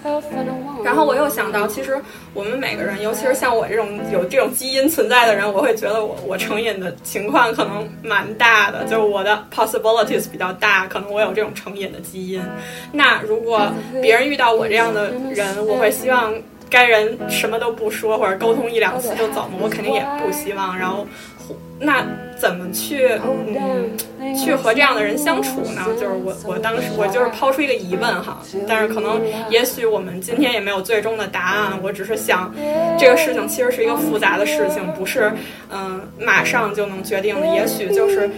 [0.83, 2.01] 然后我又想到，其实
[2.33, 5.02] 我们每个人，尤其是像我这种有这种基因存。
[5.03, 12.41] 存在的人，我会觉得我我成瘾的情况可能蛮大的，就是我的 possibilities 比较大，可能我有这种成瘾的基因。
[12.93, 13.69] 那如果
[14.01, 16.33] 别人遇到我这样的人，我会希望
[16.71, 19.59] 该人什么都不说，或者沟通一两次就走吗？
[19.61, 20.79] 我肯定也不希望。
[20.79, 21.05] 然后。
[21.79, 22.07] 那
[22.39, 23.91] 怎么去嗯
[24.37, 25.85] 去和这样的人相处呢？
[26.01, 29.21] 就是我我当时我就是抛出一个疑问哈，但是可能
[29.51, 31.79] 也许我们今天也没有最终的答案。
[31.83, 32.53] 我只是想，
[32.99, 35.33] 这个事情其实是一个复杂的事情，不是
[35.71, 37.47] 嗯马上就能决定的。
[37.49, 38.31] 也许就是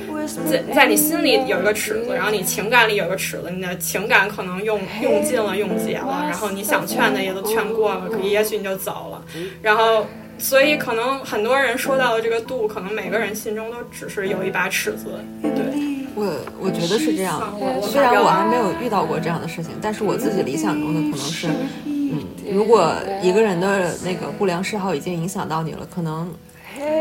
[0.51, 9.23] 在在你心里有一个尺子，然后你情感里有个尺子，你的情感可能用用尽了用竭了，然后你想劝的也都劝过了，可也许你就走了，
[9.63, 10.07] 然后。
[10.45, 15.07] 所以，可能很多人说到的这个度，可能每个人心中都只是有一把尺子。
[15.41, 16.31] 对我，
[16.61, 17.41] 我觉得是这样。
[17.81, 21.49] 虽然我还没有遇到过这样的事情，但是我自己理想中的可能是，
[21.87, 22.23] 嗯，
[22.53, 26.31] 如果一个人的那个不良嗜好已经影响到你了，可能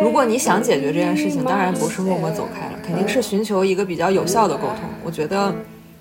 [0.02, 4.78] 如果你想解决这件事情，当然不是默默走开了，肯定是寻求一个比较有效的沟通。
[5.03, 5.53] 我觉得，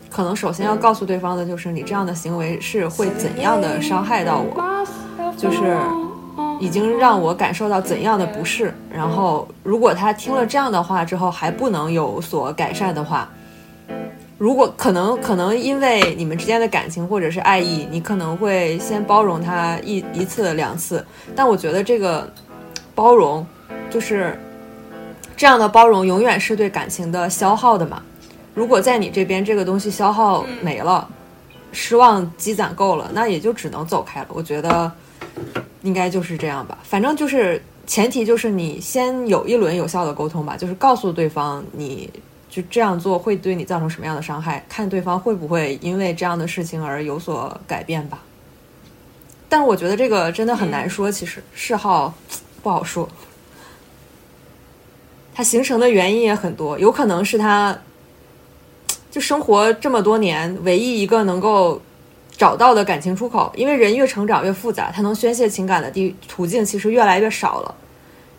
[0.09, 4.86] 可能首先要告诉对方的就是你这样的行为是会怎样的伤害到我，
[5.36, 5.77] 就是。
[6.62, 13.28] 已经让我感受到怎样的不适，然后如果他听了这样的话之后还不能有所改善的话，
[14.39, 22.32] 如果可能，可能因为你们之间的感情或者是爱意，你可能会先包容他一一次两次，但我觉得这个
[22.94, 23.44] 包容
[23.90, 24.39] 就是
[25.36, 28.01] 这样的包容，永远是对感情的消耗的嘛。
[28.55, 31.09] 如果在你这边这个东西消耗没了，
[31.72, 34.28] 失望积攒够了，那也就只能走开了。
[34.28, 34.93] 我觉得。
[35.83, 42.09] 应该就是这样吧，反正就是前提就是你先有一轮有效的沟通吧，就是告诉对方你
[42.49, 48.23] 就这样做会对你造成什么样的伤害，看对方会不会因为这样的事情而有所改变吧。
[49.49, 52.15] 但是我觉得这个真的很难说，其实嗜好
[52.63, 53.09] 不好说。
[55.35, 57.77] 它形成的原因也很多，有可能是他
[59.11, 61.81] 就生活这么多年唯一一个能够
[62.33, 63.53] 找到的感情出口。
[63.55, 67.75] 因为人越成长越复杂，他能宣泄情感的地途径其实越来越少了。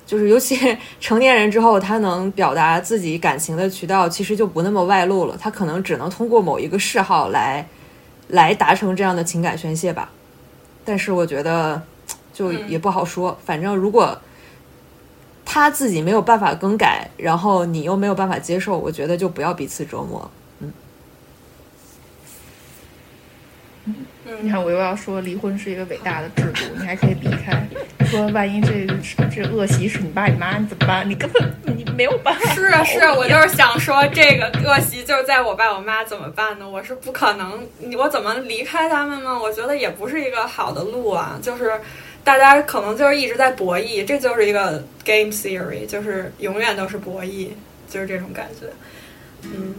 [0.05, 5.37] 就是尤其成年人之后，他能表达自己感情的渠道其实就不那么外露了。
[5.39, 7.65] 他可能只能通过某一个嗜好来
[8.27, 10.09] 来达成这样的情感宣泄吧。
[10.83, 11.81] 但是我觉得
[12.33, 13.37] 就也不好说。
[13.45, 14.19] 反正如果
[15.45, 20.29] 他自己没有办法更改，然后你又没有办法接受，我觉得就不要彼此折磨。
[24.41, 27.67] 你看，我又要说离婚是一个伟大的制度，你还可以避开。
[28.05, 28.87] 说万一这
[29.29, 31.09] 这恶习是你爸你妈，你怎么办？
[31.09, 32.53] 你根本你没有办法。
[32.53, 36.69] 是啊是啊，我就是想说，这个恶习就是在我爸我妈怎么办呢？
[36.69, 39.37] 我是不可能，我怎么离开他们呢？
[39.37, 41.37] 我觉得也不是一个好的路啊。
[41.41, 41.71] 就是
[42.23, 47.49] 大家可能就是一直在博弈，这就是一个 game theory，就是永远都是博弈，
[47.89, 48.67] 就是这种感觉。
[49.43, 49.75] 嗯。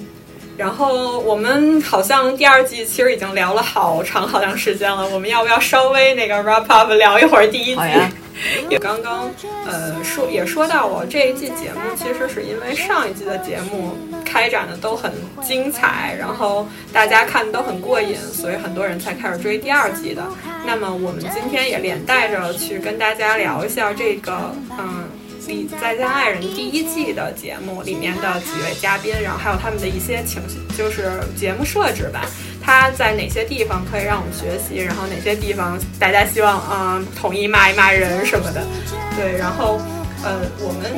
[0.57, 7.81] 然后我们好像第二季其实已经聊了好长好长时间了，我们要不要稍微那个 wrap up 聊一会儿第一季？
[8.69, 9.31] 也刚刚
[9.65, 15.13] 呃说也说到我这一季节目其实是因为上一季的节目开展的都很
[15.43, 20.23] 精彩，然后大家看的都很过瘾，所以很多人才开始追第二季的。
[20.67, 25.05] 那么我们今天也连带着去跟大家聊一下这个嗯。
[25.81, 32.25] 《再见爱人》第一季的节目里面的几位嘉宾，然后还有他们的一些情绪，就是节目设置吧。
[32.63, 38.65] 他在哪些地方可以让我们学习，然后哪些地方大家希望嗯统一骂一骂人什么的。
[39.17, 39.79] 对，然后
[40.25, 40.91] 呃，我们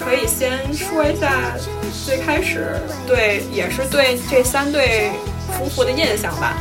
[0.00, 1.56] 可以先说一下
[2.04, 5.12] 最开始对，也是对这三对
[5.56, 6.58] 夫妇的印象吧。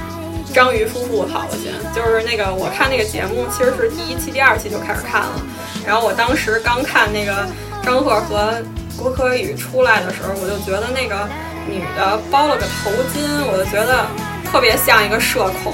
[0.54, 5.42] 章鱼夫妇好了先，就是那个我看那个节目，其实是第一期、第二期就开始看了。
[5.86, 7.48] 然后我当时刚看那个
[7.84, 8.54] 张赫和
[8.98, 11.28] 郭可宇出来的时候，我就觉得那个
[11.68, 14.06] 女的包了个头巾，我就觉得
[14.50, 15.74] 特别像一个社恐，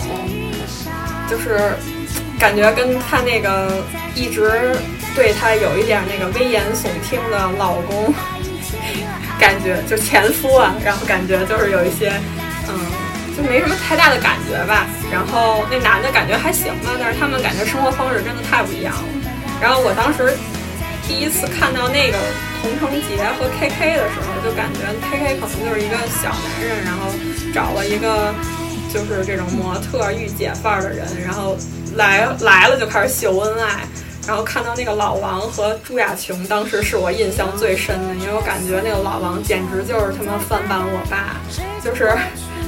[1.30, 1.74] 就是
[2.40, 3.70] 感觉跟她那个
[4.16, 4.76] 一直
[5.16, 8.14] 对她有一点那个危言耸听的老公，
[9.40, 12.12] 感觉就前夫啊，然后感觉就是有一些
[12.68, 12.76] 嗯。
[13.38, 19.04] 就没什么太大的感觉吧，然后那男的感觉还行吧，但是他们感觉生活方式真的太不一样了。
[19.62, 20.38] 然后我当时
[21.08, 22.18] 第一次看到那个
[22.62, 27.12] 童承杰和 KK 的时候，就感觉 KK 可能就是一个小男人，然后
[27.54, 28.34] 找了一个
[28.94, 31.58] 就是这种模特御姐范儿的人，然后
[31.96, 33.88] 来来了就开始秀恩爱。
[34.28, 41.38] 然后看到那个老王和朱亚琼，当时是我印象最深的，因为我感觉那个老王简直就是他妈翻版我爸，
[41.84, 42.16] 就是。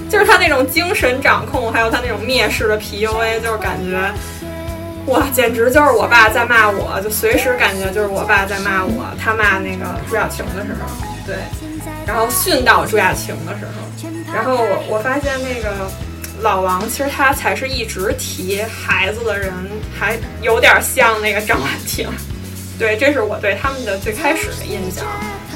[0.09, 4.11] 就是他那种精神掌控，还有他那种蔑视的 PUA，就是感觉，
[5.07, 9.05] 哇，简直就是我爸在骂我，就随时感觉就是我爸在骂我。
[9.19, 11.35] 他骂那个朱亚晴的时候，对，
[12.05, 15.89] 然后训导朱亚晴的时候，然后我我发现那个
[16.41, 19.51] 老王其实他才是一直提孩子的人，
[19.99, 22.09] 还有点像那个张婉婷。
[22.79, 25.05] 对，这是我对他们的最开始的印象。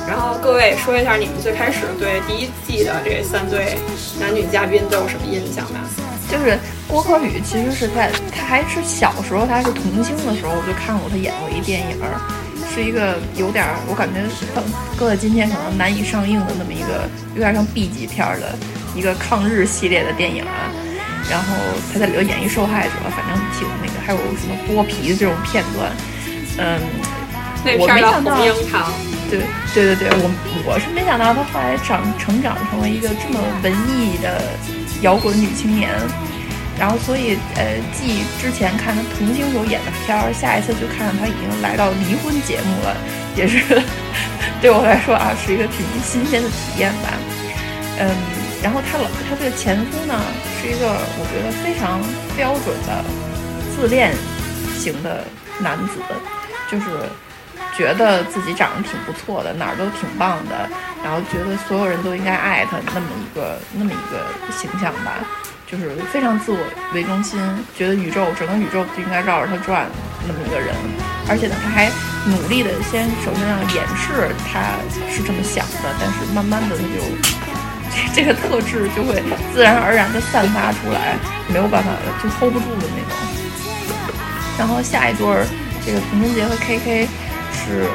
[0.07, 3.77] 然后各位说一下你们最开始对第一季的这三对
[4.19, 5.80] 男女嘉宾都有什么印象吧？
[6.32, 6.57] 就是
[6.88, 11.98] 郭可宇，其实是在他还是小时候，他是童星的时候，我就看过他演过一电影，
[12.73, 14.22] 是一个有点我感觉
[14.98, 18.56] 搁在今天可能难以上映的那么一个有点像 B 级片的
[18.95, 20.69] 一个抗日系列的电影啊。
[21.30, 21.56] 然后
[21.91, 25.91] 他在里头演一受害者，反正挺那个，还有什么剥皮的这种片段。
[26.57, 26.80] 嗯，
[27.64, 28.90] 那片叫《红樱桃》。
[29.30, 29.39] 对
[29.73, 30.30] 对对对，我
[30.65, 34.41] 我是没想到她后来长成长成为一个这么文艺的
[35.02, 35.89] 摇滚女青年，
[36.80, 42.95] 然后所以呃，继之前看她童星时候演的片儿，下一次就看到她已经来到离婚节目了，
[43.35, 43.81] 也是
[44.61, 47.18] 对我来说啊是一个挺新鲜的体验吧。
[47.99, 48.10] 嗯，
[48.61, 50.14] 然后她老她这个前夫呢
[50.61, 50.85] 是一个
[51.18, 51.99] 我觉得非常
[52.38, 53.03] 标准的
[53.76, 54.14] 自恋
[54.77, 55.26] 型的
[55.60, 55.99] 男子，
[56.69, 56.85] 就是。
[57.77, 60.69] 觉得自己长得挺不错的，哪儿都挺棒的，
[61.03, 65.19] 然后觉得所有人都应该爱他，那么一个那么一个形象吧，
[65.68, 66.60] 就是非常自我
[66.93, 67.38] 为中心，
[67.76, 69.85] 觉得宇宙整个宇宙就应该绕着他转，
[70.26, 70.73] 那么一个人。
[71.27, 71.91] 而且呢，他还
[72.31, 74.80] 努力的先首先要掩饰他
[75.11, 77.03] 是这么想的，但是慢慢的他就
[78.15, 79.22] 这个特质就会
[79.53, 81.18] 自然而然的散发出来，
[81.52, 81.91] 没有办法
[82.23, 83.14] 就 hold 不住的那种。
[84.57, 85.45] 然后下一对儿，
[85.85, 87.10] 这个童贞杰和 KK。
[87.65, 87.89] 是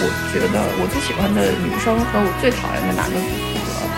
[0.00, 3.24] 我觉得我最喜欢的女生和我最讨厌的男的组
[3.64, 3.88] 合，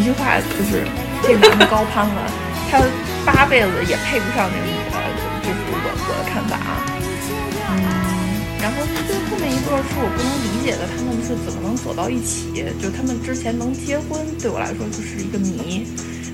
[0.00, 0.88] 一句话就是
[1.20, 2.24] 这男的高攀了，
[2.72, 2.80] 他
[3.28, 4.96] 八辈子也配不上那个女的，
[5.44, 6.80] 这是我我的看法啊。
[7.68, 7.76] 嗯，
[8.62, 12.64] 然后最后面一对是我不能理解的，他们是怎么能走到一起？
[12.80, 15.86] 就他们之前能结婚，对我来说就是一个谜。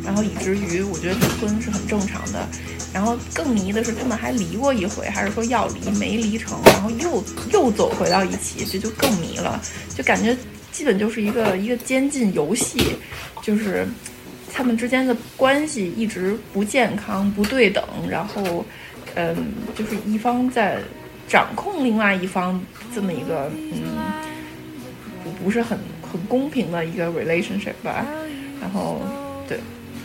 [0.04, 2.46] 然后以至于我觉得离婚是很正常的。
[2.94, 7.22] 然后更迷的是，他们还离过一回，还是说要离没离成，然后又
[7.52, 9.60] 又走回到一起，这就更迷了。
[9.96, 10.36] 就感觉
[10.70, 12.94] 基本就是一个一个监禁游戏，
[13.42, 13.84] 就是
[14.52, 18.64] 他们之间的关系一直不健康、不对等，然后
[19.16, 19.36] 嗯，
[19.74, 20.78] 就是一方在
[21.28, 22.62] 掌控另外一方
[22.94, 23.98] 这么一个嗯，
[25.24, 28.06] 不不是很很公平的一个 relationship 吧。
[28.60, 29.00] 然后
[29.48, 29.58] 对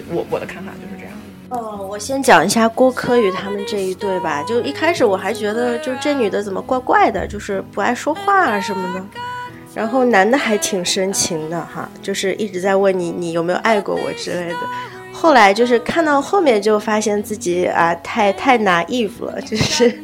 [0.10, 1.09] 我我的看法就是这样。
[1.50, 4.44] 哦，我先讲一下郭柯宇他们这一对吧。
[4.44, 9.04] 就一开始我还觉得，就这女的怎么怪怪的，就是不爱说话啊什么的。
[9.74, 14.58] 然后男的还挺深情的哈，就是一直在问你你有没有爱过我之类的。
[15.12, 20.00] 后来就是看到后面就发现自己啊太太 naive 了，就是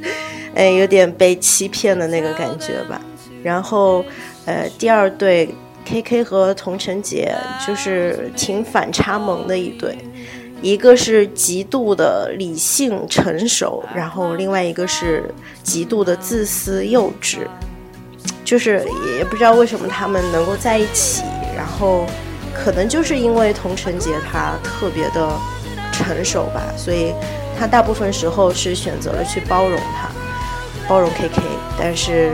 [0.56, 3.00] 哎有点被欺骗的那个感觉吧。
[3.44, 4.04] 然后
[4.46, 5.54] 呃第二对
[5.86, 7.34] K K 和童晨杰
[7.66, 9.98] 就是挺反差萌的一对。
[10.66, 15.32] 一个是极度的理性成熟，然后另外一个是
[15.62, 17.42] 极度的自私幼稚，
[18.44, 18.84] 就是
[19.16, 21.22] 也不知道为什么他们能够在一起，
[21.56, 22.08] 然后
[22.52, 25.30] 可能就是因为童晨杰他特别的
[25.92, 27.14] 成熟吧，所以
[27.60, 30.10] 他大部分时候是选择了去包容他，
[30.90, 31.44] 包容 KK，
[31.78, 32.32] 但是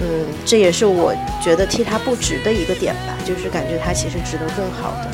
[0.00, 1.12] 嗯，这也是我
[1.42, 5.10] 觉得替他不值的一个点吧，就是感觉他其实值得更好的，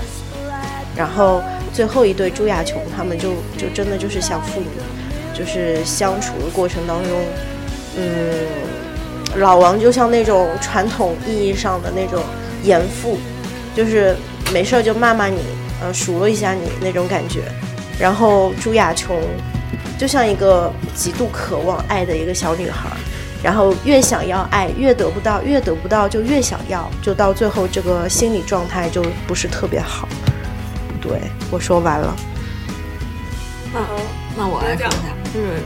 [0.94, 1.42] 然后。
[1.72, 4.66] 最后一对朱亚琼，他们就就真的就是像父母，
[5.32, 7.18] 就是相处的过程当中，
[7.96, 8.04] 嗯，
[9.36, 12.22] 老王就像那种传统意义上的那种
[12.62, 13.18] 严父，
[13.74, 14.14] 就是
[14.52, 15.38] 没事就骂骂你，
[15.80, 17.40] 呃，数落一下你那种感觉。
[17.98, 19.16] 然后朱亚琼
[19.98, 22.90] 就像一个极度渴望爱的一个小女孩，
[23.42, 30.08] 然后越想要爱越得不到，越得不到就越想要，就到最后这个心理状态就不是特别好。
[31.02, 31.20] 对，
[31.50, 32.16] 我说完了。
[33.74, 33.80] 那
[34.36, 34.98] 那我来说一下，
[35.34, 35.60] 就是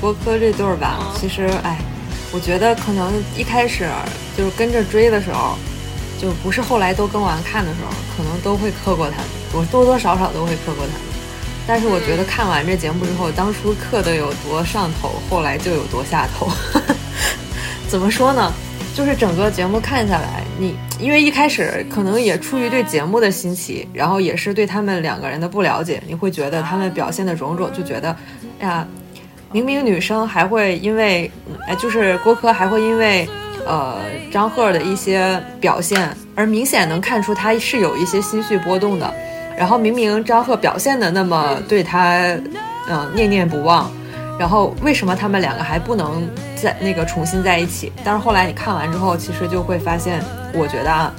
[0.00, 1.78] 郭柯这对儿吧，其实哎，
[2.32, 3.88] 我觉得可能一开始
[4.36, 5.56] 就是跟着追的时候，
[6.20, 11.02] 就不是后来都跟完看的时候，可能都会磕过他们，我多多少少都会磕过他们。
[11.66, 16.48] 但是我觉得看完这节目之后，当初磕的有多上头，后来就有多下头。
[17.88, 18.52] 怎么说呢？
[18.94, 28.14] 就是整个节目看下来，你因为一开始可能也出于对节目的新奇，然后也是对他们两个人的不了解，你会觉得他们表现的种种，就觉得，
[28.60, 28.86] 哎呀，
[29.50, 31.30] 明明女生还会因为，
[31.66, 33.28] 哎，就是郭柯还会因为，
[33.66, 33.96] 呃，
[34.30, 39.12] 张赫的一些表现而明显能看出他是有一些心绪波动的，
[39.56, 42.18] 然后明明张赫表现的那么对他，
[42.88, 43.90] 嗯，念念不忘。
[44.40, 46.26] 然后为什么他们两个还不能
[46.56, 47.92] 在那个重新在一起？
[48.02, 50.18] 但是后来你看完之后，其实就会发现，
[50.54, 51.12] 我觉得啊，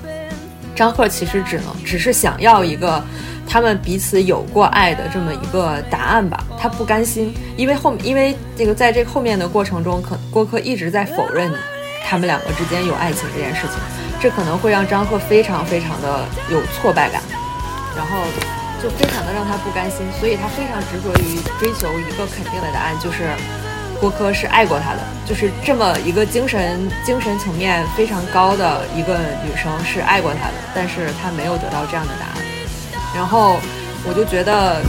[0.76, 3.00] 张赫其实只能只是想要一个
[3.48, 6.44] 他们彼此有过爱的这么一个答案吧。
[6.58, 11.54] 他不甘心，因为后因为这个在这后面的过程中，可郭柯一直在否认
[12.04, 13.78] 他们两个之间有爱情这件事情，
[14.20, 17.22] 这可能会让张赫非常非常的有挫败感，
[17.96, 18.18] 然后。
[18.82, 23.30] 就非常的让他不甘心，所以他非常执着于追求一个肯定的答案，就是
[24.00, 32.44] 郭柯是爱过他的，就是这么一个精神精神层面非常高的一个女生是爱过他的，但是他没有得到这样的答案。
[33.16, 33.60] 然后
[34.04, 34.82] 我就觉得，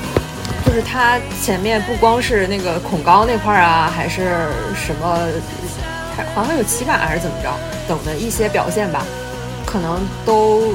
[0.64, 5.18] 就是他前面不光是那个恐高那块儿啊，还是什么，
[6.34, 7.52] 好像有骑马还是怎么着
[7.86, 9.04] 等的一些表现吧，
[9.66, 10.72] 可能都。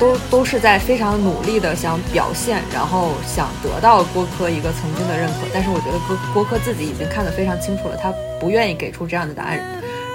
[0.00, 8.10] 都都是在非常努力的想表现，然后想得到郭柯一个曾经的认可，但是我觉得郭郭柯自己已经看得非常清楚了，他
[8.40, 9.60] 不愿意给出这样的答案，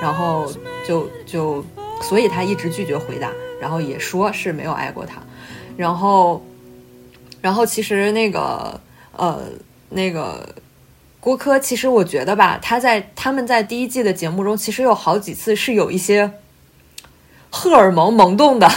[0.01, 0.51] 然后
[0.87, 1.63] 就就，
[2.01, 3.29] 所以他一直拒绝回答，
[3.61, 5.21] 然后也说是没有爱过他，
[5.77, 6.43] 然后，
[7.39, 8.81] 然后其实那个
[9.15, 9.39] 呃
[9.89, 10.49] 那个
[11.19, 16.31] 郭柯，其实我觉得吧，他在他们在第一季的节目中，其实有好几次是有一些。
[17.57, 18.69] 荷尔蒙萌动的，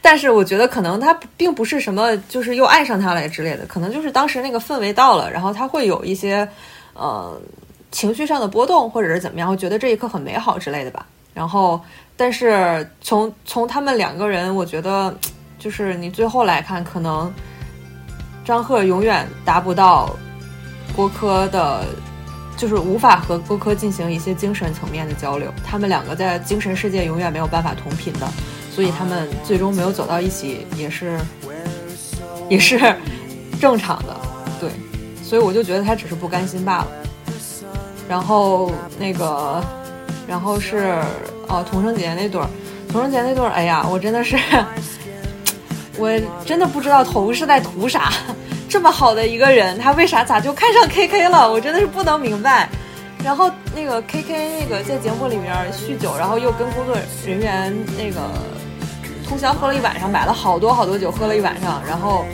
[0.00, 6.48] 但是我觉得可能他并不是什么，就是又爱上他了之类的，可能就是当时那个氛围到了，然后他会有一些
[6.94, 7.40] 呃
[7.90, 11.06] 情绪上的波动，或者是怎么样，我觉得这一刻很美好之类的吧。
[11.34, 11.80] 然后，
[12.16, 15.16] 但是从从他们两个人，我觉得
[15.58, 17.32] 就是你最后来看，可能
[18.44, 20.16] 张赫永远达不到
[20.96, 21.84] 郭柯的
[22.56, 28.28] 就是无法和郭柯进行一些精神层面的交流，他们两个在精神世界永远没有办法同频的，
[28.78, 31.18] 所以他们最终没有走到一起，也是
[32.48, 32.78] 也是
[33.60, 34.16] 正常的，
[34.60, 34.70] 对，
[35.20, 36.86] 所以我就觉得他只是不甘心罢了。
[38.08, 39.60] 然后那个，
[40.28, 40.96] 然后是
[41.48, 42.46] 哦，童承杰那对儿，
[42.88, 44.38] 童承杰那对儿，哎呀，我真的是，
[45.98, 46.08] 我
[46.46, 48.12] 真的不知道头是在图啥。
[48.70, 51.50] 这么好的一个人，他为啥咋就看上 K K 了？
[51.50, 52.68] 我真的是不能明白。
[53.24, 56.96] 然后那个 K K 那个在节目里面酗酒，然后又跟工作
[57.26, 58.20] 人员那个
[59.28, 62.24] 通宵喝了一晚上，买了好多好多酒，喝了一晚上，然后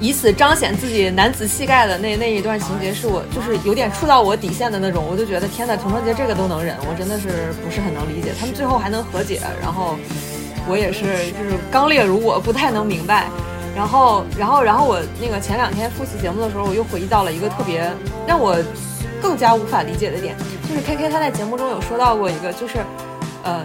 [0.00, 8.32] 以此彰显自己男子气概的那那一段情节，是我就是有点触到我底线的那种，我就觉得天呐，童承杰这个都能忍，我真的是不是很能理解。
[8.38, 9.96] 他们最后还能和解，然后
[10.68, 11.02] 我也是
[11.32, 13.26] 就是刚烈如我，不太能明白。
[13.76, 17.88] 然后，然后，然后我那个前两天复习节目的时候，我又回忆到了一个特别
[18.26, 18.56] 让我
[19.22, 20.34] 更加无法理解的点，
[20.68, 22.78] 就是 K K 他在节目中有说到过一个，就是
[23.44, 23.64] 呃，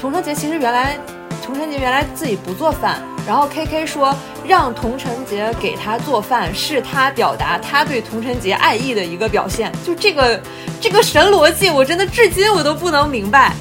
[0.00, 0.98] 童承杰其实原来
[1.44, 4.14] 童承杰原来自己不做饭，然后 K K 说
[4.46, 10.40] 让童承杰给他做饭是他表达他对童承杰爱意的一个表现，就这个
[10.80, 13.52] 这个神逻辑，我真的至今我都不能明白，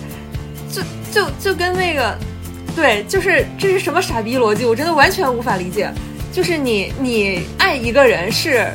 [0.71, 0.81] 就
[1.11, 2.17] 就就跟那个。
[2.75, 4.65] 对，就是这是什么傻逼逻辑？
[4.65, 5.89] 我真的完全无法理解。
[6.33, 8.67] 就是你，你爱一个人是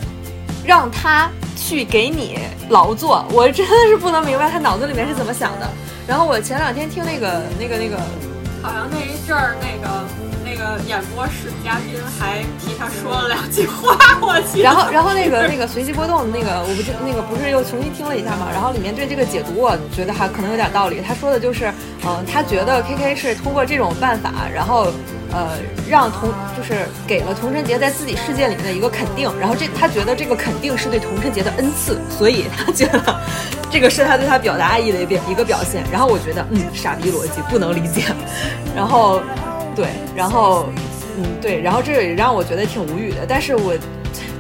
[0.65, 2.39] 让他去给你
[2.71, 5.71] 劳作，我真的是不能明白他脑子里面是怎么想的。
[6.07, 7.97] 然后我前两天听那个、那个、那个，
[8.63, 10.05] 好像那一阵儿那个。
[10.43, 14.61] 那个演播室嘉宾还替他说了两句话，我去。
[14.65, 18.49] 然后，然后那个那个随机波动的那个，我不就那个不是又重新听了一下嘛？
[18.51, 21.01] 然后里面对这个解读，我觉得还可能有点道理。
[21.01, 21.73] 他说的就是，
[22.05, 24.89] 嗯，他觉得 K K 是通过这种办法，然后
[25.33, 25.59] 呃，
[25.89, 29.31] 让童就是给了童晨杰在自己世界里面的一个肯定。
[29.39, 33.21] 然后这他觉得这个肯定是对童晨杰的恩赐，所以他觉得
[33.71, 35.83] 这个是他对他表达爱意的一一个表现。
[35.93, 38.03] 然后我觉得，嗯，傻逼逻辑不能理解。
[38.75, 39.21] 然后。
[39.73, 39.87] 对，
[40.17, 40.67] 然后，
[41.17, 43.25] 嗯，对，然后这也让我觉得挺无语的。
[43.27, 43.73] 但是我，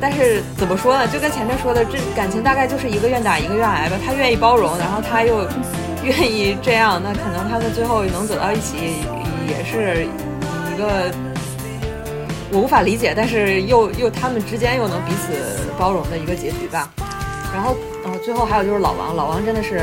[0.00, 1.06] 但是怎么说呢？
[1.06, 3.96] 就跟前面说的，这感情大概就是一个愿打一个愿挨吧。
[4.04, 5.46] 他愿意包容，然后他又
[6.02, 8.76] 愿意这样，那可能他们最后能走到一起，
[9.48, 10.08] 也是
[10.80, 11.12] 个
[12.50, 15.32] 我无法理解，但是又又他们之间又能彼此
[15.78, 16.90] 包容的一个结局吧。
[17.52, 19.82] 然后，呃，最后还有就是老王，老王真的是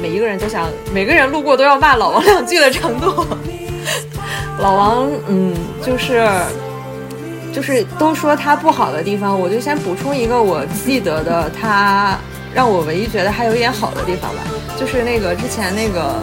[0.00, 3.26] 每一个人都想，每个人路过都要骂老王两句的程度。
[4.60, 5.54] 老王，嗯，
[5.84, 6.28] 就是，
[7.52, 12.18] 就是都说他不好的地方，我就先补充一个我记得的，他
[12.52, 14.42] 让我唯一觉得还有一点好的地方吧，
[14.78, 16.22] 就是那个之前那个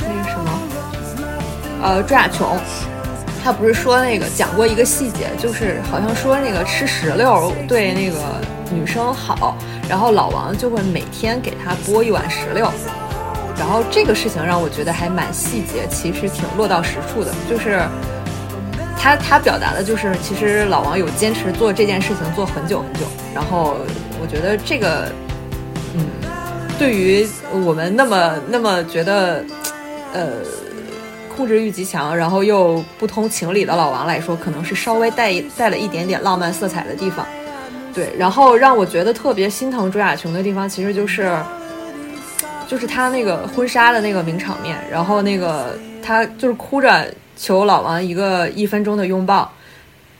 [0.00, 0.60] 那个什么，
[1.82, 2.58] 呃，朱亚琼，
[3.48, 8.18] 他不是说那个讲过一个细节，就是好像说那个吃石榴对那个
[8.70, 9.56] 女生好，
[9.88, 12.70] 然后老王就会每天给他剥一碗石榴。
[13.58, 17.32] 然后这个事情让我觉得还蛮细节，其实挺落到实处的。
[17.48, 17.80] 就是
[18.98, 23.06] 他他表达的就是，其实老王有坚持做这件事情做很久很久。
[23.34, 23.78] 然后
[24.20, 25.10] 我觉得这个，
[25.94, 26.04] 嗯，
[26.78, 27.26] 对于
[27.64, 29.42] 我们那么那么觉得，
[30.12, 30.32] 呃，
[31.38, 37.24] 控制欲极强，然后又不通情理的老王来说，可能是稍微带带了一点点浪漫色彩的地方。
[37.94, 41.40] 对，然后让我觉得特别心疼朱亚琼的地方，其实就是。
[42.68, 49.50] 就是他那个婚纱的那个名场面，然后那个他就是哭着求老王一个一分钟的拥抱，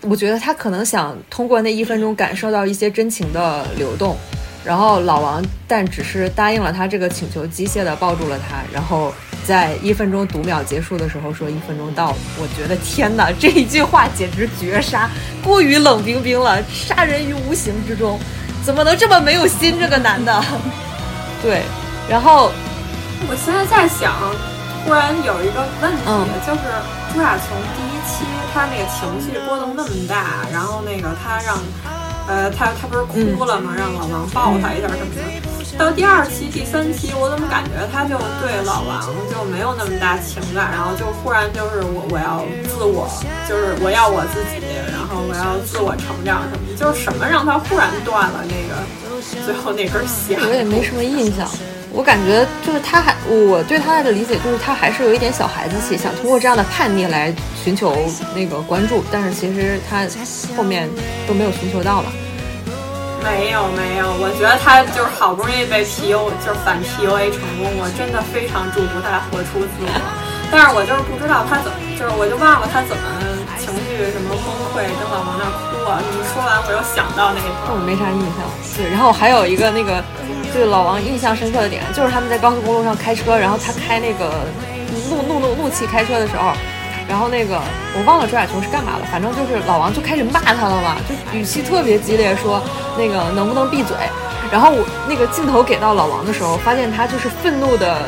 [0.00, 4.16] 我觉得他可能想通过那一分钟感受到一些真情的流动，
[4.64, 9.12] 然后老王但只是答应了他这个请求，机械的抱住了他，然后
[9.48, 15.08] 在一分钟读秒结束的时候说一分钟到了，我觉得天哪，这一句话简直绝杀，
[15.42, 18.20] 过于冷冰冰了，杀人于无形之中，
[18.62, 19.80] 怎么能这么没有心？
[19.80, 20.44] 这个男的，
[21.42, 21.62] 对。
[22.10, 22.52] 然后，
[23.26, 24.12] 我现在在想，
[24.84, 26.04] 突然有一个问题，
[26.46, 26.60] 就是
[27.14, 31.56] 朱亚琼第一期她那个情绪波动那么大，然后那个她让，
[32.28, 33.74] 呃，他他不是哭了吗？
[33.76, 35.22] 让老王抱他一下什么的。
[35.78, 39.00] 到第二期、第三期，我怎么感觉他就对老王
[39.30, 43.08] 就没有那么大情感，然后就忽然就是我我要自我，
[43.48, 44.60] 就是我要我自己，
[44.90, 48.84] 然后我要自我成长什么的，就是什么让他忽然断了那个
[49.44, 50.38] 最后那根弦？
[50.40, 51.48] 我也没什么印象。
[51.92, 57.96] 我感觉就是他还，我对他的理解就是他还是有一点小孩子气，想通过这样的叛逆来寻求
[58.34, 60.06] 那个关注，但是其实他
[60.56, 60.88] 后面
[61.26, 62.12] 都没有寻求到嘛。
[63.24, 69.90] 没有没有，我觉得他就是好不容易被 PU，就是反 PUA 成功，我真的非常祝福他活出自我。
[70.50, 73.04] 但是我就是不知道他怎么，就是我就忘了他怎么
[73.60, 75.76] 情绪什么崩溃，跟老王那哭。
[75.88, 78.44] 啊，你说完我又想到那个，我没啥印象。
[78.76, 80.04] 对，然后还有一个那个，
[80.52, 84.44] 对老王印象深刻的点，就是他们在高速公路上开车，然后他开那个
[85.10, 86.52] 怒怒怒怒气开车的时候，
[87.08, 87.60] 然后那个
[87.96, 92.62] 我忘了周亚琼是干嘛了，反正就是老王就开始骂他了嘛，就语气特别激烈，说
[92.96, 93.96] 那个能不能闭嘴。
[94.50, 98.04] 然后我那个镜头给到老王的时候，发现他就是愤怒的。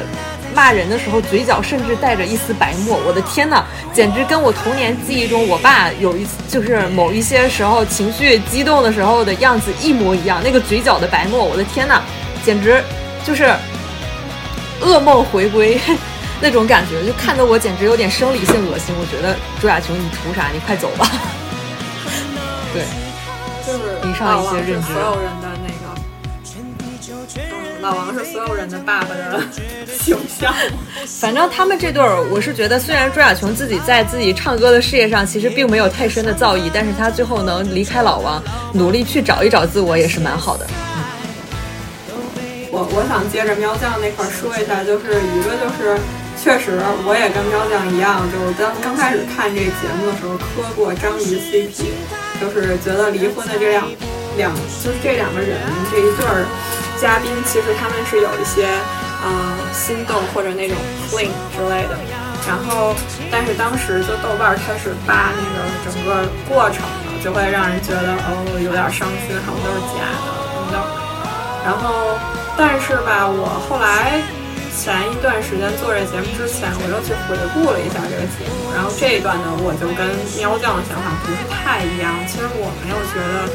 [0.53, 10.41] 骂人的时候，嘴角甚至带着一丝白沫，我的天呐，简直跟我童年记忆中我爸有一次就是某一些时候情绪激动的时候的样子一模一样。
[10.43, 12.03] 那个嘴角的白沫，我的天呐，
[12.45, 12.83] 简直
[13.25, 13.53] 就是
[14.81, 15.81] 噩梦回归
[16.41, 18.95] 那种感觉，就看得我简直有点生理性恶心。
[18.99, 20.49] 我觉得朱亚琼，你图啥？
[20.53, 21.07] 你快走吧。
[22.73, 22.85] 对，
[23.67, 24.93] 就是以上一些认知。
[24.93, 25.85] 所有人的那个，
[27.83, 29.41] 老王是所有人的爸爸的。
[30.01, 30.55] 形象，
[31.21, 38.43] 反正他们这对儿，我是觉得，虽然朱亚琼自己在自己唱歌的事业上其实并没有太深的造诣，但是他最后能离开老王，
[38.73, 40.67] 努力去找一找自我，也是蛮好的。
[42.93, 45.98] 我想接着喵酱那块说一下，就是一个就是，
[46.40, 51.93] 确实我也跟喵酱一样，就是刚刚开始看这个节目的时候磕过章鱼 CP，
[52.40, 53.85] 就是觉得离婚的这两
[54.36, 55.59] 两就是这两个人
[55.90, 56.47] 这一对儿
[57.01, 58.66] 嘉宾，其实他们是有一些。
[59.23, 60.74] 嗯，心动或者那种
[61.05, 61.98] fling 之类的，
[62.48, 62.97] 然后，
[63.31, 70.24] 但是当时就豆瓣开始扒那个整个过程了，就会让人觉得哦有点伤心，好像都是假的
[70.57, 70.81] 等等。
[71.69, 72.16] 然后，
[72.61, 74.20] 但是吧，我后来
[74.77, 80.05] 前一段时间做这节目之前，我又去回顾了一下这个节目，然后这一段呢，我就跟
[80.37, 82.12] 喵酱的想法不是太一样。
[82.28, 83.49] 其实我没有觉得，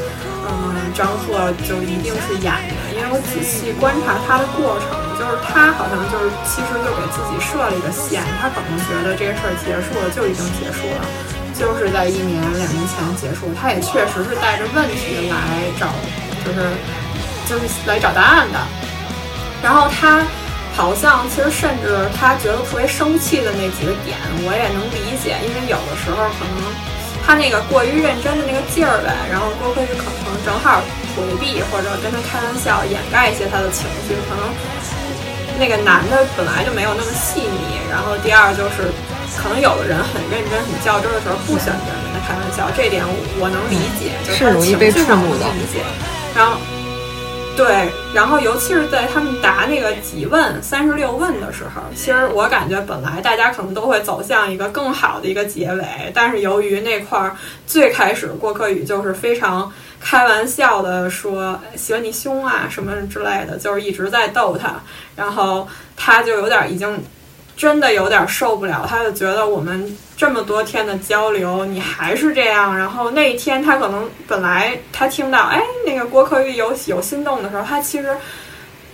[0.50, 4.90] 嗯，张赫就一定是演的，因为我仔细观察他的过程。
[5.14, 11.06] 就是他好像就是其实就给自己设了一个线，他可能觉得这个事儿结束了就已经结束了，
[11.54, 13.54] 就是在一年两年前结束。
[13.54, 15.94] 他也确实是带着问题来找，
[16.42, 16.74] 就是
[17.46, 18.58] 就是来找答案的。
[19.66, 20.22] 然后他
[20.78, 24.14] 好像其实甚至他觉得特别生气的那几个点，
[24.46, 26.54] 我也能理解，因为有的时候可能
[27.26, 30.78] 他那个过于认真的那个劲儿呗，然后多亏是可能正好
[31.18, 34.46] 回避或者跟他开玩笑掩盖一些他的情绪，可能。
[35.58, 38.92] 那个男的本来就没有那么细腻，然后第二就是，
[39.40, 43.02] 可能有的人很认真、很较真的时候不喜欢别人跟他开玩笑，这点
[43.40, 45.48] 我能理解，就是容易被触怒的。
[46.36, 46.60] 然后，
[47.56, 57.34] 对，然后尤其是在他们答那个几问、三十六问的时候，其实我感觉本来大家可能都会走向一个更好的一个结尾，但是由于那块儿
[57.66, 59.72] 最开始郭柯宇就是非常。
[59.98, 64.74] 开玩笑的说喜欢你凶啊什么之类的，就是一直在逗他，
[65.16, 65.66] 然后
[65.96, 67.02] 他就有点已经
[67.56, 78.16] 真的有点受不了，他就觉得我们这么多天的交流你还是这样，然后那一天他可能本来他听到哎那个郭可玉有有心动的时候，他其实。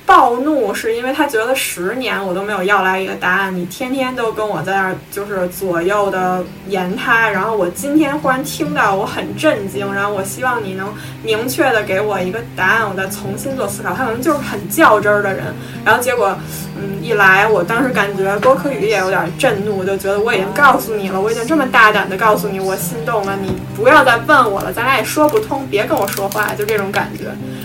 [0.04, 10.92] 暴怒是因为他觉得十年我都没有要来一个答案，你天天都跟我在那儿就是左右的言他，然后我今天忽然听到，我很震惊，然后我希望你能
[11.22, 13.94] 明确的给我一个答案，我再重新做思考。
[13.94, 15.44] 他可能就是很较真儿的人，
[15.84, 16.36] 然后结果，
[16.76, 27.24] 嗯，一来，我当时感觉郭柯宇也有点震怒，我就觉得我已经告诉你了，我已经这么大胆的告诉你我心动了，你不要再问我了，咱俩也说不通，别跟我说话，就这种感觉。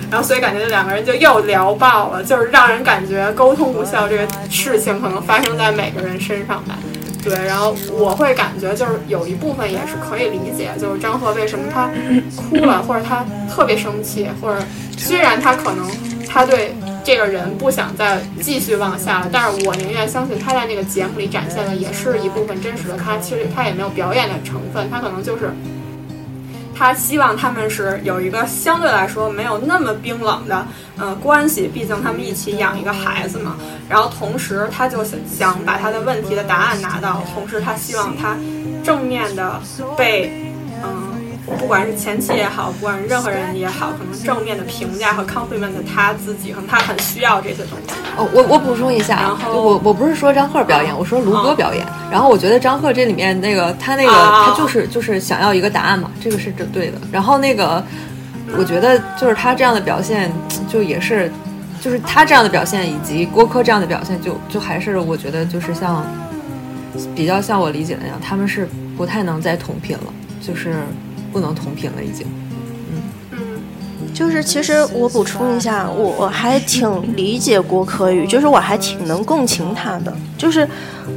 [0.10, 2.24] 然后所以感觉这两个人就又聊爆了。
[2.28, 6.78] 就是让人感觉沟通无效，这个事情可能发生在每个人身上吧。
[7.24, 11.90] 对，然后我会感觉就是有一部分也是可以理解，就是张赫为什么他
[12.36, 14.62] 哭了，或者他特别生气，或者
[14.98, 15.90] 虽然他可能
[16.28, 25.50] 他对这个人不想再继续往下了，但是我宁愿相信他在那个节目里展现的也是一部分真实的他，其实他也没有表演的成分，他可能就是。
[26.78, 30.66] 他希望他们是有一个相对来说没有那么冰冷的
[30.98, 33.56] 呃关系，毕竟他们一起养一个孩子嘛。
[33.90, 38.38] 然后同时，他就想想把他的问题的答案拿到，同时他希望他
[38.84, 39.62] 正面的
[39.98, 40.47] 被。
[41.56, 47.94] 不管是前妻也好，不管是任何人也好，可能正面的评价和 compliment 他自己，可能他很需要这些东西。
[48.18, 51.86] 哦，我我补充一下，我我不是说张赫表演，我说卢哥表演。
[52.12, 56.98] 然后我觉得张赫这里面那个他那个他就是就是想要一个答案嘛，这个是正对的。
[57.12, 57.82] 然后那个
[58.58, 60.30] 我觉得就是他这样的表现，
[60.68, 61.32] 就也是
[61.80, 66.06] 就是他这样的表现，以及郭柯这样的表现，就就还是我觉得就是像
[67.16, 68.68] 比较像我理解的那样，他们是
[68.98, 70.76] 不太能再同频了，就是。
[71.38, 72.26] 不能同频了，已经。
[72.90, 72.98] 嗯
[73.34, 73.38] 嗯，
[74.12, 80.12] 就是其实我补充一下，我我还挺理解郭柯宇，就是我还挺能共情他的。
[80.36, 80.68] 就是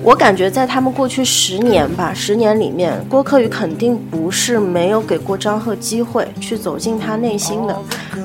[0.03, 7.75] 我感觉在他们过去十年吧，十年里面，郭柯宇肯定不是没有给过张赫机会去走进他内心的，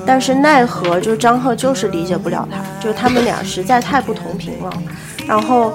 [0.04, 4.70] 但是奈何就是张赫就是理解不了他，就是他们俩实在太不同频了。
[5.26, 5.72] 然后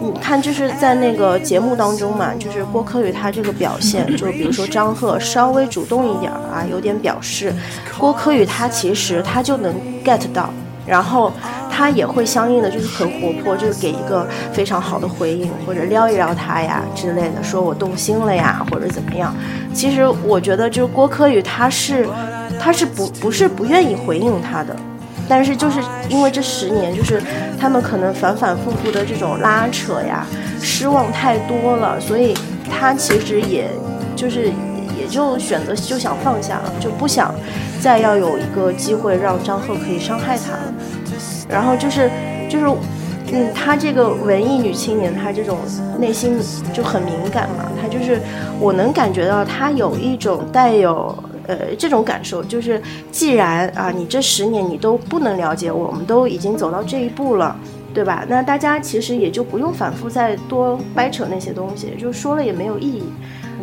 [0.00, 7.52] 你看，就是在那个节目当中嘛，就是郭柯宇他这个表现，就比如说张赫稍微主动一点啊，有点表示，
[7.98, 10.50] 郭柯宇他其实他就能 get 到，
[10.86, 11.32] 然后
[11.70, 19.34] 他也会相应的就是很活泼，就是给一个非常好的回应，或者撩一撩他呀之类的，说我动心了呀，或者怎么样。
[19.72, 22.08] 其实我觉得，就是郭柯宇他是
[22.60, 24.76] 他是不不是不愿意回应他的。
[25.30, 25.78] 但是就是
[26.08, 27.22] 因为这十年，就是
[27.56, 30.26] 他们可能反反复复的这种拉扯呀，
[30.60, 32.36] 失望太多了，所以
[32.68, 33.70] 他其实也
[34.16, 34.46] 就是
[34.98, 37.32] 也就选择就想放下了，就不想
[37.80, 40.74] 再要有一个机会让张赫可以伤害他了。
[41.48, 42.10] 然后就是
[42.48, 42.66] 就是
[43.32, 45.58] 嗯，他这个文艺女青年，她这种
[46.00, 46.36] 内心
[46.72, 48.20] 就很敏感嘛，她就是
[48.58, 51.16] 我能感觉到她有一种带有。
[51.50, 57.56] 呃，这种感受就是，既然啊，你这十年你都不能了解我，们都已经走到这一步了，
[57.92, 58.24] 对吧？
[58.28, 63.02] 那大家其实也就不用反复再多掰扯那些东西，就说了也没有意义。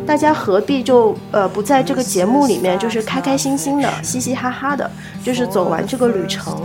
[0.08, 4.90] 大家何必就呃不在这个节目里面，就是开开心心的、嘻嘻哈哈的，
[5.22, 6.58] 就是走完这个旅程，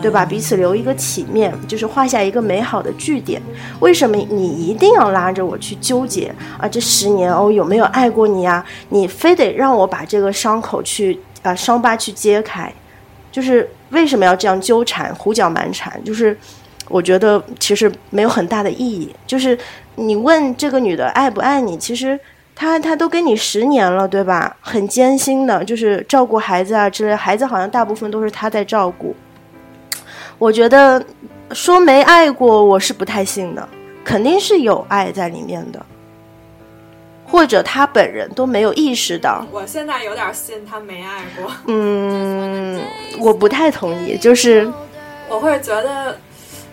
[0.00, 0.24] 对吧？
[0.24, 3.42] 彼此留一个体面，就是画下一个美好的句点。
[3.80, 6.68] 为什么你一定要拉着我去纠结啊？
[6.68, 8.64] 这十年哦，有没有爱过你呀？
[8.90, 12.72] 你非得让我把这个伤口去啊伤疤去揭开，
[13.32, 16.00] 就是为什么要这样纠缠、胡搅蛮缠？
[16.04, 16.38] 就是
[16.88, 19.12] 我觉得其实没有很大的意义。
[19.26, 19.58] 就是
[19.96, 22.16] 你问这个女的爱不爱你，其实。
[22.56, 24.56] 他他都跟你十年了，对吧？
[24.60, 27.14] 很艰辛的，就是照顾孩子啊之类。
[27.14, 29.14] 孩子好像大部分都是他在照顾。
[30.38, 31.04] 我觉得
[31.52, 33.68] 说没爱过，我是不太信的，
[34.04, 35.84] 肯定是有爱在里面的，
[37.26, 39.44] 或者他本人都没有意识到。
[39.50, 41.50] 我现在有点信他没爱过。
[41.66, 42.80] 嗯，
[43.18, 44.70] 我不太同意，就是
[45.28, 46.16] 我会觉得。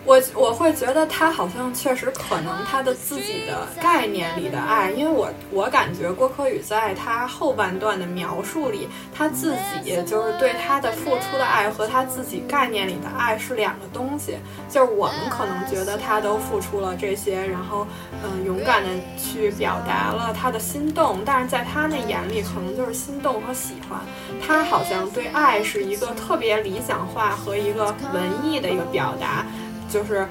[0.04, 14.36] 我我会觉得他好像确实可能他的自己的概念里的爱，因为我我感觉郭柯宇在他后半段的描述里，他自己就是对他的付出的爱和他自己概念里的爱是两个东西。
[14.68, 17.86] 就是我们可能觉得他都付出了这些，然后
[18.24, 24.00] 嗯勇敢的去表达了他的心动，但是在他那眼里可能就是心动和喜欢。
[24.44, 29.46] 他好像对爱是一个特别理想化和一个文艺的一个表达。
[29.92, 30.26] 就是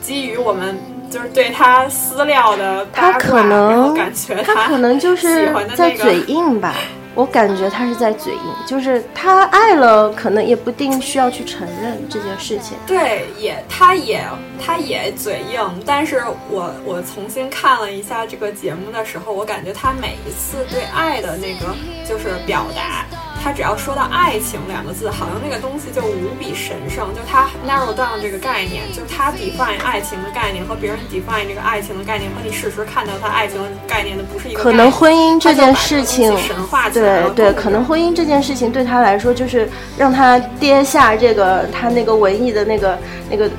[0.00, 0.78] 基于我们
[1.10, 6.74] 就是对他私聊的他可能感觉他可能就是在嘴硬吧。
[7.14, 12.78] 我感觉他是在嘴硬，就是他爱了，可能也不定需要去承认这件事情。
[12.86, 14.24] 对，也他也
[14.64, 21.74] 他也嘴硬，但是我我重新看了一下这个节目的时候，我感觉他每一次对爱的那个
[22.08, 23.04] 就是表达。
[23.42, 27.14] 他只要说到爱情两个字，好像那个东西就无比神圣。
[27.14, 34.62] 就他 narrow down 这个概念，就是他 define 爱情的概念和别人 define 这个爱情的概念，和你事实看到他爱情的概念的不是一个。
[34.62, 42.98] 可能婚姻这件事情，神话对对，可能婚姻这件事情对他来说，就是让他跌下这个他那个文艺的那个
[43.30, 43.50] 那个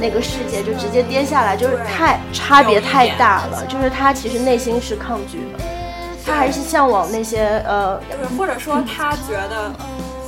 [0.00, 3.64] 那个世界，就直接跌下来，就是太差别太大了。
[3.66, 5.73] 就是他其实内心是抗拒的。
[6.26, 8.00] 他还是向往那些呃，
[8.36, 9.72] 或者说他觉得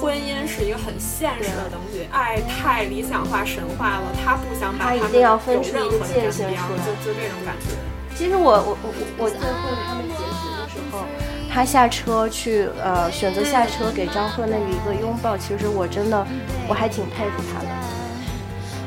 [0.00, 7.74] 婚姻是一个很现实的东西，爱太理想化、神话了，他不想把他一定要分出一个界限出来，就就这种感觉。
[8.14, 9.46] 其实我我我我最后
[9.86, 11.04] 他们结局的时候，
[11.52, 16.26] 他下车去呃选择下车给张赫那个一个拥抱，其实我真的
[16.68, 17.68] 我还挺佩服他的。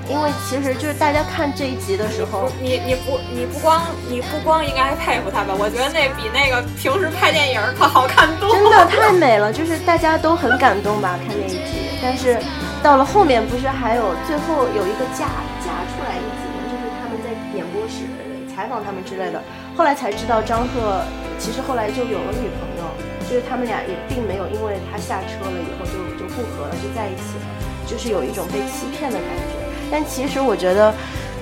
[0.09, 3.79] 因为其实就是大家看这一集的时候，你你不你不光
[4.09, 5.53] 你不光应该佩服他吧？
[5.53, 8.55] 我觉得那比那个平时拍电影可好看多了。
[8.55, 11.13] 真的太美了，就是大家都很感动吧？
[11.21, 12.41] 看那一集，但是
[12.81, 15.29] 到了后面不是还有最后有一个嫁
[15.61, 16.57] 嫁出来一集吗？
[16.65, 18.09] 就是他们在演播室
[18.49, 19.37] 采访他们之类的，
[19.77, 21.05] 后来才知道张赫
[21.37, 22.89] 其实后来就有了女朋友，
[23.29, 27.45] 就是他们俩也并没有因为他下车了以后就就不合了，就在一起了，
[27.85, 29.68] 就是有一种被欺骗的感觉。
[29.91, 30.93] 但其实我觉得，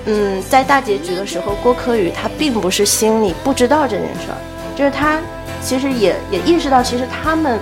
[0.06, 4.38] 嗯，在大结局的时候，郭柯宇他并不是心里不知道这件事儿，
[4.76, 5.20] 就是他
[5.62, 7.58] 其实也也意识到，其实他们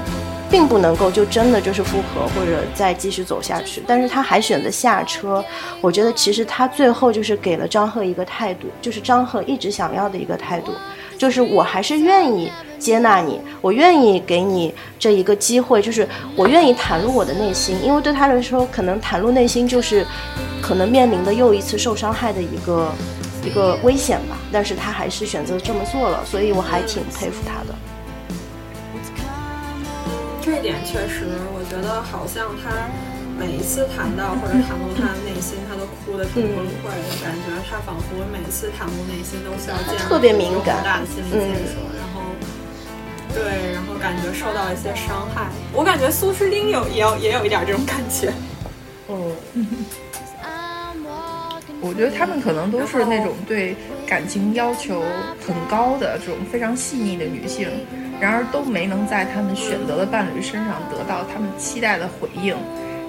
[0.49, 5.45] 并不能够就真的就是复合或者再继续走下去，但是他还选择下车。
[5.81, 10.73] 我觉得其实他最后就是给了张赫一个态度，就是张赫一直想要的一个态度，
[11.19, 20.07] 就是我还是愿意接纳你，我愿意给你这一个机会，就是我愿意袒露我的内心，因为对他来说，可能袒露内心就是
[20.63, 22.93] 可能面临的又一次受伤害的一个
[23.45, 24.37] 一个危险吧。
[24.53, 27.75] 但是他还是选择这么做了，所以我还挺佩服他的。
[30.43, 32.71] 这一点确实，我觉得好像他。
[33.39, 41.96] 每一次谈到或者袒露他的内心，他都哭的挺崩溃的，感觉他仿佛每次袒露内心都需要建特别敏感、大的心理建设，然后
[43.37, 45.51] 对，然后感觉受到一些伤害。
[45.75, 48.33] 我感觉苏诗丁有也有也有一点这种感觉。
[49.09, 49.37] 嗯，
[51.83, 53.77] 我觉得他们可能都是那种对
[54.07, 55.05] 感情要求
[55.47, 57.69] 很高的这种非常细腻的女性，
[58.19, 62.57] 然而都没能在他们选择的伴侣身上得到他们期待的回应。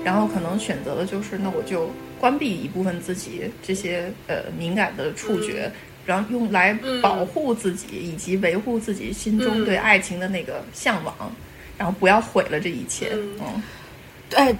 [0.03, 1.89] 然后可能选择的就是，那我就
[2.19, 5.71] 关闭一部分自己这些呃敏感的触觉，
[6.07, 6.73] 然后用来
[7.03, 11.13] 保护自己以及维护自己心中对爱情的那个向往，
[11.77, 13.11] 然后不要毁了这一切。
[13.13, 13.61] 嗯，
[14.27, 14.55] 对，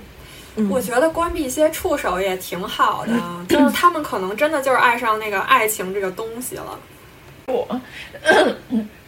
[0.69, 3.13] 我觉得关闭一些触手也挺好的，
[3.49, 6.79] 就是他们可能真的就是爱上那个爱情这个东西了。
[7.47, 7.81] 我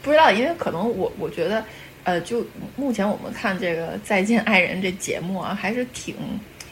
[0.02, 1.64] 不知道，因为可能我我觉得。
[2.06, 2.44] 呃，就
[2.78, 6.16] 目前我们看这个《再见爱人》这节目啊，还是挺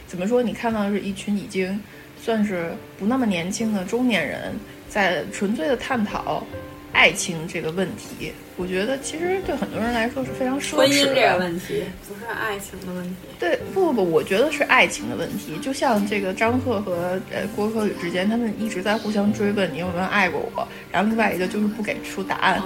[0.07, 0.41] 怎么说？
[0.41, 1.79] 你看到是一群已经
[2.19, 4.55] 算是不那么年轻的中年人，
[4.89, 6.45] 在纯粹的探讨
[6.93, 8.31] 爱情这个问题。
[8.55, 10.77] 我觉得其实对很多人来说是非常奢侈的。
[10.77, 13.15] 婚姻这个问题不是爱情的问题。
[13.39, 15.55] 对，不不不，我觉得是爱情的问题。
[15.61, 22.59] 就像这个张赫和呃郭可宇之间，他们一直在互相追问你有没有爱过我，然后另外一个就是不给出答案。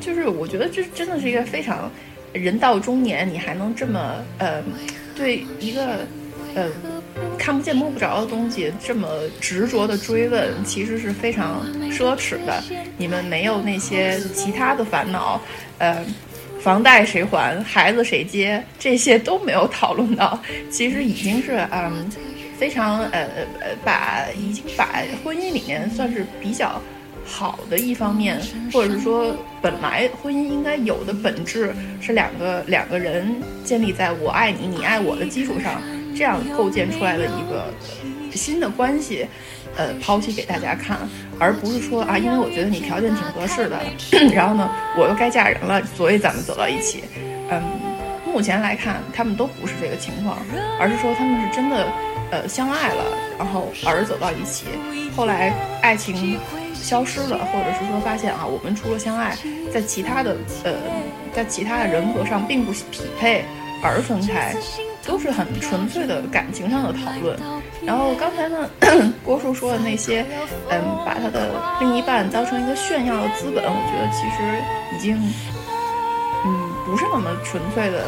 [0.00, 1.88] 就是我觉得这真的是一个非常
[2.32, 4.60] 人到中年，你还能这么呃，
[5.14, 6.00] 对一个
[6.56, 6.68] 呃
[7.38, 9.08] 看不见摸不着的东西这么
[9.40, 12.62] 执着的追问，其实是非常奢侈的。
[12.96, 15.40] 你们没有那些其他的烦恼，
[15.78, 16.04] 呃，
[16.60, 20.40] 房贷谁还，孩子谁接，这些都没有讨论到，
[20.70, 22.08] 其实已经是嗯
[22.58, 23.20] 非常呃
[23.60, 26.80] 呃把已经把婚姻里面算是比较。
[27.28, 28.40] 好的一方面，
[28.72, 33.34] 或者是说，本来婚姻应该有的本质是两个两个人
[33.64, 35.82] 建立在我爱你，你爱我的基础上，
[36.16, 37.66] 这样构建出来的一个
[38.34, 39.26] 新的关系，
[39.76, 40.98] 呃，抛弃给大家看，
[41.38, 43.78] 而不是说啊，因为我觉得你条件挺合适的，
[44.34, 47.04] 然后呢，我又该嫁人了，所以咱们走到一起。
[47.50, 47.62] 嗯，
[48.24, 50.38] 目前来看，他们都不是这个情况，
[50.80, 51.86] 而是说他们是真的
[52.30, 53.04] 呃相爱了，
[53.38, 54.66] 然后而走到一起，
[55.14, 55.52] 后来
[55.82, 56.38] 爱情。
[56.74, 59.36] 消失了，或者是说发现啊，我们除了相爱，
[59.72, 60.74] 在其他的呃，
[61.34, 63.44] 在其他的人格上并不匹配
[63.82, 64.54] 而分开，
[65.06, 67.38] 都是很纯粹的感情上的讨论。
[67.84, 68.68] 然后刚才呢，
[69.24, 70.24] 郭叔说的那些，
[70.68, 75.16] 嗯，把他的另一半当成一个炫耀的资本，我觉得其实已经，
[76.44, 78.04] 嗯，不是那么纯粹的。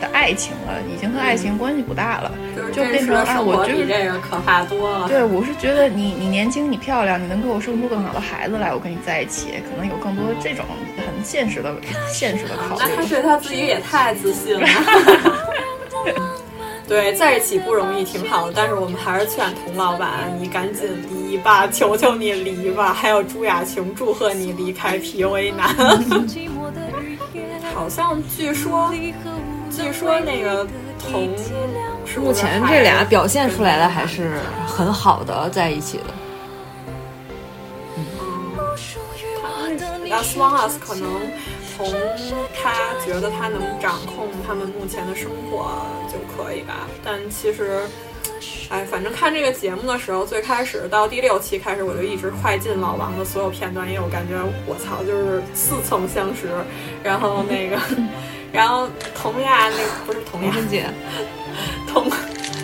[0.00, 2.32] 的爱情了，已经和爱情关系不大了，
[2.72, 5.06] 就变成啊，我觉得这个可怕多了。
[5.06, 10.64] 对，我是觉得你你年轻，你漂亮，你能给我生出更好的孩子来，我跟你在一起，可能有更多这种
[10.96, 11.72] 很现实的
[12.12, 12.82] 现实的考虑。
[12.88, 14.66] 那他对他自己也太自信了。
[16.86, 22.92] 对，在一起不容易，挺好的，但是我们还是劝童老板，你赶紧离吧，求求你离吧。
[22.92, 25.68] 还有朱亚琼，祝贺你离开 PUA 男。
[27.74, 28.92] 好像据说。
[29.70, 30.64] 据说那个
[31.00, 31.34] 童，
[32.22, 36.04] 目前这俩表现出来的还是很好的，在一起的。
[37.96, 38.06] 嗯，
[40.08, 41.10] 那 Swan Us 可能
[41.76, 41.86] 从
[42.62, 42.72] 他
[43.04, 47.82] 觉得他能掌控他们目前的生活就可以吧，但其实，
[48.68, 54.34] 哎，反正看这个节目的时候，最开始到第六期开始，我就一直快进老王的所有片段，因为我感觉
[54.66, 56.48] 我操，就是似曾相识，
[57.02, 57.78] 然后那个。
[58.54, 59.76] 然后佟亚那
[60.06, 60.86] 不是童童姐，
[61.92, 62.08] 佟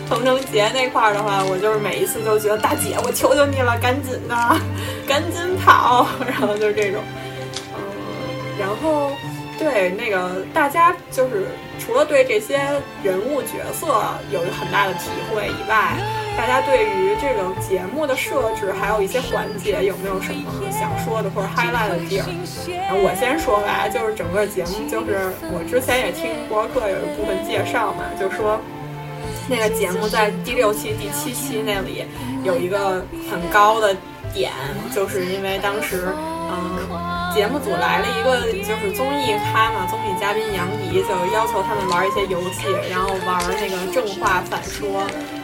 [0.09, 4.37] 佟成杰那块儿的话，我就是每一次都觉得大姐，我求求你了，赶紧的，
[5.05, 7.30] 赶紧跑， 然后就是这种，嗯，
[8.61, 9.11] 然后
[9.59, 11.47] 对那个大家就是
[11.79, 12.61] 除了对这些
[13.03, 13.87] 人物角色
[14.31, 15.97] 有很大的体会以外。
[16.39, 22.25] 大家对于这个节目的设置，还有一些环节，有没有什么想说的或者 highlight 的地儿？
[23.03, 28.59] 我先说吧，就是整个节目，就是我之前也听博客有一部分介绍嘛，就说
[29.49, 32.07] 那个节目在第六期、第七期那里
[32.45, 33.95] 有一个很高的
[34.33, 34.53] 点，
[34.95, 36.15] 就是因为当时，
[36.51, 45.03] 嗯，节目组来了一个就是综艺咖嘛，综艺嘉宾杨迪，就要求他们玩一些游戏，然后玩那个正话反说。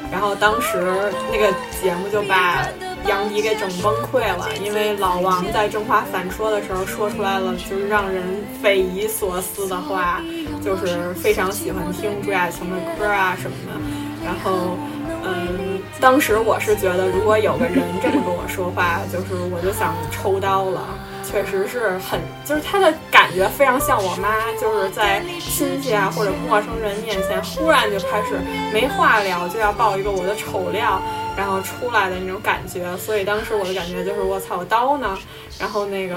[0.08, 1.52] 然后当时那个
[1.82, 2.64] 节目就把
[3.08, 8.22] 杨迪给整崩溃了，因为老王在正话反说的时候说出来了，就是让人
[8.62, 10.22] 匪夷所思的话，
[10.64, 13.72] 就是非常喜欢听朱亚琼的歌啊什么的。
[14.24, 14.76] 然后，
[15.24, 15.65] 嗯，
[16.00, 20.82] 当时我是觉得，如果有个人这么跟我说话，就是我就想抽刀了。
[21.24, 28.38] 确实是很，就是他的感觉非常像我妈，就是在亲戚啊或者陌生人面前，忽然就开始
[28.72, 31.02] 没话聊，就要爆一个我的丑料，
[31.36, 32.96] 然后出来的那种感觉。
[32.96, 35.18] 所以当时我的感觉就是我操刀呢，
[35.58, 36.16] 然后那个，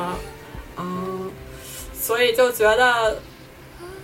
[0.78, 1.32] 嗯，
[1.94, 3.18] 所以就觉得。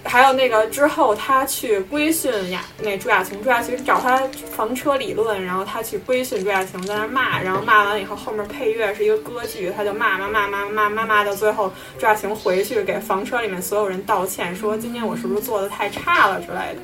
[0.07, 4.18] 还有那个之后，他去规训亚那朱亚琼，朱亚琼找他
[4.56, 16.82] 房车理论，然后他去规训朱亚琼，在那骂，然后骂完以后，后面配乐是一个歌剧，他就骂骂骂骂骂骂骂到最后，朱亚琼回去给房车里面所有人道歉，说今天我是不是做的太差了之类的，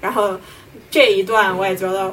[0.00, 0.36] 然后
[0.90, 2.12] 这一段我也觉得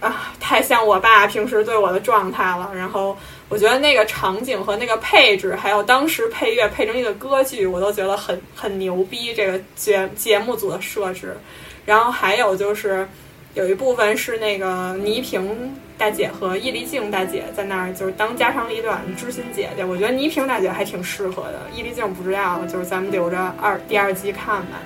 [0.00, 3.16] 啊，太像我爸平时对我的状态了，然后。
[3.48, 9.32] 我觉得那个场景和那个配置，还有当时配乐配成一个歌剧，我都觉得很很牛逼。
[9.32, 11.36] 这个节节目组的设置，
[11.84, 13.06] 然后还有就是
[13.54, 19.84] 有一部分是那个倪萍大姐和易立竞大姐在那儿，就是当家长里短知心姐姐。
[19.84, 24.80] 我觉得倪萍大姐还挺适合的，易立竞不知道，就是咱们留着二第二季看吧。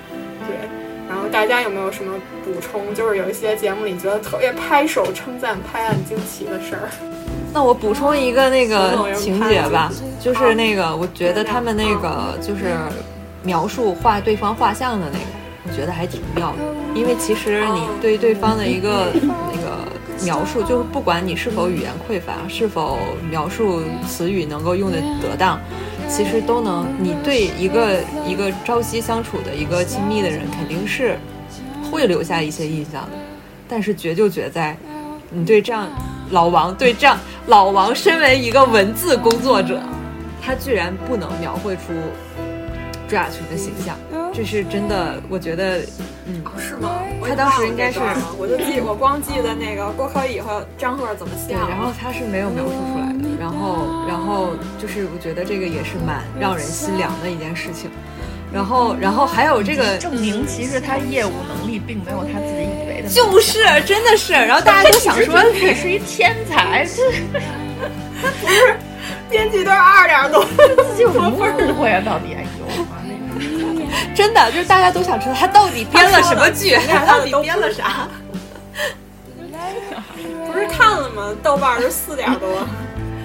[0.47, 0.55] 对，
[1.09, 2.13] 然后大家有没有什么
[2.45, 2.93] 补充？
[2.93, 6.87] 就是有一些节目里觉得特别拍手称赞、拍案惊奇的事儿。
[7.53, 12.77] 那我补充一个那个情节吧，就是那个，我觉得他们那个就是
[13.43, 15.25] 描述画对方画像的那个，
[15.67, 16.59] 我觉得还挺妙的。
[16.95, 19.07] 因为其实你对对方的一个
[19.53, 19.77] 那个
[20.23, 22.99] 描述，就是不管你是否语言匮乏，是否
[23.29, 25.59] 描述词语能够用的得当，
[26.07, 31.17] 其实都能，你对一个一个朝夕相处的一个亲密的人，肯定是
[31.91, 33.11] 会留下一些印象的。
[33.67, 34.77] 但是绝就绝在，
[35.29, 35.89] 你对这样。
[36.31, 37.17] 老王对这样，
[37.47, 39.79] 老王身为一个文字工作者，
[40.41, 41.81] 他居然不能描绘出
[43.07, 43.95] 朱亚群的形象，
[44.33, 45.21] 这是真的。
[45.29, 45.79] 我觉得，
[46.25, 46.89] 嗯，是吗？
[47.27, 47.99] 他当时应该是，
[48.37, 53.29] 我就记，我光记得那个郭可以和张赫怎么像，然后他是没有描述出来的。
[53.39, 57.89] 然后，然后就是我觉得这个也是蛮让人心凉的一件事情。
[58.53, 64.33] 然后，然后还有这个证明，其实他业务能力并没有他自己以为的，就是真的是。
[64.33, 66.85] 然后大家都想说你是一天才，
[68.21, 68.75] 不是
[69.29, 70.43] 编剧都是二点多，
[70.89, 71.39] 自己有什么误
[71.75, 72.01] 会啊？
[72.05, 72.65] 到底哎呦，
[74.13, 78.07] 真的就是大家都想知道他到底编了什么剧， 他到底编了啥？
[80.51, 81.33] 不是看了吗？
[81.41, 82.67] 豆瓣是四点多。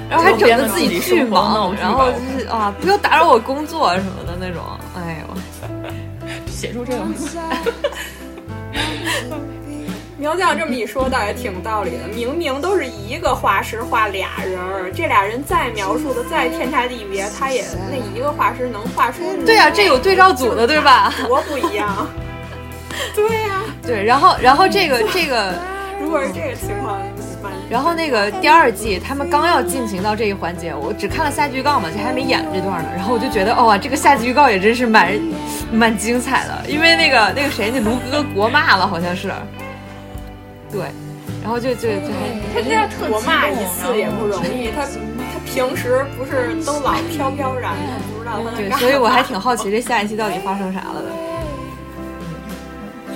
[0.09, 4.63] 然后还整的自己巨忙，然后就是啊，不要打扰我工作什么的那种。
[4.97, 5.37] 哎呦，
[6.51, 7.07] 写出这种。
[10.19, 12.09] 苗酱这么一说，倒也挺有道理的。
[12.15, 19.19] 明明都是一个画师画俩人儿，这俩人再描述的再天差地别，他也那一个画师能画出。
[19.45, 21.13] 对呀，这有对照组的，对吧？
[21.27, 22.09] 多不一样。
[23.15, 23.63] 对呀。
[23.83, 25.55] 对，然后，然后这个这个，
[26.01, 26.99] 如果是这个情况。
[27.69, 32.89] 然后那个第二季，他们刚要进行到这一环节，我只看了下集预告嘛，就还没演这段呢。
[32.95, 35.13] 然后我就觉得，哦，这个下集预告也真是蛮
[35.73, 39.33] 蛮精彩的，因为那个那个谁，那卢哥国骂了，好像是。
[40.71, 40.83] 对，
[41.43, 42.09] 然后就就就
[42.55, 51.09] 他这样特国骂一次也不容易，他他平时不是都老飘飘然的，不知道他对，所以我还挺好奇这下一期到底发生啥了的。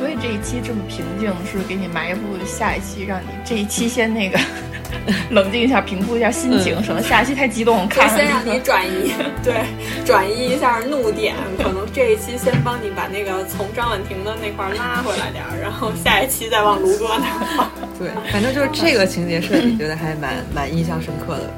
[0.01, 4.41] 所以这一期这么平静，是给你埋伏下一期，让你这一期先那个
[5.29, 7.87] 冷静一下，平复一下心情，省得下一期太激动。
[7.87, 9.13] 看先让你转移，
[9.45, 9.67] 对，
[10.07, 11.35] 转移一下怒点。
[11.59, 17.71] 可能这一期先帮你把那个从张婉婷的那块拉回来点儿，然后下一期再往卢哥那儿放。
[18.01, 21.51] 对，反正就是这个情节设计，觉得还蛮蛮印象深刻的。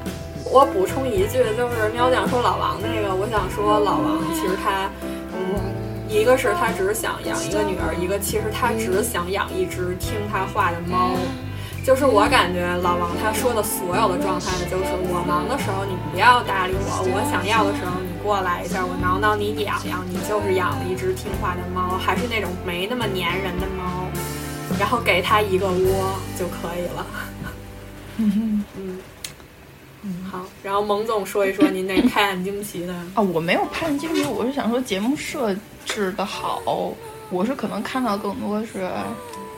[0.51, 4.91] 我补充一句，就是喵酱说老王那个，我想说老王其实他。
[6.13, 11.17] 一个是他只是想养一个女儿，一个其实他只想养一只听他话的猫。
[11.83, 24.05] 就是我感觉老王他说的所有的状态，就是我忙的时候你不要搭理我，我想要的时候你过来一下，我挠挠你痒痒，你就是养了一只听话的猫，还是那种没那么粘人的猫，
[24.79, 27.05] 然后给他一个窝就可以了。
[28.21, 28.99] 嗯嗯。
[30.29, 32.93] 好，然后蒙总说一说您那拍案惊奇的。
[33.13, 35.55] 啊， 我没有拍案惊奇，我是想说节目设
[35.85, 36.93] 置的好，
[37.29, 38.89] 我是可能看到更多是，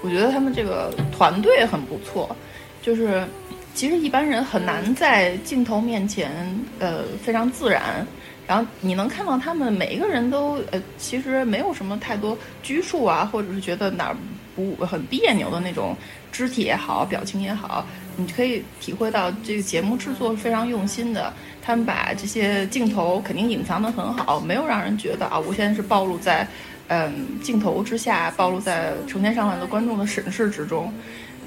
[0.03, 2.35] 我觉得他们这个团队很不错，
[2.81, 3.26] 就是
[3.73, 6.31] 其实一般人很难在镜头面前
[6.80, 8.05] 呃非常自然，
[8.47, 14.17] 然后你能看到他们每一个人都呃其实没有什么太多拘束啊，或者是觉得哪儿
[14.56, 15.95] 不很别扭的那种
[16.32, 21.34] 肢体也好，表情也好，你可以体会到这个节目制作是非常用心的。
[21.61, 26.48] 他们把这些镜头肯定隐藏得很好，没有让人觉得啊，我现在是暴露在
[26.88, 30.94] 嗯镜头之下，暴露在成千上万的观众的审视之中。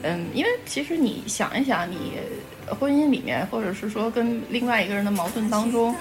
[0.02, 2.12] 嗯，因为其实你想一想，你
[2.74, 5.94] 婚姻里面，或者是说跟另外一个人的矛盾当中，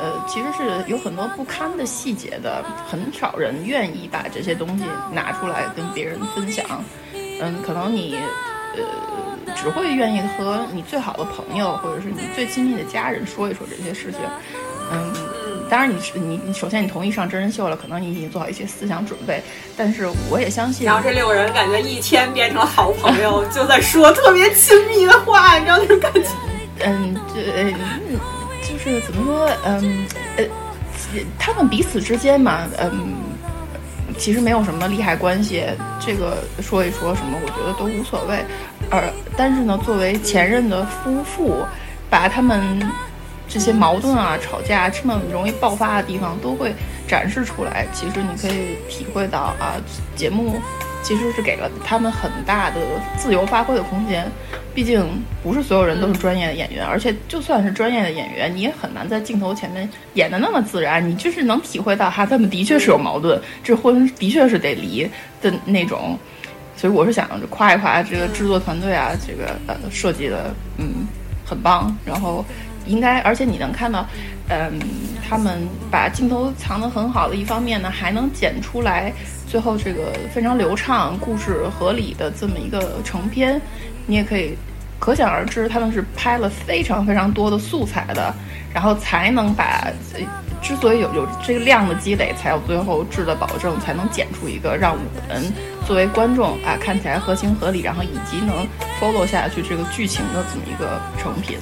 [0.00, 6.84] 呃，其实是有很多不堪的细节的，很少人愿意把这些东西拿出来跟别人分享。
[7.40, 8.16] 嗯，可能你
[8.76, 14.20] 呃只会愿意和你最好的朋友，或者是你最亲密的家人说一说这些事情。
[14.92, 15.31] 嗯。
[15.72, 19.42] 当然，你是你，你首先你同意上真人秀了，可能你已经做好一些思想准备。
[19.74, 26.28] 但是我也相信，然后这六个人感觉一天变成好朋友， 就在说特别亲密的话，你知道那种感觉？
[26.84, 27.42] 嗯，这
[28.70, 29.48] 就是怎么说？
[29.64, 30.44] 嗯呃，
[31.38, 33.14] 他们彼此之间嘛，嗯，
[34.18, 35.64] 其实没有什么利害关系。
[35.98, 38.44] 这个说一说什么，我觉得都无所谓。
[38.90, 41.64] 而但是呢，作为前任的夫妇，
[42.10, 42.78] 把他们。
[43.48, 46.74] 这些矛盾啊、吵架这么容易爆发的地方都会
[47.06, 47.86] 展示出来。
[47.92, 49.76] 其实你可以体会到啊，
[50.16, 50.58] 节目
[51.02, 52.80] 其实是给了他们很大的
[53.18, 54.26] 自由发挥的空间。
[54.74, 55.06] 毕竟
[55.42, 61.06] 不是所有人都是专业的演员，而且就算是专业的演员，你也很难在镜头前面演的那么自然。
[61.06, 65.06] 你就是能体会到哈，他们的确是有矛盾，这婚的确是得离
[65.42, 66.18] 的那种。
[66.74, 71.06] 所以我是想夸一夸这个制作团队啊，这个呃设计的嗯
[71.44, 72.42] 很棒，然后。
[72.86, 74.06] 应该，而且你能看到，
[74.48, 74.78] 嗯，
[75.28, 79.12] 他们把镜头藏得很好的一方面呢，还能剪出来
[79.46, 83.60] 最后这个非常流畅、故事合理的这么一个成片。
[84.06, 84.56] 你也可以
[84.98, 88.34] 可想而知，他们是拍了非常非常多的素材的，
[88.74, 89.86] 然后才能把，
[90.60, 94.98] 之所以有有这个量的积累，才有最后质的保证，才能剪出一个让我
[95.28, 95.52] 们
[95.86, 98.66] 作为观众啊看起来合情合理，然后以及能
[99.00, 101.58] follow 下去这个剧情的这么一个成品。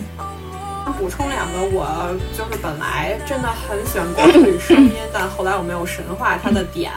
[0.92, 6.90] 补充两个，我就是本来真的很喜欢郭可宇声音，但后来我没有神话他的点，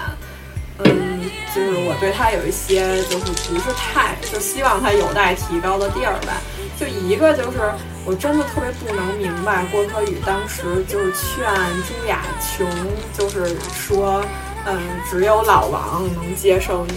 [0.83, 1.21] 嗯，
[1.53, 6.41] 就是我对他有一些就是不是太就希望他有待提高的地儿吧。
[6.79, 7.71] 就一个就是
[8.03, 11.45] 我真的特别不能明白郭可宇当时就是劝
[11.87, 12.67] 朱亚琼，
[13.15, 14.25] 就是说，
[14.65, 14.79] 嗯，
[15.09, 16.93] 只有老王能接受你，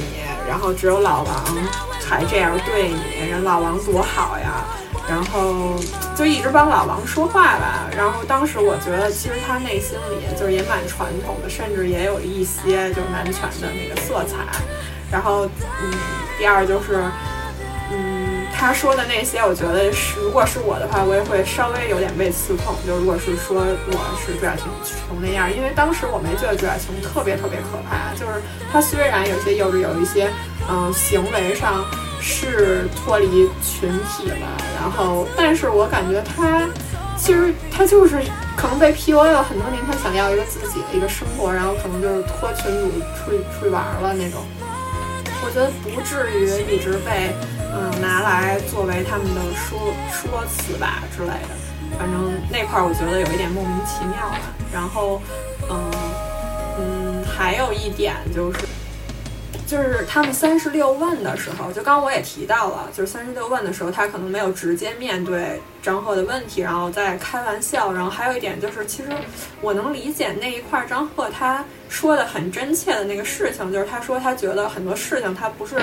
[0.49, 1.45] 然后只有老王
[2.01, 4.65] 才这样对你，人老王多好呀。
[5.09, 5.77] 然后
[6.17, 7.89] 就一直帮老王说话吧。
[7.97, 14.39] 然后当时我觉得，其实他内心里就是也蛮传统的，甚至也有一些就是男权的那个色彩。
[15.09, 15.47] 然后，
[15.81, 15.93] 嗯，
[16.39, 17.05] 第二就是，
[18.59, 22.75] 他说的那些，我觉得是如果是我的话，我也会稍微有点被刺痛。
[22.87, 28.41] 就如果是说我是朱亚琼琼那样，因为当时我没觉得朱亚琼特别特别可怕，就是
[28.73, 30.31] 他虽然有些幼稚，有一些
[30.69, 31.85] 嗯行为上。
[32.29, 34.49] 是脱离群体了，
[34.81, 36.67] 然后，但是我感觉他，
[37.17, 38.21] 其实他就是
[38.57, 44.41] 可能被 PUA 了很多年，他想要一个自己的一个生活，然后可能就是脱群组出去出去玩了那种。
[45.47, 47.33] 我觉得不至于一直被
[47.73, 51.55] 嗯拿来作为他们的说说辞吧之类的，
[51.97, 54.41] 反正那块儿我觉得有一点莫名其妙吧。
[54.75, 55.23] 然后，
[55.71, 55.91] 嗯
[56.81, 58.59] 嗯，还有一点就是。
[59.67, 67.93] 就是他们三十六问的时候，就刚我也提到了，就是三十六问的时候，他可能没有直接面对张赫的问题，然后再开玩笑。
[67.93, 69.09] 然后还有一点就是，其实
[69.61, 75.75] 我能理解那一块张赫他说的很真切的那个事情，就是他说他觉得很多事情他不是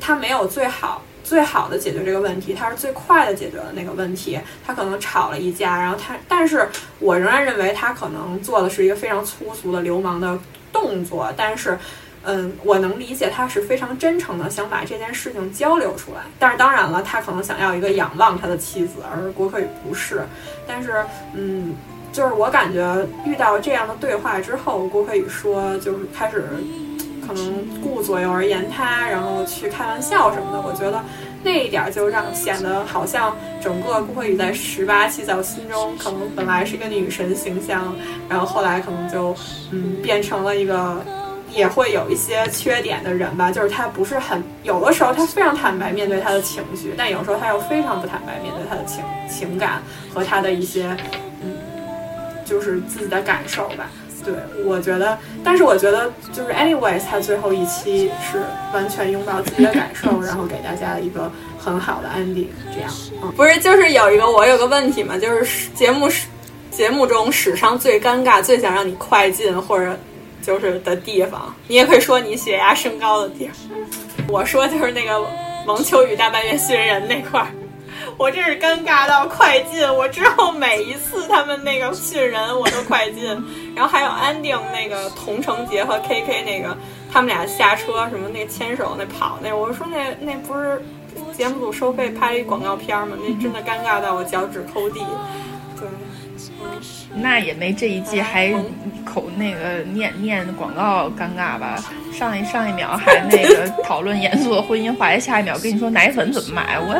[0.00, 4.40] 他没有最好最好的解决这个问题，他是最快的解决了那个问题。
[4.66, 6.68] 他可能吵了一架，然后他，但是
[6.98, 10.36] 我仍然认为他可能做的是一个非常粗俗的流氓的
[10.72, 11.78] 动作，但是。
[12.26, 16.22] 嗯，我能理解他是非常真诚的，想把这件事情交流出来。
[16.38, 20.22] 但是当然了，他可能想要一个仰望他的妻子，而郭可宇不是。
[20.66, 21.74] 但是，嗯，
[22.12, 26.46] 就是我感觉遇到这样的对话之后，郭可宇说就是开始
[27.26, 30.62] 可能顾左右而言他，然后去开玩笑什么的。
[30.66, 31.02] 我觉得
[31.42, 37.94] 那一点就让显得好像整个郭可宇在十八期在我心中可能本来是一个女神形象，
[38.30, 39.36] 然后后来可能就
[39.70, 41.04] 嗯变成了一个。
[41.54, 49.82] 也会有一些缺点的人吧，就是他不是很有的时候他非常坦白面对他的情绪，但有时候他又非常不坦白面对他的情情感
[50.12, 50.96] 和他的一些
[51.42, 51.56] 嗯，
[52.44, 53.88] 就是自己的感受吧。
[54.24, 62.46] 对我觉得，但是我觉得就是 anyways，他最后一期是完全拥抱自己的感受，然后给大家一个很好的 ending。
[62.74, 62.90] 这样，
[63.22, 66.26] 嗯，不是，就是有一个我有个问题嘛，就是节目史
[66.70, 69.94] 节目中史上最尴尬、最想让你快进或者。
[70.44, 73.54] 就是的地方，你也可以说你血压升高的地方。
[74.28, 75.26] 我说就是那个
[75.66, 77.48] 王秋雨大半夜训人那块儿，
[78.16, 79.82] 我真是尴尬到快进。
[79.94, 83.24] 我之后每一次他们那个训人我都快进，
[83.74, 86.76] 然后还有安定那个童承杰和 KK 那个
[87.12, 90.82] 他们俩下车什么那牵手那跑那，我说那那不是
[91.36, 93.16] 节目组收费拍一广告片吗？
[93.26, 95.00] 那真的尴尬到我脚趾抠地。
[97.16, 98.52] 那也没这一季还
[99.04, 101.82] 口那个念念广告尴尬吧？
[102.12, 106.94] 上一上一秒还那个讨论严肃的婚姻话题，下一秒跟你说奶粉怎么买，我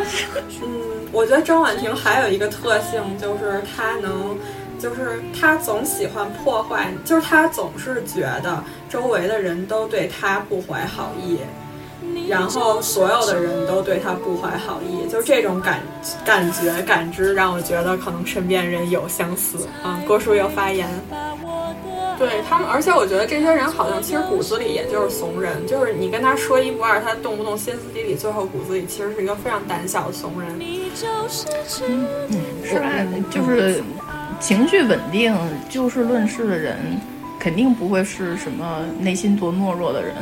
[0.62, 4.36] 嗯， 我觉得张婉婷还有一个特性就是她能，
[4.78, 11.38] 就是她总喜欢破坏，就是她总是觉得周围的人都对她不怀好意。
[12.28, 15.80] 然后所有的人都对他不怀好意，就这种感
[16.24, 20.00] 感觉感知让我觉得可能身边人有相似啊。
[20.06, 20.88] 郭叔又发言，
[22.18, 30.58] 对他们，而且我觉得这些人好像其实骨子里也就是怂人，就是你跟他说一不二，他动不动歇斯底里，最后骨子里其实是一个非常胆小的怂人。
[30.58, 32.06] 嗯，
[32.64, 32.88] 是吧？
[33.30, 33.82] 就是
[34.40, 35.36] 情绪稳定、
[35.68, 36.76] 就事论事的人，
[37.38, 40.14] 肯定不会是什么内心多懦弱的人，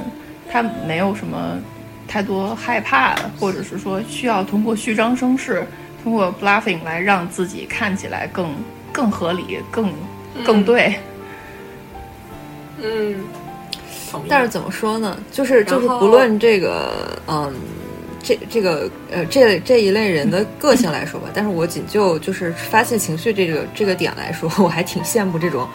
[0.50, 1.58] 他没有什么。
[2.12, 5.66] 太多害怕，或者是说需要通过虚张声势，
[6.04, 8.54] 通过 bluffing 来让自己看起来更
[8.92, 9.90] 更合理、更
[10.44, 10.94] 更对。
[12.82, 13.24] 嗯，
[14.28, 15.18] 但是怎么说呢？
[15.32, 17.50] 就是就是不论这个嗯，
[18.22, 25.66] 这这个呃这这一类人的个性来说吧，但是我仅就就是发泄情绪这个这个点来说，我还挺羡慕这种。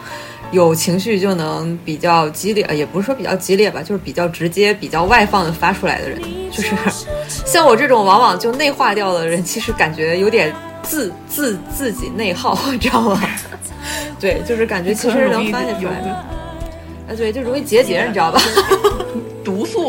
[0.50, 6.20] 有情绪就能比较激烈，也不是说比较激烈吧，就是比较直接、比较外放的发出来的人，
[6.50, 6.74] 就是
[7.44, 13.20] 像我这种往往就内化掉的人，其实感觉有点自自自己内耗， 知道吗？
[14.18, 18.40] 对，就是感觉其实能发泄出来的，啊，对，就容易结节，你知道吧？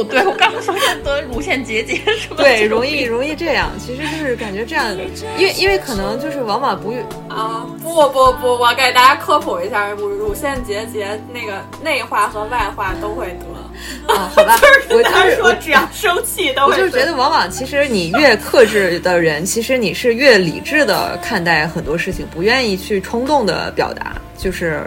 [0.03, 0.73] 对我刚刚说
[1.03, 2.37] 得乳腺结节是吧？
[2.37, 4.95] 对，容易容易这样，其实就是感觉这样，
[5.37, 6.93] 因为因为可能就是往往不
[7.27, 14.59] 啊，不不不，我给大家科普一下，乳乳腺结节那个内化和外化都会得啊，好吧？
[14.89, 16.77] 我就是说，只要生气都会。
[16.77, 24.83] 就是觉得往往其实你越克制的人，其实你是越理智的看待很多事情，不愿意去冲动的表达，就是。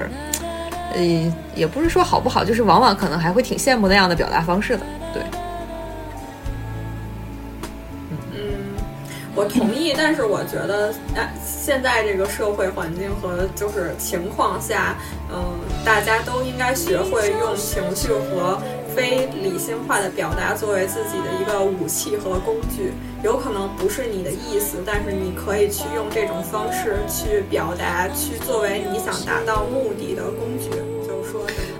[0.94, 1.00] 呃，
[1.54, 4.82] 也不是说好不好，就是往往可能还会挺羡慕那样的表达方式的，
[5.12, 5.22] 对。
[8.34, 8.74] 嗯，
[9.34, 14.96] 我同意，但是我觉得，哎，现在这个社会环境和就是情况下，
[15.32, 18.58] 嗯，大家都应该学会用情绪和
[18.94, 22.92] 非理性化的表达作为自己的一个武器和工具。
[23.22, 30.70] 有可能不是你的意思，但是你可以去用这种方式去表达，去作为你想达到目的的工具。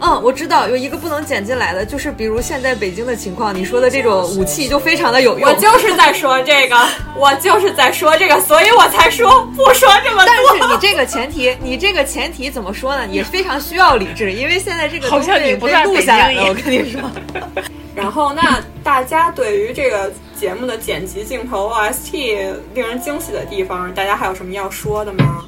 [0.05, 5.49] 嗯，我知道有一个不能剪进来的，就是比如现在北京的情况，你说的这种武器就非常的有用。
[5.49, 6.77] 我就是在说这个，
[7.17, 10.27] 我就是在说这个，所以我才说不说这么多。
[10.27, 13.07] 但是你这个前提，你这个前提怎么说呢？
[13.07, 17.01] 也非常需要理智，因为现在这个好像你不在录下来了，我跟你说。
[17.95, 25.45] 然后，那大家对于这个节目的剪辑、镜头、OST 令人惊喜的地方，大家还有什么要说的吗？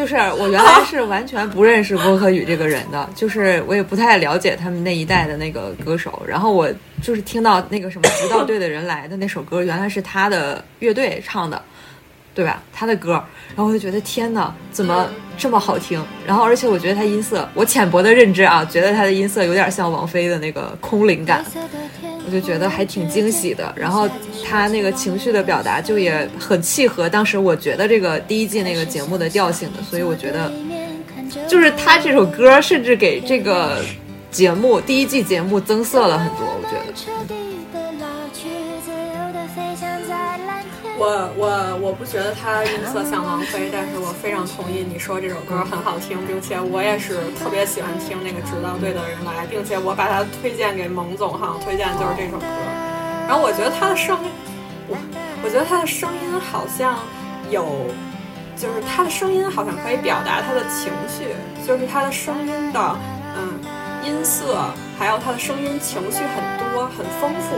[0.00, 6.22] 就是我原来是完全不认识郭可宇这个人的，就是我也不太了解他们那一代的那个歌手。
[6.26, 6.66] 然后我
[7.02, 11.62] 就是听到那个什么《不到队的人来的》那首歌，原来是他的乐队唱的，
[12.34, 12.62] 对吧？
[12.72, 15.06] 他的歌，然后我就觉得天哪，怎么
[15.36, 16.02] 这么好听？
[16.26, 21.44] 然后而且我觉得他音色，我浅薄的认知啊，觉得他的音色有点像王菲的那个空灵感。
[22.30, 24.08] 就觉得还挺惊喜的，然后
[24.46, 30.50] 他那个情绪的表达就也很契合当时我觉得这个第一季那个节目的调性的，所以我觉得
[31.48, 33.82] 就是他这首歌甚至给这个
[34.30, 37.49] 节目第一季节目增色了很多，我觉得。
[41.00, 41.48] 我我
[41.80, 52.44] 我不觉得他音色像王菲，但是我非常同意你说这首歌很好听，并且我也是特别喜欢听那个《直到对的人来》，并且我把它推荐给蒙总哈，推荐就是这首歌。
[53.26, 54.28] 然后我觉得他的声音，
[54.88, 54.98] 我
[55.42, 56.98] 我觉得他的声音好像
[57.48, 57.64] 有，
[58.54, 61.32] 就是他的声音好像可以表达他的情绪，
[61.66, 62.96] 就是他的声音的
[63.40, 63.56] 嗯
[64.04, 64.68] 音色，
[64.98, 66.44] 还有他的声音情绪很
[66.76, 67.56] 多很丰富。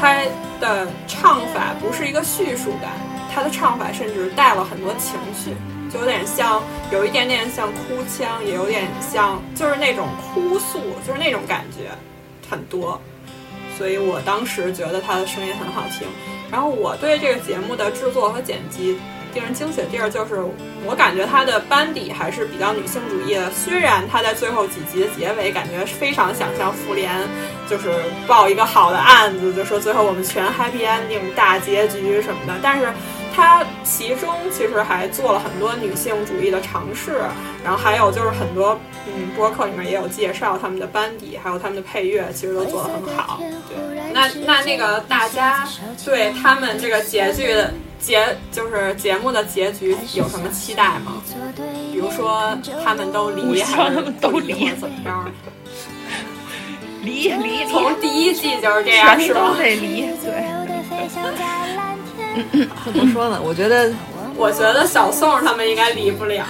[0.00, 0.14] 他
[0.60, 2.92] 的唱法不是一个叙述感，
[3.34, 5.54] 他的唱法甚至带了很多情绪，
[5.92, 11.90] 就有点像，有一点点像哭腔，也有点像，就是那种哭诉，就是那种感觉，
[12.50, 13.00] 很多。
[13.78, 16.08] 所以我当时觉得他的声音很好听。
[16.50, 18.98] 然后我对这个节目的制作和剪辑。
[19.34, 20.42] 令人惊喜的地儿就是，
[20.86, 23.50] 我感觉他的班底还是比较女性主义的。
[23.50, 27.12] 虽然他在最后几集的结尾，感觉非常想像复联
[27.68, 27.90] 就是
[28.26, 32.54] 报一个好的案子，就说最后我们全 happy ending 大结局什么的。
[32.62, 32.92] 但是
[33.34, 37.20] 它其中其实还做了很多女性主义的尝试，
[37.62, 43.40] 然后还有就是很多嗯播客里面也有介绍他们的班底，还有他们的配乐，其实都做得很好。
[43.68, 45.66] 对，那那那个大家
[46.04, 51.22] 对他们这个结局的结就是节目的结局有什么期待吗？
[51.92, 55.10] 比如说他们都离还是都离怎么着？
[57.06, 59.40] 离离从第一季就是这样，是吧？
[59.48, 60.44] 都得离，对。
[62.84, 63.40] 怎么说呢？
[63.42, 63.90] 我觉得，
[64.36, 66.44] 我觉得小宋他们应该离不了。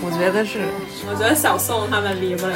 [0.00, 0.60] 我觉得是，
[1.10, 2.54] 我觉得小宋他们离不了。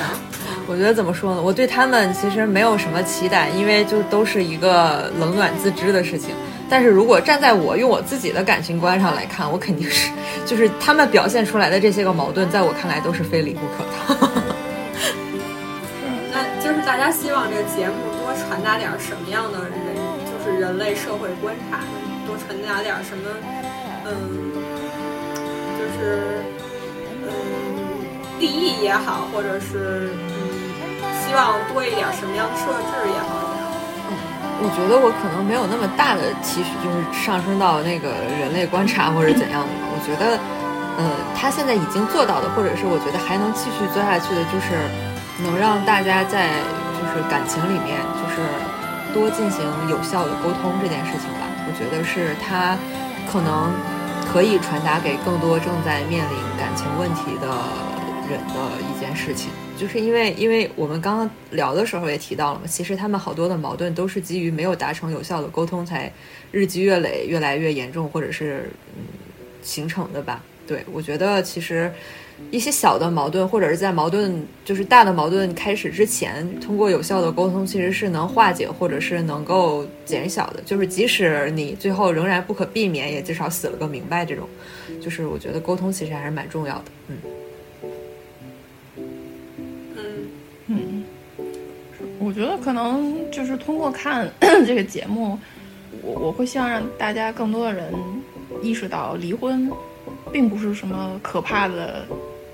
[0.66, 1.42] 我觉得怎么说呢？
[1.42, 6.30] 我对他们其实没有什么期待，因为就都是一个冷暖自知的事情。
[6.70, 10.10] 但是如果站在我用我自己的感情观上来看，我肯定是，
[10.46, 14.42] 就是他们表现出来的这些个矛盾，在我看来都是非离不可的。
[17.00, 19.96] 大家希望这个节目多传达点什么样的人，
[20.28, 21.80] 就是人类社会观察，
[22.26, 23.24] 多传达点什么，
[24.04, 24.52] 嗯，
[25.80, 26.44] 就是
[27.24, 27.32] 嗯
[28.38, 33.48] 利益也好，或者是嗯希望多一点什么样的设置也好。
[34.10, 34.20] 嗯
[34.60, 39.68] 我觉得我可能没有那么大的期许，就是上升到那个人类观察或者怎样的。
[39.88, 40.36] 我觉得，
[41.00, 44.76] 呃，他现在已经做到的，或者是我觉得还能继续做下去的，就是
[45.40, 46.60] 能让大家在
[47.10, 48.38] 就是感情里面，就是
[49.12, 51.50] 多进行有效的沟通这件事情吧。
[51.66, 52.78] 我觉得是他
[53.30, 53.72] 可能
[54.32, 57.48] 可以传达给更多正在面临感情问题的
[58.30, 59.50] 人的一件事情。
[59.76, 66.12] 就是因为，因为我们刚刚聊的时候也提到了嘛，其实他们好多的矛盾都是基于没有达成有效的沟通，才
[66.52, 69.02] 日积月累、越来越严重，或者是嗯
[69.62, 70.40] 形成的吧。
[70.64, 71.92] 对我觉得，其实
[72.50, 80.60] 一些小的矛盾，或者是在矛盾就是大的矛盾开始之前，通过有效的沟通，其实是能化解，或者是能够减小的。
[80.64, 84.24] 就是即使你最后仍然不可避免，也至少死了个明白。
[84.24, 84.48] 这种，
[85.00, 86.84] 就是我觉得沟通其实还是蛮重要的。
[87.08, 87.16] 嗯。
[89.96, 90.28] 嗯
[90.66, 91.04] 嗯，
[92.18, 94.28] 我觉得可能就是通过看
[94.66, 95.38] 这个节目，
[96.02, 97.92] 我我会希望让大家更多的人
[98.62, 99.70] 意识到，离婚
[100.32, 102.06] 并不是什么可怕的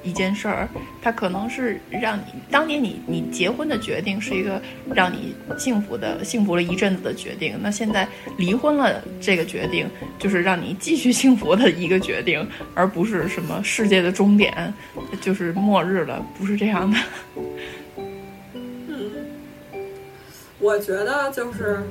[0.06, 0.68] 一件事儿，
[1.02, 4.62] 它可能是让你当年你你结婚的决定是一个
[4.94, 8.06] 让你幸福的幸福了一阵子的决定，那现在
[8.36, 14.72] 离婚了这个决定就是让你继续 幸福的一个决定，而不是什么世界的终点，
[15.20, 16.96] 就是末日了，不是这样的。
[17.36, 19.10] 嗯
[20.58, 21.82] 我觉得就是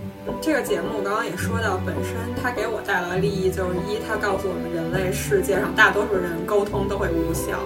[0.41, 7.59] 这个节目，刚刚也说到，本身它给我带来利益就是一，它告诉我们人类世界上大多数人沟通都会无效，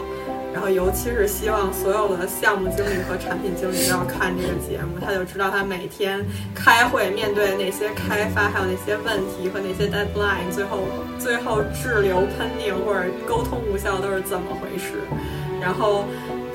[0.54, 10.80] 然后尤其是希望所有的项目经理和产品经理都要看这个节目，他就知道他每天开会面对那些开发还有那些问题和那些 deadline，最后
[11.20, 15.02] 最后滞留 pending 或者沟通无效都是怎么回事。
[15.62, 16.06] 然后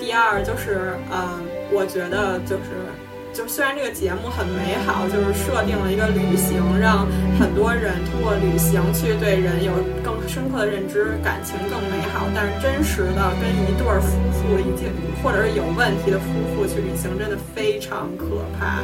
[0.00, 2.70] 第二就是，嗯，我觉得就是。
[3.34, 7.04] 就虽然这个节目很美好，就是设定了一个旅行，让
[7.36, 9.72] 很多人通过旅行去对人有
[10.04, 12.30] 更深刻的认知，感情更美好。
[12.32, 14.86] 但是真实的跟一对夫妇已经
[15.20, 18.78] 或者是有问题的夫妇去旅行，真的非常可怕。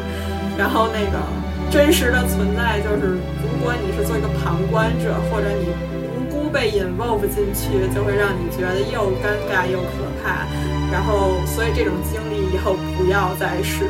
[0.59, 1.23] 然后那个
[1.71, 5.71] 真实的存在就是，如果你是做一个旁观者，或者你
[6.19, 10.43] 无辜被 involve 进去，就会让你觉得又尴尬又可怕。
[10.91, 13.87] 然后，所以这种经历以后不要再试。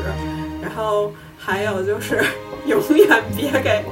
[0.61, 2.23] 然后还有就是，
[2.67, 3.83] 永远别给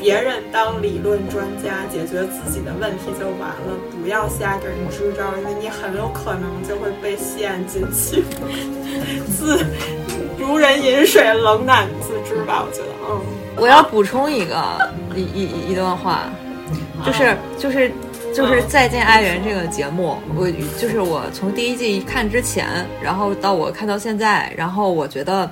[0.00, 3.76] 别人当理论专家，解决自己的问题就完了。
[4.02, 8.22] 不要瞎给人支招，因为你很有可能就会被陷进去。
[9.34, 9.64] 自
[10.38, 12.64] 如人饮水，冷暖自知吧。
[12.66, 13.20] 我觉得，嗯。
[13.56, 14.62] 我要补充一个
[15.14, 16.24] 一一一段话，
[17.06, 17.90] 就是就是
[18.34, 22.66] 就是《再见爱人》这个节目，我就是我从第一季看之前，
[23.00, 25.50] 然后到我看到现在，然后我觉得。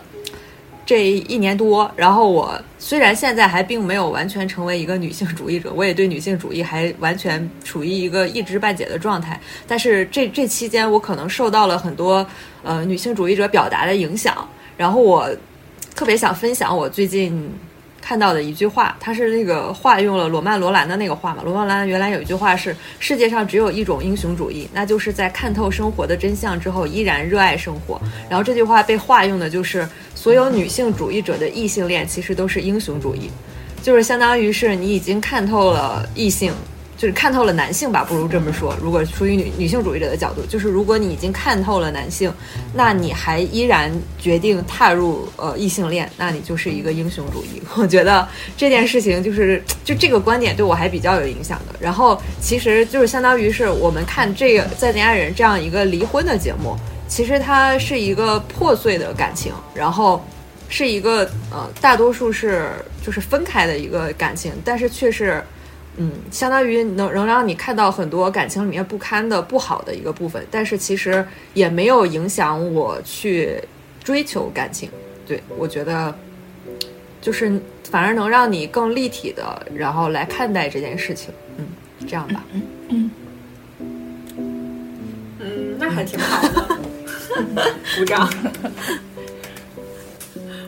[0.84, 9.40] 这一年多，然后我虽然现在还并没有完全成为一个女性主义者，我也对女性主义还完全处于一个一知半解的状态。
[9.66, 12.26] 但是这这期间，我可能受到了很多
[12.62, 15.28] 呃女性主义者表达的影响，然后我
[15.94, 17.52] 特别想分享我最近。
[18.04, 21.42] 看到的一句话，它是那个化用了罗曼·罗兰的那个话嘛？
[21.44, 28.02] 罗曼·罗兰原来有一句话是：世界上只有一种英雄主义，那就是在看透生活的真相之后依然热爱生活。
[28.28, 29.88] 然后这句话被化用的就是
[30.22, 33.28] 所有女性主义者的异性恋其实都是英雄主义，
[33.82, 36.52] 就是相当于是你已经看透了异性。
[36.94, 38.76] 就是看透了男性吧，不如这么说。
[38.80, 42.32] 如果出于女女性主义者的角度，就是如果你已经看透了男性，
[42.74, 47.60] 那你还依然决定踏入呃异性恋，那你就是一个英雄主义。
[47.76, 51.74] 我觉得这件事情就是就这个观点对我还比较有影响的。
[51.80, 56.76] 然后其实就是相当于是我们看这个《再见爱人》这样一个离婚的节目，
[57.08, 60.24] 其实它是一个破碎的感情，然后
[60.68, 62.70] 是一个呃大多数是
[63.04, 65.42] 就是分开的一个感情，但是却是。
[65.98, 71.22] 嗯，相当于能能让你看到很多感情里面不堪的、不好的一个部分，但是其实
[71.52, 73.62] 也没有影响我去
[74.02, 74.88] 追求感情。
[75.26, 76.16] 对我觉得，
[77.20, 81.28] 就是反而能让你更立体的，然后来看待这件事情。
[81.58, 81.66] 嗯，
[82.08, 82.42] 这样吧。
[82.54, 83.10] 嗯嗯，
[85.82, 86.68] 那还挺好的，
[87.98, 88.30] 鼓掌。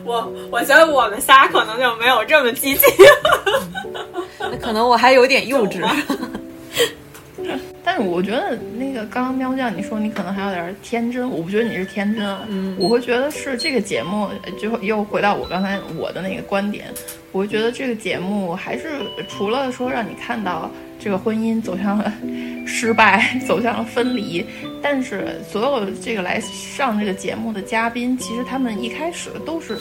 [0.03, 2.81] 我我觉得我们仨可能就没有这么积极。
[4.37, 5.81] 那可能我还有点幼稚。
[7.81, 12.41] 但是我觉得那个刚刚喵酱你说你可能还有点天真，我不觉得你是天真啊。
[12.49, 14.29] 嗯，我会觉得是这个节目，
[14.59, 16.93] 就又回到我刚才我的那个观点，
[17.31, 20.69] 我会觉得这个节目还是除了说让你看到
[20.99, 22.11] 这个婚姻走向了
[22.65, 24.45] 失败，走向了分离，
[24.81, 29.77] 但是所有这个来上这个节目的嘉宾，其实他们一开始都是。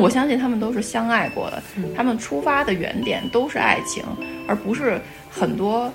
[0.00, 1.62] 我相信他们都是相爱过的，
[1.94, 4.02] 他们出发的原点都是爱情，
[4.48, 4.98] 而不是
[5.28, 5.92] 很多，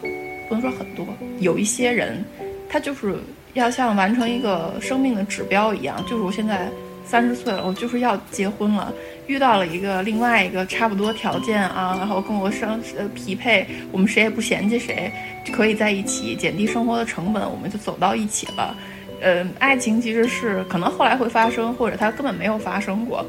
[0.47, 1.03] 不能说很多，
[1.39, 2.23] 有一些人，
[2.69, 3.15] 他就是
[3.55, 6.69] 要像完成一个生命的指标一样，就是我现在
[7.07, 8.93] 三十岁了，我就是要结婚了，
[9.27, 15.11] 遇到了一个另外一个差不多条件啊，然后跟我相呃匹配，我们谁也不嫌弃谁，
[15.53, 18.75] 可以在一起，减低生活的成本，我们就走到一起了。
[19.21, 23.25] 呃，爱情其实是可能后来会发生，或者它根本没有发生过。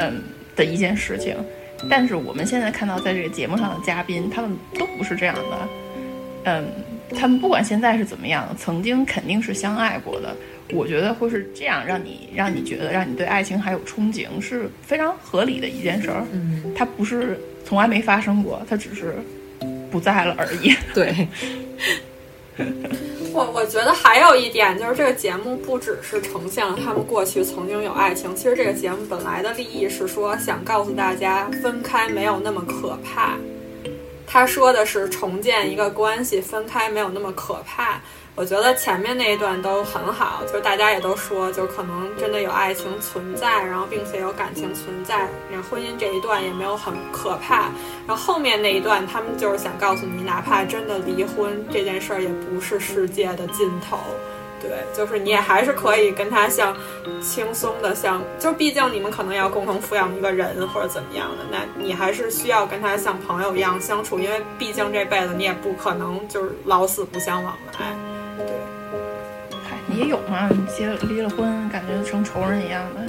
[0.00, 0.22] 嗯
[0.54, 1.36] 的一件事情，
[1.88, 5.68] 但是我们现在看到在这个节目上的嘉宾，他们都不是这样的。
[6.44, 6.68] 嗯，
[7.16, 10.36] 他们不管现在是怎么样，曾经肯定是相爱过的。
[10.72, 16.24] 我觉得会是这样，让你让你觉得让你对爱情还有憧憬，是非常合理的一件事儿。
[16.32, 19.14] 嗯，它不是从来没发生过，它只是
[19.90, 20.74] 不在了而已。
[20.94, 21.28] 对。
[23.32, 33.36] 我我觉得还有一点就是，这个节目不只是呈现了他们过去曾经有爱情，其实这个节目本来的立意是说想告诉大家分开没有那么可怕。
[34.26, 38.00] 他说的是重建一个关系，分开没有那么可怕。
[38.38, 47.62] 我觉得前面那一段都很好，就是大家也都说，就可能真的有爱情存在，然后并且有感情存在，连婚姻这一段也没有很可怕。
[48.06, 53.98] 然后后面那一段，他们就是想告诉你，哪怕真的离婚这件事儿，也不是世界的尽头。
[54.62, 56.76] 对，就是你也还是可以跟他像
[57.20, 68.07] 轻松的像，就毕竟你们可能要共同抚养一个人或者怎么样的，那你还是需要跟他像朋友一样相处，因为毕竟这辈子你也不可能就是老死不相往来。
[69.98, 73.00] 也有嘛，结离了婚，感觉成仇人一样的。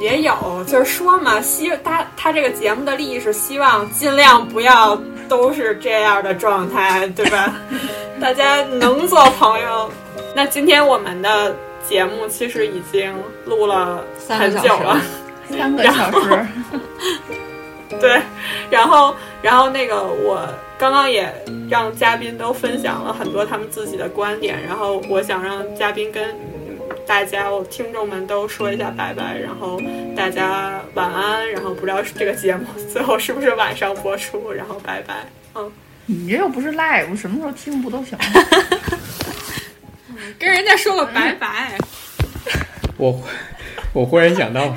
[0.00, 7.54] 也有，就是说嘛，希他他这个节目的利益是希望尽量不要都是这样的状态，对吧？
[8.18, 9.90] 大家能做朋友。
[10.34, 11.54] 那今天我们的
[11.86, 14.98] 节目其实已经录了很久了，
[15.50, 16.46] 三个小时。
[18.00, 18.22] 对，
[18.70, 20.48] 然后，然后那个我
[20.80, 21.30] 刚刚也
[21.68, 26.34] 让嘉宾都分享了很多他们自己的观点，然后我想让嘉宾跟
[27.06, 29.78] 大家，我听众们都说一下拜拜，然后
[30.16, 35.16] 大家晚安，然后不知道这个节目最后是不是晚上播出，然后拜拜。
[35.54, 35.70] 嗯，
[36.06, 38.16] 你这又不是 live，什么时候听不都行？
[40.38, 41.76] 跟人家说个拜拜。
[42.96, 43.20] 我
[43.92, 44.74] 我忽然想到。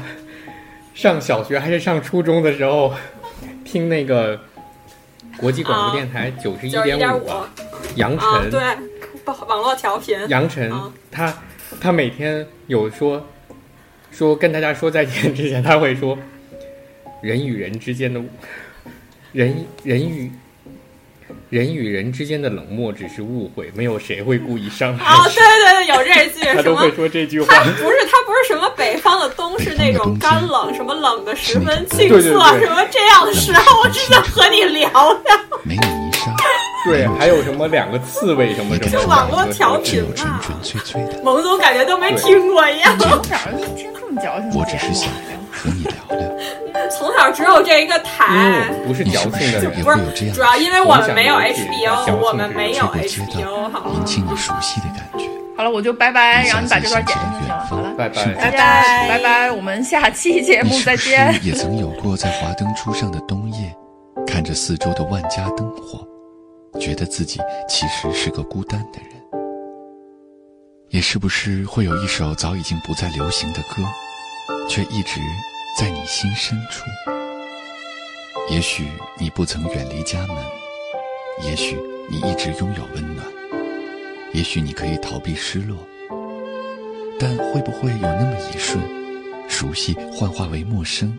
[0.94, 2.94] 上小学还是上初中的时候，
[3.66, 4.40] 听那个
[5.38, 7.30] 国际广播电台九十一点五，
[7.96, 8.60] 杨晨对
[9.48, 10.18] 网络调频。
[10.30, 10.72] 杨晨
[11.12, 11.34] 他
[11.82, 13.28] 他每天有说
[14.12, 16.18] 说跟大家说再见之前，他会说
[17.22, 18.22] 人与人之间的
[19.32, 20.32] 人人与。
[21.54, 25.14] 人与人之间的冷漠只是误会，没有谁会故意伤害。
[25.14, 27.54] 哦，对对对，有这句， 他都会说这句话。
[27.54, 35.14] 他不是他不是什么北方的冬是那种干冷， 什么冷的十分青涩，什么这样的时候，我只想和你聊聊。
[35.64, 36.36] 没有泥沙。
[36.86, 38.90] 对，还有什么两个刺猬什么什么？
[38.90, 40.42] 就网络调频嘛。
[41.24, 42.98] 萌总感觉都没听过一样。
[42.98, 45.08] 从小一听这么矫情，我只是想
[45.64, 46.30] 和你聊聊。
[46.92, 55.30] 从小只有这一个台，不是矫情的，不是主要因为我们没有 HBO，我们没有 HBO，好引起你熟悉的感觉。
[55.56, 57.66] 好了，我就拜拜，然后你把这段剪进去就行了。
[57.66, 61.40] 好了，拜拜，拜拜，拜拜，我们下期节目再见。
[61.42, 63.74] 也曾有过在华灯初上的冬夜，
[64.28, 66.06] 看着四周的万家灯火，
[66.80, 69.10] 觉得自己其实是个孤单的人？
[70.90, 73.84] 也是不是会有一首早已经不再流行的歌，
[74.68, 75.20] 却一直
[75.76, 76.84] 在你心深处？
[78.48, 78.88] 也许
[79.18, 80.38] 你不曾远离家门，
[81.44, 83.26] 也许你一直拥有温暖，
[84.34, 85.78] 也许你可以逃避失落，
[87.20, 88.80] 但会不会有那么一瞬，
[89.50, 91.18] 熟悉幻化为陌生，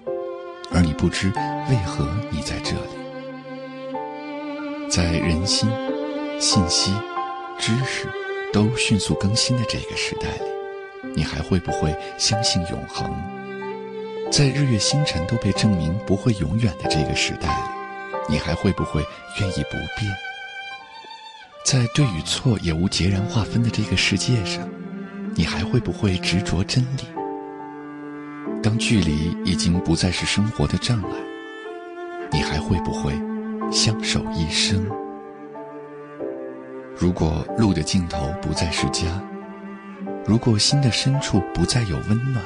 [0.71, 1.33] 而你不知
[1.69, 3.99] 为何你在这里？
[4.89, 5.69] 在人心、
[6.39, 6.93] 信息、
[7.59, 8.07] 知识
[8.53, 13.13] 都迅速更新的这个时代里，你还会不会相信永恒？
[14.37, 17.55] 在日月星辰都被证明不会永远的这个时代里，
[18.29, 19.01] 你还会不会
[19.41, 20.13] 愿意不变？
[21.65, 24.69] 在对与错也无截然划分的这个世界上，
[25.37, 27.05] 你还会不会执着真理？
[28.61, 31.11] 当距离已经不再是生活的障碍，
[32.33, 33.13] 你还会不会？
[33.71, 34.85] 相守一生。
[36.97, 39.07] 如果路的尽头不再是家，
[40.27, 42.45] 如果心的深处不再有温暖，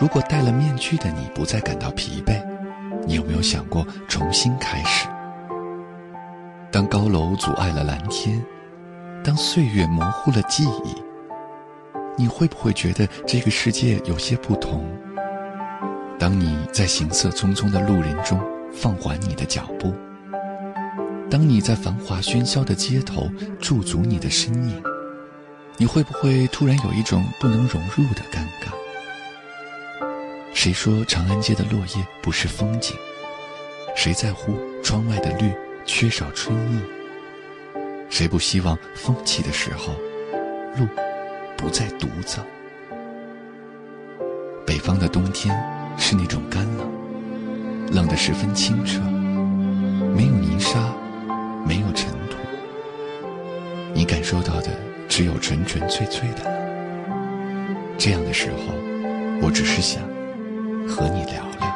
[0.00, 2.42] 如果戴了面具的你不再感到疲惫，
[3.06, 5.08] 你有没有想过重新开始？
[6.70, 8.44] 当高楼阻碍了蓝天，
[9.22, 10.94] 当岁月模糊了记忆，
[12.16, 14.84] 你会不会觉得这个世界有些不同？
[16.18, 18.40] 当你在行色匆匆的路人中。
[18.76, 19.94] 放缓你的脚步。
[21.30, 24.82] 当你在繁华喧嚣的街头驻足你的身影，
[25.76, 28.74] 你会不会突然有一种不能融入的尴尬？
[30.54, 32.96] 谁说长安街的落叶不是风景？
[33.96, 35.52] 谁在乎窗外的绿
[35.84, 36.80] 缺少春意？
[38.08, 39.92] 谁不希望风起的时候，
[40.76, 40.86] 路
[41.56, 42.40] 不再独走？
[44.64, 45.54] 北方的冬天
[45.98, 46.88] 是那种干冷。
[47.92, 49.00] 冷得十分清澈，
[50.16, 50.94] 没有泥沙，
[51.66, 52.38] 没有尘土，
[53.92, 54.70] 你感受到的
[55.08, 56.54] 只有纯纯粹粹的冷。
[57.98, 58.72] 这样的时候，
[59.42, 60.02] 我只是想
[60.88, 61.73] 和你聊聊。